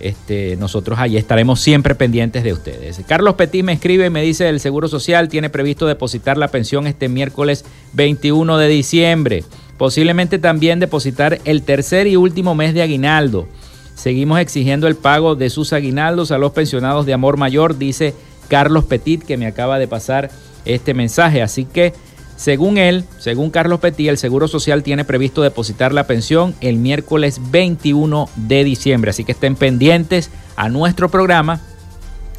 este, 0.08 0.56
nosotros 0.58 0.99
allí 0.99 1.18
estaremos 1.18 1.60
siempre 1.60 1.95
pendientes 1.95 2.43
de 2.43 2.53
ustedes. 2.53 3.01
Carlos 3.08 3.34
Petit 3.34 3.64
me 3.64 3.74
escribe 3.74 4.06
y 4.06 4.10
me 4.12 4.22
dice 4.22 4.47
el 4.47 4.60
Seguro 4.60 4.88
Social 4.88 5.30
tiene 5.30 5.49
previsto 5.49 5.88
depositar 5.88 6.38
la 6.38 6.49
pensión 6.49 6.86
este 6.86 7.10
miércoles 7.10 7.66
21 7.93 8.60
de 8.60 8.68
diciembre. 8.68 9.43
Posiblemente 9.80 10.38
también 10.38 10.80
depositar 10.80 11.39
el 11.43 11.64
tercer 11.64 12.06
y 12.06 12.18
último 12.18 12.53
mes 12.53 12.76
de 12.76 12.84
aguinaldo. 12.84 13.47
Seguimos 13.95 14.39
exigiendo 14.39 14.88
el 14.88 14.95
pago 14.95 15.34
de 15.34 15.49
sus 15.49 15.74
aguinaldos 15.74 16.32
a 16.32 16.38
los 16.38 16.51
pensionados 16.51 17.08
de 17.08 17.14
Amor 17.14 17.38
Mayor, 17.38 17.80
dice 17.80 18.14
Carlos 18.47 18.86
Petit, 18.86 19.24
que 19.24 19.38
me 19.38 19.47
acaba 19.47 19.80
de 19.80 19.88
pasar 19.88 20.30
este 20.66 20.93
mensaje. 20.93 21.41
Así 21.41 21.66
que, 21.66 21.93
según 22.36 22.78
él, 22.78 23.06
según 23.18 23.50
Carlos 23.50 23.80
Petit, 23.80 24.10
el 24.10 24.18
Seguro 24.18 24.48
Social 24.48 24.84
tiene 24.84 25.06
previsto 25.06 25.42
depositar 25.42 25.94
la 25.94 26.06
pensión 26.06 26.54
el 26.62 26.78
miércoles 26.78 27.40
21 27.52 28.30
de 28.36 28.64
diciembre. 28.64 29.12
Así 29.12 29.24
que 29.24 29.32
estén 29.32 29.56
pendientes 29.56 30.32
a 30.56 30.70
nuestro 30.70 31.10
programa 31.10 31.62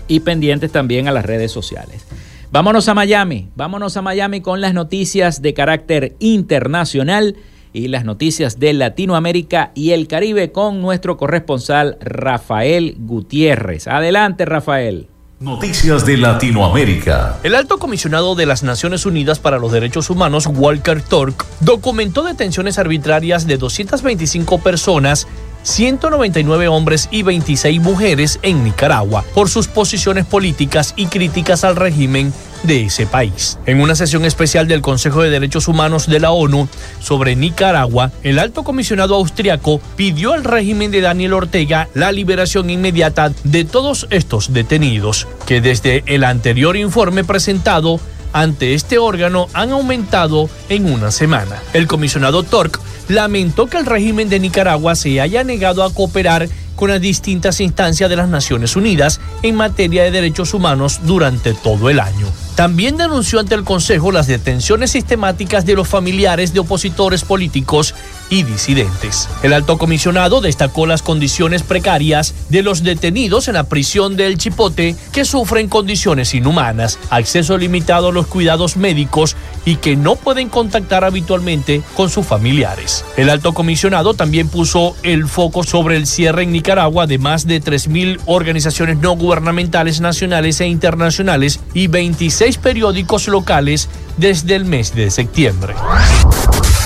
y 0.08 0.20
pendientes 0.20 0.70
también 0.70 1.08
a 1.08 1.12
las 1.12 1.24
redes 1.24 1.50
sociales. 1.50 2.04
Vámonos 2.52 2.88
a 2.88 2.94
Miami, 2.94 3.48
vámonos 3.56 3.96
a 3.96 4.02
Miami 4.02 4.40
con 4.40 4.60
las 4.60 4.72
noticias 4.72 5.42
de 5.42 5.52
carácter 5.52 6.14
internacional 6.20 7.36
y 7.72 7.88
las 7.88 8.04
noticias 8.04 8.58
de 8.58 8.72
Latinoamérica 8.72 9.72
y 9.74 9.90
el 9.90 10.08
Caribe 10.08 10.52
con 10.52 10.80
nuestro 10.80 11.16
corresponsal 11.16 11.98
Rafael 12.00 12.96
Gutiérrez. 12.98 13.88
Adelante, 13.88 14.44
Rafael. 14.44 15.08
Noticias 15.38 16.06
de 16.06 16.16
Latinoamérica. 16.16 17.36
El 17.42 17.54
alto 17.54 17.76
comisionado 17.76 18.34
de 18.34 18.46
las 18.46 18.62
Naciones 18.62 19.04
Unidas 19.04 19.38
para 19.38 19.58
los 19.58 19.70
Derechos 19.70 20.08
Humanos, 20.08 20.46
Walker 20.46 21.02
Turk, 21.02 21.44
documentó 21.60 22.22
detenciones 22.22 22.78
arbitrarias 22.78 23.46
de 23.46 23.58
225 23.58 24.58
personas 24.60 25.28
199 25.66 26.68
hombres 26.68 27.08
y 27.10 27.22
26 27.22 27.80
mujeres 27.80 28.38
en 28.42 28.62
Nicaragua 28.62 29.24
por 29.34 29.50
sus 29.50 29.66
posiciones 29.66 30.24
políticas 30.24 30.94
y 30.96 31.06
críticas 31.06 31.64
al 31.64 31.74
régimen 31.74 32.32
de 32.62 32.84
ese 32.84 33.06
país. 33.06 33.58
En 33.66 33.80
una 33.80 33.96
sesión 33.96 34.24
especial 34.24 34.68
del 34.68 34.80
Consejo 34.80 35.22
de 35.22 35.30
Derechos 35.30 35.66
Humanos 35.66 36.06
de 36.06 36.20
la 36.20 36.30
ONU 36.30 36.68
sobre 37.00 37.34
Nicaragua, 37.34 38.12
el 38.22 38.38
alto 38.38 38.62
comisionado 38.62 39.16
austriaco 39.16 39.80
pidió 39.96 40.32
al 40.32 40.44
régimen 40.44 40.90
de 40.90 41.00
Daniel 41.00 41.32
Ortega 41.34 41.88
la 41.94 42.12
liberación 42.12 42.70
inmediata 42.70 43.32
de 43.44 43.64
todos 43.64 44.06
estos 44.10 44.52
detenidos, 44.52 45.26
que 45.46 45.60
desde 45.60 46.04
el 46.06 46.22
anterior 46.24 46.76
informe 46.76 47.24
presentado 47.24 48.00
ante 48.36 48.74
este 48.74 48.98
órgano 48.98 49.48
han 49.54 49.72
aumentado 49.72 50.50
en 50.68 50.92
una 50.92 51.10
semana. 51.10 51.56
El 51.72 51.86
comisionado 51.86 52.42
Tork 52.42 52.78
lamentó 53.08 53.66
que 53.66 53.78
el 53.78 53.86
régimen 53.86 54.28
de 54.28 54.38
Nicaragua 54.38 54.94
se 54.94 55.22
haya 55.22 55.42
negado 55.42 55.82
a 55.82 55.92
cooperar 55.92 56.46
con 56.74 56.90
las 56.90 57.00
distintas 57.00 57.60
instancias 57.62 58.10
de 58.10 58.16
las 58.16 58.28
Naciones 58.28 58.76
Unidas 58.76 59.20
en 59.42 59.54
materia 59.54 60.02
de 60.04 60.10
derechos 60.10 60.52
humanos 60.52 61.00
durante 61.04 61.54
todo 61.54 61.88
el 61.88 61.98
año. 61.98 62.26
También 62.54 62.98
denunció 62.98 63.40
ante 63.40 63.54
el 63.54 63.64
Consejo 63.64 64.12
las 64.12 64.26
detenciones 64.26 64.90
sistemáticas 64.90 65.64
de 65.64 65.74
los 65.74 65.88
familiares 65.88 66.52
de 66.52 66.60
opositores 66.60 67.24
políticos 67.24 67.94
y 68.30 68.42
disidentes. 68.42 69.28
El 69.42 69.52
alto 69.52 69.78
comisionado 69.78 70.40
destacó 70.40 70.86
las 70.86 71.02
condiciones 71.02 71.62
precarias 71.62 72.34
de 72.48 72.62
los 72.62 72.82
detenidos 72.82 73.48
en 73.48 73.54
la 73.54 73.64
prisión 73.64 74.16
del 74.16 74.38
Chipote 74.38 74.96
que 75.12 75.24
sufren 75.24 75.68
condiciones 75.68 76.34
inhumanas, 76.34 76.98
acceso 77.10 77.58
limitado 77.58 78.08
a 78.08 78.12
los 78.12 78.26
cuidados 78.26 78.76
médicos 78.76 79.36
y 79.64 79.76
que 79.76 79.96
no 79.96 80.16
pueden 80.16 80.48
contactar 80.48 81.04
habitualmente 81.04 81.82
con 81.94 82.10
sus 82.10 82.26
familiares. 82.26 83.04
El 83.16 83.30
alto 83.30 83.52
comisionado 83.52 84.14
también 84.14 84.48
puso 84.48 84.96
el 85.02 85.26
foco 85.28 85.64
sobre 85.64 85.96
el 85.96 86.06
cierre 86.06 86.42
en 86.42 86.52
Nicaragua 86.52 87.06
de 87.06 87.18
más 87.18 87.46
de 87.46 87.62
3.000 87.62 88.20
organizaciones 88.26 88.98
no 88.98 89.16
gubernamentales 89.16 90.00
nacionales 90.00 90.60
e 90.60 90.66
internacionales 90.66 91.60
y 91.74 91.88
26 91.88 92.58
periódicos 92.58 93.28
locales 93.28 93.88
desde 94.16 94.54
el 94.54 94.64
mes 94.64 94.94
de 94.94 95.10
septiembre. 95.10 95.74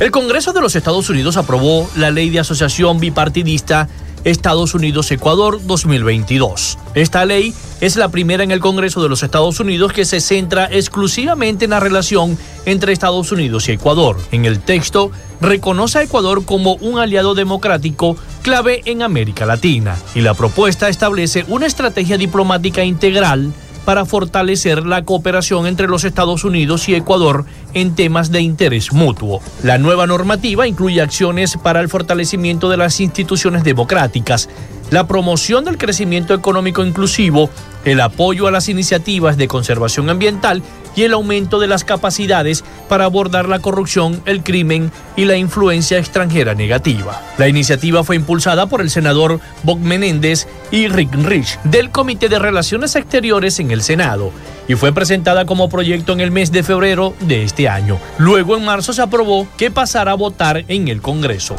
El 0.01 0.11
Congreso 0.11 0.55
de 0.55 0.63
los 0.63 0.77
Estados 0.77 1.11
Unidos 1.11 1.37
aprobó 1.37 1.87
la 1.95 2.11
ley 2.11 2.31
de 2.31 2.41
asociación 2.41 3.01
bipartidista 3.01 3.87
Estados 4.25 4.75
Unidos-Ecuador 4.75 5.61
2022. 5.63 6.79
Esta 6.95 7.27
ley 7.27 7.53
es 7.83 7.97
la 7.97 8.09
primera 8.09 8.43
en 8.43 8.51
el 8.51 8.61
Congreso 8.61 9.03
de 9.03 9.11
los 9.11 9.23
Estados 9.23 9.61
Unidos 9.61 9.93
que 9.93 10.07
se 10.07 10.23
centra 10.23 10.71
exclusivamente 10.73 11.67
en 11.67 11.73
la 11.73 11.81
relación 11.81 12.39
entre 12.65 12.95
Estados 12.95 13.31
Unidos 13.31 13.69
y 13.69 13.73
Ecuador. 13.73 14.17
En 14.33 14.47
el 14.47 14.61
texto, 14.61 15.11
reconoce 15.43 15.99
a 15.99 16.03
Ecuador 16.03 16.47
como 16.47 16.77
un 16.77 16.99
aliado 16.99 17.35
democrático 17.35 18.17
clave 18.41 18.81
en 18.87 19.03
América 19.03 19.45
Latina 19.45 19.99
y 20.15 20.23
la 20.23 20.33
propuesta 20.33 20.89
establece 20.89 21.45
una 21.47 21.67
estrategia 21.67 22.17
diplomática 22.17 22.85
integral 22.85 23.53
para 23.85 24.05
fortalecer 24.05 24.87
la 24.87 25.05
cooperación 25.05 25.67
entre 25.67 25.89
los 25.89 26.05
Estados 26.05 26.45
Unidos 26.45 26.89
y 26.89 26.95
Ecuador 26.95 27.45
en 27.75 27.95
temas 27.95 28.31
de 28.31 28.41
interés 28.41 28.93
mutuo. 28.93 29.41
La 29.63 29.79
nueva 29.79 30.07
normativa 30.07 30.67
incluye 30.67 31.01
acciones 31.01 31.57
para 31.57 31.81
el 31.81 31.89
fortalecimiento 31.89 32.69
de 32.69 32.77
las 32.77 33.01
instituciones 33.01 33.65
democráticas, 33.65 34.49
la 34.91 35.07
promoción 35.07 35.65
del 35.65 35.79
crecimiento 35.79 36.35
económico 36.35 36.85
inclusivo, 36.85 37.49
el 37.85 38.01
apoyo 38.01 38.47
a 38.47 38.51
las 38.51 38.69
iniciativas 38.69 39.37
de 39.37 39.49
conservación 39.49 40.11
ambiental 40.11 40.63
y 40.97 41.03
el 41.03 41.13
aumento 41.13 41.59
de 41.59 41.67
las 41.67 41.85
capacidades 41.85 42.65
para 42.89 43.05
abordar 43.05 43.49
la 43.49 43.61
corrupción, 43.61 44.23
el 44.27 44.43
crimen 44.43 44.91
y 45.17 45.25
la 45.25 45.37
influencia 45.37 45.99
extranjera 45.99 46.55
negativa. 46.55 47.21
La 47.39 47.49
iniciativa 47.49 48.05
fue 48.05 48.17
impulsada 48.17 48.67
por 48.67 48.81
el 48.81 48.91
senador 48.91 49.41
Bob 49.63 49.79
Menéndez 49.79 50.47
y 50.71 50.89
Rick 50.89 51.15
Rich 51.15 51.59
del 51.65 51.91
Comité 51.91 52.29
de 52.29 52.39
Relaciones 52.39 52.97
Exteriores 52.97 53.59
en 53.61 53.71
el 53.71 53.83
Senado 53.83 54.33
y 54.69 54.75
fue 54.75 54.93
presentada 54.93 55.47
como 55.47 55.69
proyecto 55.69 56.13
en 56.13 56.21
el 56.21 56.31
mes 56.31 56.53
de 56.53 56.63
febrero 56.63 57.15
de 57.21 57.43
este 57.43 57.69
año. 57.69 57.99
Luego 58.19 58.57
en 58.57 58.65
marzo 58.65 58.93
se 58.93 59.03
aprobó 59.03 59.49
que 59.57 59.71
pasara 59.71 60.13
a 60.13 60.15
votar 60.15 60.65
en 60.69 60.89
el 60.89 61.03
Congreso. 61.03 61.57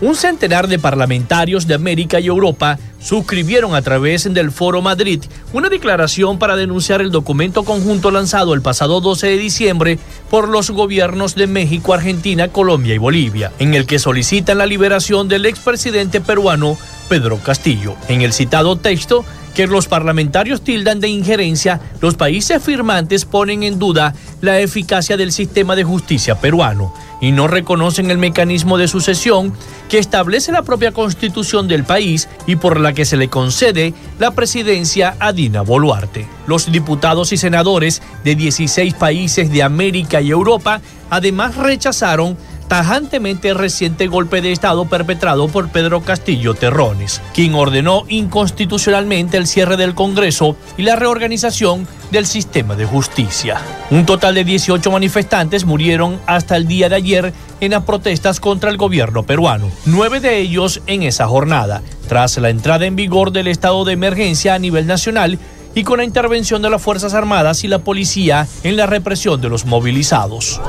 Un 0.00 0.16
centenar 0.16 0.66
de 0.66 0.78
parlamentarios 0.78 1.66
de 1.66 1.74
América 1.74 2.20
y 2.20 2.26
Europa 2.26 2.78
suscribieron 3.00 3.74
a 3.74 3.82
través 3.82 4.32
del 4.32 4.50
Foro 4.50 4.80
Madrid 4.80 5.22
una 5.52 5.68
declaración 5.68 6.38
para 6.38 6.56
denunciar 6.56 7.02
el 7.02 7.10
documento 7.10 7.64
conjunto 7.64 8.10
lanzado 8.10 8.54
el 8.54 8.62
pasado 8.62 9.02
12 9.02 9.26
de 9.26 9.36
diciembre 9.36 9.98
por 10.30 10.48
los 10.48 10.70
gobiernos 10.70 11.34
de 11.34 11.46
México, 11.46 11.92
Argentina, 11.92 12.48
Colombia 12.48 12.94
y 12.94 12.98
Bolivia, 12.98 13.52
en 13.58 13.74
el 13.74 13.84
que 13.84 13.98
solicitan 13.98 14.56
la 14.56 14.66
liberación 14.66 15.28
del 15.28 15.44
expresidente 15.44 16.22
peruano 16.22 16.78
Pedro 17.10 17.38
Castillo. 17.38 17.94
En 18.08 18.22
el 18.22 18.32
citado 18.32 18.76
texto, 18.76 19.24
que 19.54 19.66
los 19.66 19.88
parlamentarios 19.88 20.62
tildan 20.62 21.00
de 21.00 21.08
injerencia, 21.08 21.80
los 22.00 22.14
países 22.14 22.62
firmantes 22.62 23.24
ponen 23.24 23.62
en 23.62 23.78
duda 23.78 24.14
la 24.40 24.60
eficacia 24.60 25.16
del 25.16 25.32
sistema 25.32 25.76
de 25.76 25.84
justicia 25.84 26.36
peruano 26.36 26.92
y 27.20 27.32
no 27.32 27.46
reconocen 27.46 28.10
el 28.10 28.18
mecanismo 28.18 28.78
de 28.78 28.88
sucesión 28.88 29.52
que 29.88 29.98
establece 29.98 30.52
la 30.52 30.62
propia 30.62 30.92
constitución 30.92 31.68
del 31.68 31.84
país 31.84 32.28
y 32.46 32.56
por 32.56 32.80
la 32.80 32.92
que 32.92 33.04
se 33.04 33.16
le 33.16 33.28
concede 33.28 33.92
la 34.18 34.30
presidencia 34.30 35.16
a 35.18 35.32
Dina 35.32 35.62
Boluarte. 35.62 36.26
Los 36.46 36.72
diputados 36.72 37.32
y 37.32 37.36
senadores 37.36 38.02
de 38.24 38.34
16 38.34 38.94
países 38.94 39.50
de 39.52 39.62
América 39.62 40.20
y 40.20 40.30
Europa 40.30 40.80
además 41.10 41.56
rechazaron 41.56 42.36
tajantemente 42.70 43.52
reciente 43.52 44.06
golpe 44.06 44.40
de 44.40 44.52
Estado 44.52 44.84
perpetrado 44.84 45.48
por 45.48 45.70
Pedro 45.70 46.02
Castillo 46.02 46.54
Terrones, 46.54 47.20
quien 47.34 47.56
ordenó 47.56 48.04
inconstitucionalmente 48.06 49.36
el 49.38 49.48
cierre 49.48 49.76
del 49.76 49.96
Congreso 49.96 50.54
y 50.76 50.82
la 50.82 50.94
reorganización 50.94 51.88
del 52.12 52.26
sistema 52.26 52.76
de 52.76 52.86
justicia. 52.86 53.60
Un 53.90 54.06
total 54.06 54.36
de 54.36 54.44
18 54.44 54.88
manifestantes 54.88 55.64
murieron 55.64 56.20
hasta 56.26 56.56
el 56.56 56.68
día 56.68 56.88
de 56.88 56.94
ayer 56.94 57.32
en 57.60 57.72
las 57.72 57.82
protestas 57.82 58.38
contra 58.38 58.70
el 58.70 58.76
gobierno 58.76 59.24
peruano, 59.24 59.68
nueve 59.84 60.20
de 60.20 60.38
ellos 60.38 60.80
en 60.86 61.02
esa 61.02 61.26
jornada, 61.26 61.82
tras 62.08 62.38
la 62.38 62.50
entrada 62.50 62.86
en 62.86 62.94
vigor 62.94 63.32
del 63.32 63.48
estado 63.48 63.84
de 63.84 63.94
emergencia 63.94 64.54
a 64.54 64.60
nivel 64.60 64.86
nacional 64.86 65.40
y 65.74 65.82
con 65.82 65.98
la 65.98 66.04
intervención 66.04 66.62
de 66.62 66.70
las 66.70 66.80
Fuerzas 66.80 67.14
Armadas 67.14 67.64
y 67.64 67.68
la 67.68 67.80
policía 67.80 68.46
en 68.62 68.76
la 68.76 68.86
represión 68.86 69.40
de 69.40 69.48
los 69.48 69.66
movilizados. 69.66 70.60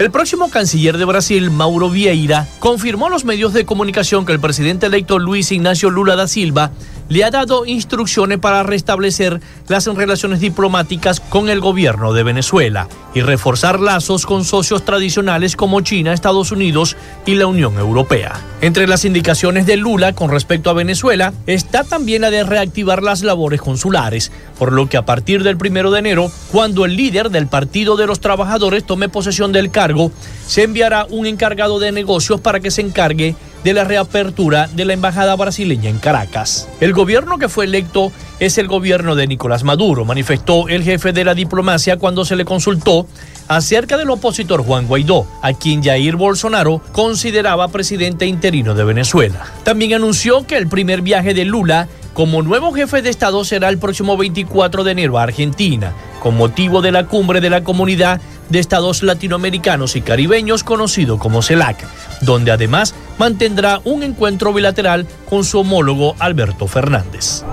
El 0.00 0.10
próximo 0.10 0.48
canciller 0.48 0.96
de 0.96 1.04
Brasil, 1.04 1.50
Mauro 1.50 1.90
Vieira, 1.90 2.48
confirmó 2.58 3.08
a 3.08 3.10
los 3.10 3.26
medios 3.26 3.52
de 3.52 3.66
comunicación 3.66 4.24
que 4.24 4.32
el 4.32 4.40
presidente 4.40 4.86
electo 4.86 5.18
Luis 5.18 5.52
Ignacio 5.52 5.90
Lula 5.90 6.16
da 6.16 6.26
Silva 6.26 6.70
le 7.10 7.24
ha 7.24 7.30
dado 7.30 7.66
instrucciones 7.66 8.38
para 8.38 8.62
restablecer 8.62 9.40
las 9.68 9.86
relaciones 9.86 10.40
diplomáticas 10.40 11.20
con 11.20 11.50
el 11.50 11.60
gobierno 11.60 12.12
de 12.12 12.22
Venezuela 12.22 12.88
y 13.14 13.20
reforzar 13.20 13.80
lazos 13.80 14.24
con 14.24 14.44
socios 14.44 14.84
tradicionales 14.84 15.56
como 15.56 15.80
China, 15.80 16.12
Estados 16.12 16.52
Unidos 16.52 16.96
y 17.26 17.34
la 17.34 17.48
Unión 17.48 17.76
Europea. 17.78 18.40
Entre 18.60 18.86
las 18.86 19.04
indicaciones 19.04 19.66
de 19.66 19.76
Lula 19.76 20.12
con 20.12 20.30
respecto 20.30 20.70
a 20.70 20.74
Venezuela 20.74 21.34
está 21.46 21.82
también 21.82 22.22
la 22.22 22.30
de 22.30 22.44
reactivar 22.44 23.02
las 23.02 23.22
labores 23.22 23.60
consulares, 23.60 24.30
por 24.56 24.72
lo 24.72 24.88
que 24.88 24.96
a 24.96 25.04
partir 25.04 25.42
del 25.42 25.56
primero 25.56 25.90
de 25.90 25.98
enero, 25.98 26.30
cuando 26.52 26.84
el 26.84 26.94
líder 26.94 27.30
del 27.30 27.48
Partido 27.48 27.96
de 27.96 28.06
los 28.06 28.20
Trabajadores 28.20 28.84
tome 28.84 29.08
posesión 29.08 29.50
del 29.50 29.72
cargo, 29.72 30.12
se 30.46 30.62
enviará 30.62 31.06
un 31.10 31.26
encargado 31.26 31.80
de 31.80 31.90
negocios 31.90 32.40
para 32.40 32.60
que 32.60 32.70
se 32.70 32.82
encargue 32.82 33.34
de 33.64 33.72
la 33.74 33.84
reapertura 33.84 34.68
de 34.68 34.84
la 34.84 34.92
embajada 34.92 35.36
brasileña 35.36 35.90
en 35.90 35.98
Caracas. 35.98 36.68
El 36.80 36.92
gobierno 36.92 37.38
que 37.38 37.48
fue 37.48 37.64
electo 37.64 38.12
es 38.38 38.58
el 38.58 38.68
gobierno 38.68 39.14
de 39.14 39.26
Nicolás 39.26 39.64
Maduro, 39.64 40.04
manifestó 40.04 40.68
el 40.68 40.82
jefe 40.82 41.12
de 41.12 41.24
la 41.24 41.34
diplomacia 41.34 41.98
cuando 41.98 42.24
se 42.24 42.36
le 42.36 42.44
consultó 42.44 43.06
acerca 43.48 43.96
del 43.96 44.10
opositor 44.10 44.64
Juan 44.64 44.86
Guaidó, 44.86 45.26
a 45.42 45.52
quien 45.52 45.82
Jair 45.82 46.16
Bolsonaro 46.16 46.80
consideraba 46.92 47.68
presidente 47.68 48.26
interino 48.26 48.74
de 48.74 48.84
Venezuela. 48.84 49.44
También 49.64 49.94
anunció 49.94 50.46
que 50.46 50.56
el 50.56 50.68
primer 50.68 51.02
viaje 51.02 51.34
de 51.34 51.44
Lula 51.44 51.88
como 52.14 52.42
nuevo 52.42 52.72
jefe 52.72 53.02
de 53.02 53.10
Estado 53.10 53.44
será 53.44 53.68
el 53.68 53.78
próximo 53.78 54.16
24 54.16 54.84
de 54.84 54.92
enero 54.92 55.18
a 55.18 55.22
Argentina, 55.22 55.94
con 56.20 56.36
motivo 56.36 56.82
de 56.82 56.92
la 56.92 57.06
cumbre 57.06 57.40
de 57.40 57.50
la 57.50 57.62
Comunidad 57.62 58.20
de 58.48 58.58
Estados 58.58 59.02
Latinoamericanos 59.02 59.96
y 59.96 60.02
Caribeños 60.02 60.64
conocido 60.64 61.18
como 61.18 61.40
CELAC, 61.40 61.84
donde 62.20 62.50
además 62.50 62.94
mantendrá 63.20 63.82
un 63.84 64.02
encuentro 64.02 64.50
bilateral 64.54 65.06
con 65.28 65.44
su 65.44 65.58
homólogo 65.58 66.16
Alberto 66.18 66.66
Fernández. 66.66 67.44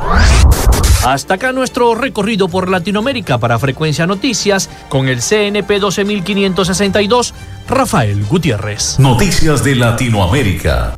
Hasta 1.06 1.34
acá 1.34 1.52
nuestro 1.52 1.94
recorrido 1.94 2.48
por 2.48 2.70
Latinoamérica 2.70 3.38
para 3.38 3.60
Frecuencia 3.60 4.08
Noticias 4.08 4.70
con 4.88 5.10
el 5.10 5.20
CNP 5.20 5.80
12562, 5.80 7.34
Rafael 7.68 8.24
Gutiérrez. 8.24 8.98
Noticias 8.98 9.62
de 9.62 9.76
Latinoamérica. 9.76 10.98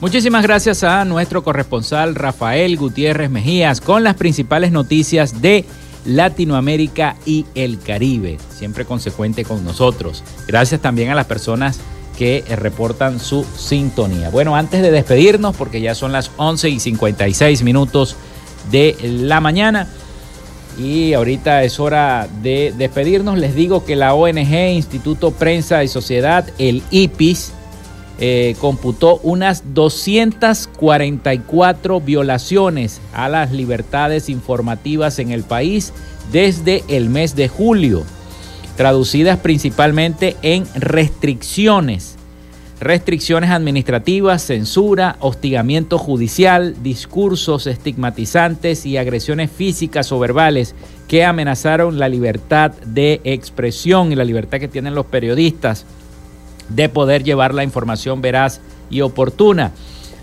Muchísimas 0.00 0.42
gracias 0.42 0.82
a 0.82 1.04
nuestro 1.04 1.44
corresponsal 1.44 2.14
Rafael 2.14 2.78
Gutiérrez 2.78 3.28
Mejías 3.28 3.82
con 3.82 4.02
las 4.02 4.14
principales 4.14 4.72
noticias 4.72 5.42
de 5.42 5.66
Latinoamérica 6.06 7.16
y 7.26 7.44
el 7.54 7.78
Caribe, 7.78 8.38
siempre 8.48 8.86
consecuente 8.86 9.44
con 9.44 9.62
nosotros. 9.62 10.24
Gracias 10.46 10.80
también 10.80 11.10
a 11.10 11.14
las 11.14 11.26
personas 11.26 11.80
que 12.16 12.42
reportan 12.48 13.20
su 13.20 13.44
sintonía. 13.44 14.30
Bueno, 14.30 14.56
antes 14.56 14.80
de 14.80 14.90
despedirnos, 14.90 15.54
porque 15.54 15.82
ya 15.82 15.94
son 15.94 16.12
las 16.12 16.30
11 16.38 16.70
y 16.70 16.80
56 16.80 17.62
minutos 17.62 18.16
de 18.70 18.96
la 19.02 19.42
mañana, 19.42 19.86
y 20.78 21.12
ahorita 21.12 21.62
es 21.62 21.78
hora 21.78 22.26
de 22.42 22.72
despedirnos. 22.74 23.38
Les 23.38 23.54
digo 23.54 23.84
que 23.84 23.96
la 23.96 24.14
ONG 24.14 24.70
Instituto 24.72 25.32
Prensa 25.32 25.84
y 25.84 25.88
Sociedad, 25.88 26.48
el 26.56 26.82
IPIS, 26.90 27.52
eh, 28.22 28.54
computó 28.60 29.18
unas 29.22 29.72
244 29.72 32.02
violaciones 32.02 33.00
a 33.14 33.30
las 33.30 33.50
libertades 33.50 34.28
informativas 34.28 35.18
en 35.18 35.30
el 35.30 35.42
país 35.42 35.94
desde 36.30 36.84
el 36.88 37.08
mes 37.08 37.34
de 37.34 37.48
julio, 37.48 38.04
traducidas 38.76 39.38
principalmente 39.38 40.36
en 40.42 40.66
restricciones, 40.74 42.18
restricciones 42.78 43.48
administrativas, 43.48 44.42
censura, 44.42 45.16
hostigamiento 45.20 45.96
judicial, 45.96 46.76
discursos 46.82 47.66
estigmatizantes 47.66 48.84
y 48.84 48.98
agresiones 48.98 49.50
físicas 49.50 50.12
o 50.12 50.18
verbales 50.18 50.74
que 51.08 51.24
amenazaron 51.24 51.98
la 51.98 52.10
libertad 52.10 52.72
de 52.84 53.22
expresión 53.24 54.12
y 54.12 54.14
la 54.14 54.24
libertad 54.24 54.60
que 54.60 54.68
tienen 54.68 54.94
los 54.94 55.06
periodistas 55.06 55.86
de 56.70 56.88
poder 56.88 57.22
llevar 57.24 57.54
la 57.54 57.64
información 57.64 58.22
veraz 58.22 58.60
y 58.88 59.00
oportuna. 59.02 59.72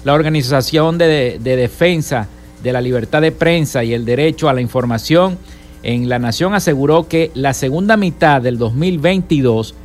La 0.03 0.13
Organización 0.13 0.97
de, 0.97 1.39
Defensa 1.41 2.27
de 2.63 2.73
la 2.73 2.81
Libertad 2.81 3.21
de 3.21 3.31
Prensa 3.31 3.83
y 3.83 3.93
el 3.93 4.05
Derecho 4.05 4.49
a 4.49 4.53
la 4.53 4.61
Información 4.61 5.37
en 5.83 6.09
la 6.09 6.19
Nación 6.19 6.53
aseguró 6.53 7.07
que 7.07 7.31
la 7.33 7.53
segunda 7.53 7.97
mitad 7.97 8.41
del 8.41 8.57
2022 8.57 9.75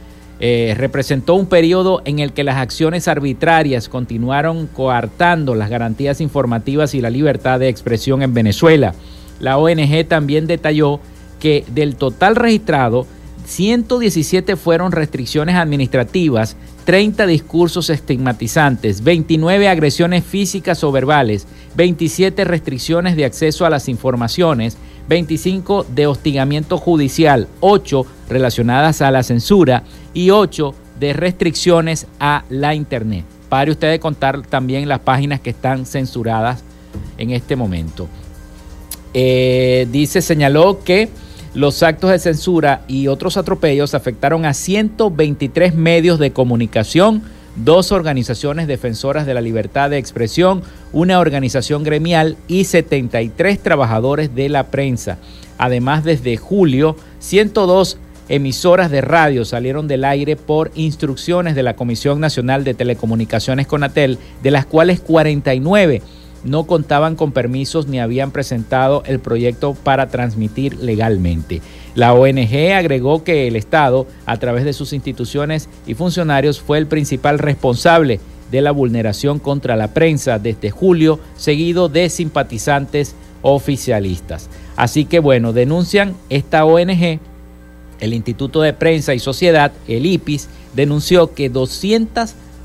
eh, 0.41 0.75
representó 0.77 1.35
un 1.35 1.47
periodo 1.47 2.03
en 2.05 2.19
el 2.19 2.33
que 2.33 2.43
las 2.43 2.57
acciones 2.57 3.07
arbitrarias 3.07 3.89
continuaron 3.89 4.67
coartando 4.67 5.55
las 5.55 5.71
garantías 5.71 6.21
informativas 6.21 6.95
y 6.95 7.01
la 7.01 7.11
libertad 7.11 7.61
de 7.61 7.69
expresión 7.69 8.23
en 8.23 8.35
Venezuela. 8.35 8.95
La 9.39 9.59
ONG 9.59 10.07
también 10.09 10.47
detalló 10.47 11.01
que 11.39 11.65
del 11.75 11.97
total 11.97 12.37
registrado, 12.37 13.07
117 13.45 14.57
fueron 14.57 14.93
restricciones 14.93 15.57
administrativas, 15.57 16.57
30 16.85 17.27
discursos 17.27 17.91
estigmatizantes, 17.91 19.03
29 19.03 19.69
agresiones 19.69 20.25
físicas 20.25 20.83
o 20.85 20.93
verbales, 20.93 21.47
27 21.77 22.45
restricciones 22.45 23.17
de 23.17 23.25
acceso 23.25 23.67
a 23.67 23.71
las 23.71 23.89
informaciones, 23.89 24.77
25 25.09 25.87
de 25.95 26.07
hostigamiento 26.07 26.79
judicial, 26.79 27.49
8 27.61 28.07
relacionadas 28.29 29.03
a 29.03 29.11
la 29.11 29.23
censura 29.23 29.85
y 30.15 30.31
8 30.31 30.75
de 30.99 31.13
restricciones 31.13 32.07
a 32.21 32.45
la 32.49 32.75
Internet. 32.75 33.25
Pare 33.49 33.71
usted 33.71 33.91
de 33.91 34.01
contar 34.01 34.43
también 34.43 34.89
las 34.89 35.01
páginas 35.01 35.41
que 35.41 35.51
están 35.51 35.85
censuradas 35.85 36.65
en 37.19 37.31
este 37.31 37.57
momento. 37.57 38.09
Eh, 39.15 39.87
dice, 39.91 40.23
señaló 40.23 40.83
que 40.85 41.11
los 41.55 41.83
actos 41.83 42.11
de 42.11 42.19
censura 42.19 42.83
y 42.89 43.09
otros 43.09 43.37
atropellos 43.37 43.95
afectaron 43.95 44.47
a 44.47 44.55
123 44.55 45.75
medios 45.75 46.19
de 46.19 46.33
comunicación, 46.33 47.23
dos 47.57 47.93
organizaciones 47.93 48.67
defensoras 48.67 49.27
de 49.27 49.35
la 49.35 49.43
libertad 49.43 49.91
de 49.91 49.99
expresión, 49.99 50.63
una 50.93 51.19
organización 51.19 51.85
gremial 51.85 52.39
y 52.49 52.65
73 52.65 53.63
trabajadores 53.63 54.35
de 54.35 54.49
la 54.49 54.69
prensa. 54.69 55.19
Además, 55.59 56.05
desde 56.05 56.39
julio, 56.39 56.97
102 57.19 57.99
emisoras 58.31 58.91
de 58.91 59.03
radio 59.03 59.45
salieron 59.45 59.89
del 59.89 60.05
aire 60.05 60.37
por 60.37 60.71
instrucciones 60.75 61.55
de 61.55 61.63
la 61.63 61.77
Comisión 61.77 62.19
Nacional 62.19 62.65
de 62.65 62.73
Telecomunicaciones 62.73 63.67
Conatel, 63.67 64.19
de 64.43 64.51
las 64.51 64.65
cuales 64.65 65.01
49 65.01 66.01
no 66.45 66.65
contaban 66.65 67.17
con 67.17 67.33
permisos 67.33 67.87
ni 67.87 68.01
habían 68.01 68.31
presentado 68.31 69.03
el 69.07 69.21
proyecto 69.21 69.75
para 69.75 70.09
transmitir 70.09 70.77
legalmente. 70.79 71.63
La 71.95 72.15
ONG 72.15 72.73
agregó 72.75 73.23
que 73.23 73.47
el 73.49 73.57
Estado, 73.57 74.07
a 74.27 74.39
través 74.39 74.65
de 74.65 74.73
sus 74.73 74.93
instituciones 74.93 75.69
y 75.87 75.95
funcionarios, 75.95 76.61
fue 76.61 76.79
el 76.79 76.87
principal 76.87 77.39
responsable 77.39 78.21
de 78.51 78.61
la 78.61 78.71
vulneración 78.71 79.39
contra 79.39 79.77
la 79.77 79.89
prensa 79.95 80.39
desde 80.39 80.71
julio, 80.71 81.21
seguido 81.37 81.89
de 81.89 82.09
simpatizantes 82.11 83.15
oficialistas. 83.43 84.49
Así 84.77 85.05
que 85.05 85.21
bueno, 85.21 85.53
denuncian 85.53 86.15
esta 86.29 86.65
ONG, 86.65 87.19
el 88.01 88.15
Instituto 88.15 88.63
de 88.63 88.73
Prensa 88.73 89.15
y 89.15 89.19
Sociedad, 89.19 89.73
el 89.87 90.07
IPIS, 90.07 90.49
denunció 90.75 91.35
que 91.35 91.49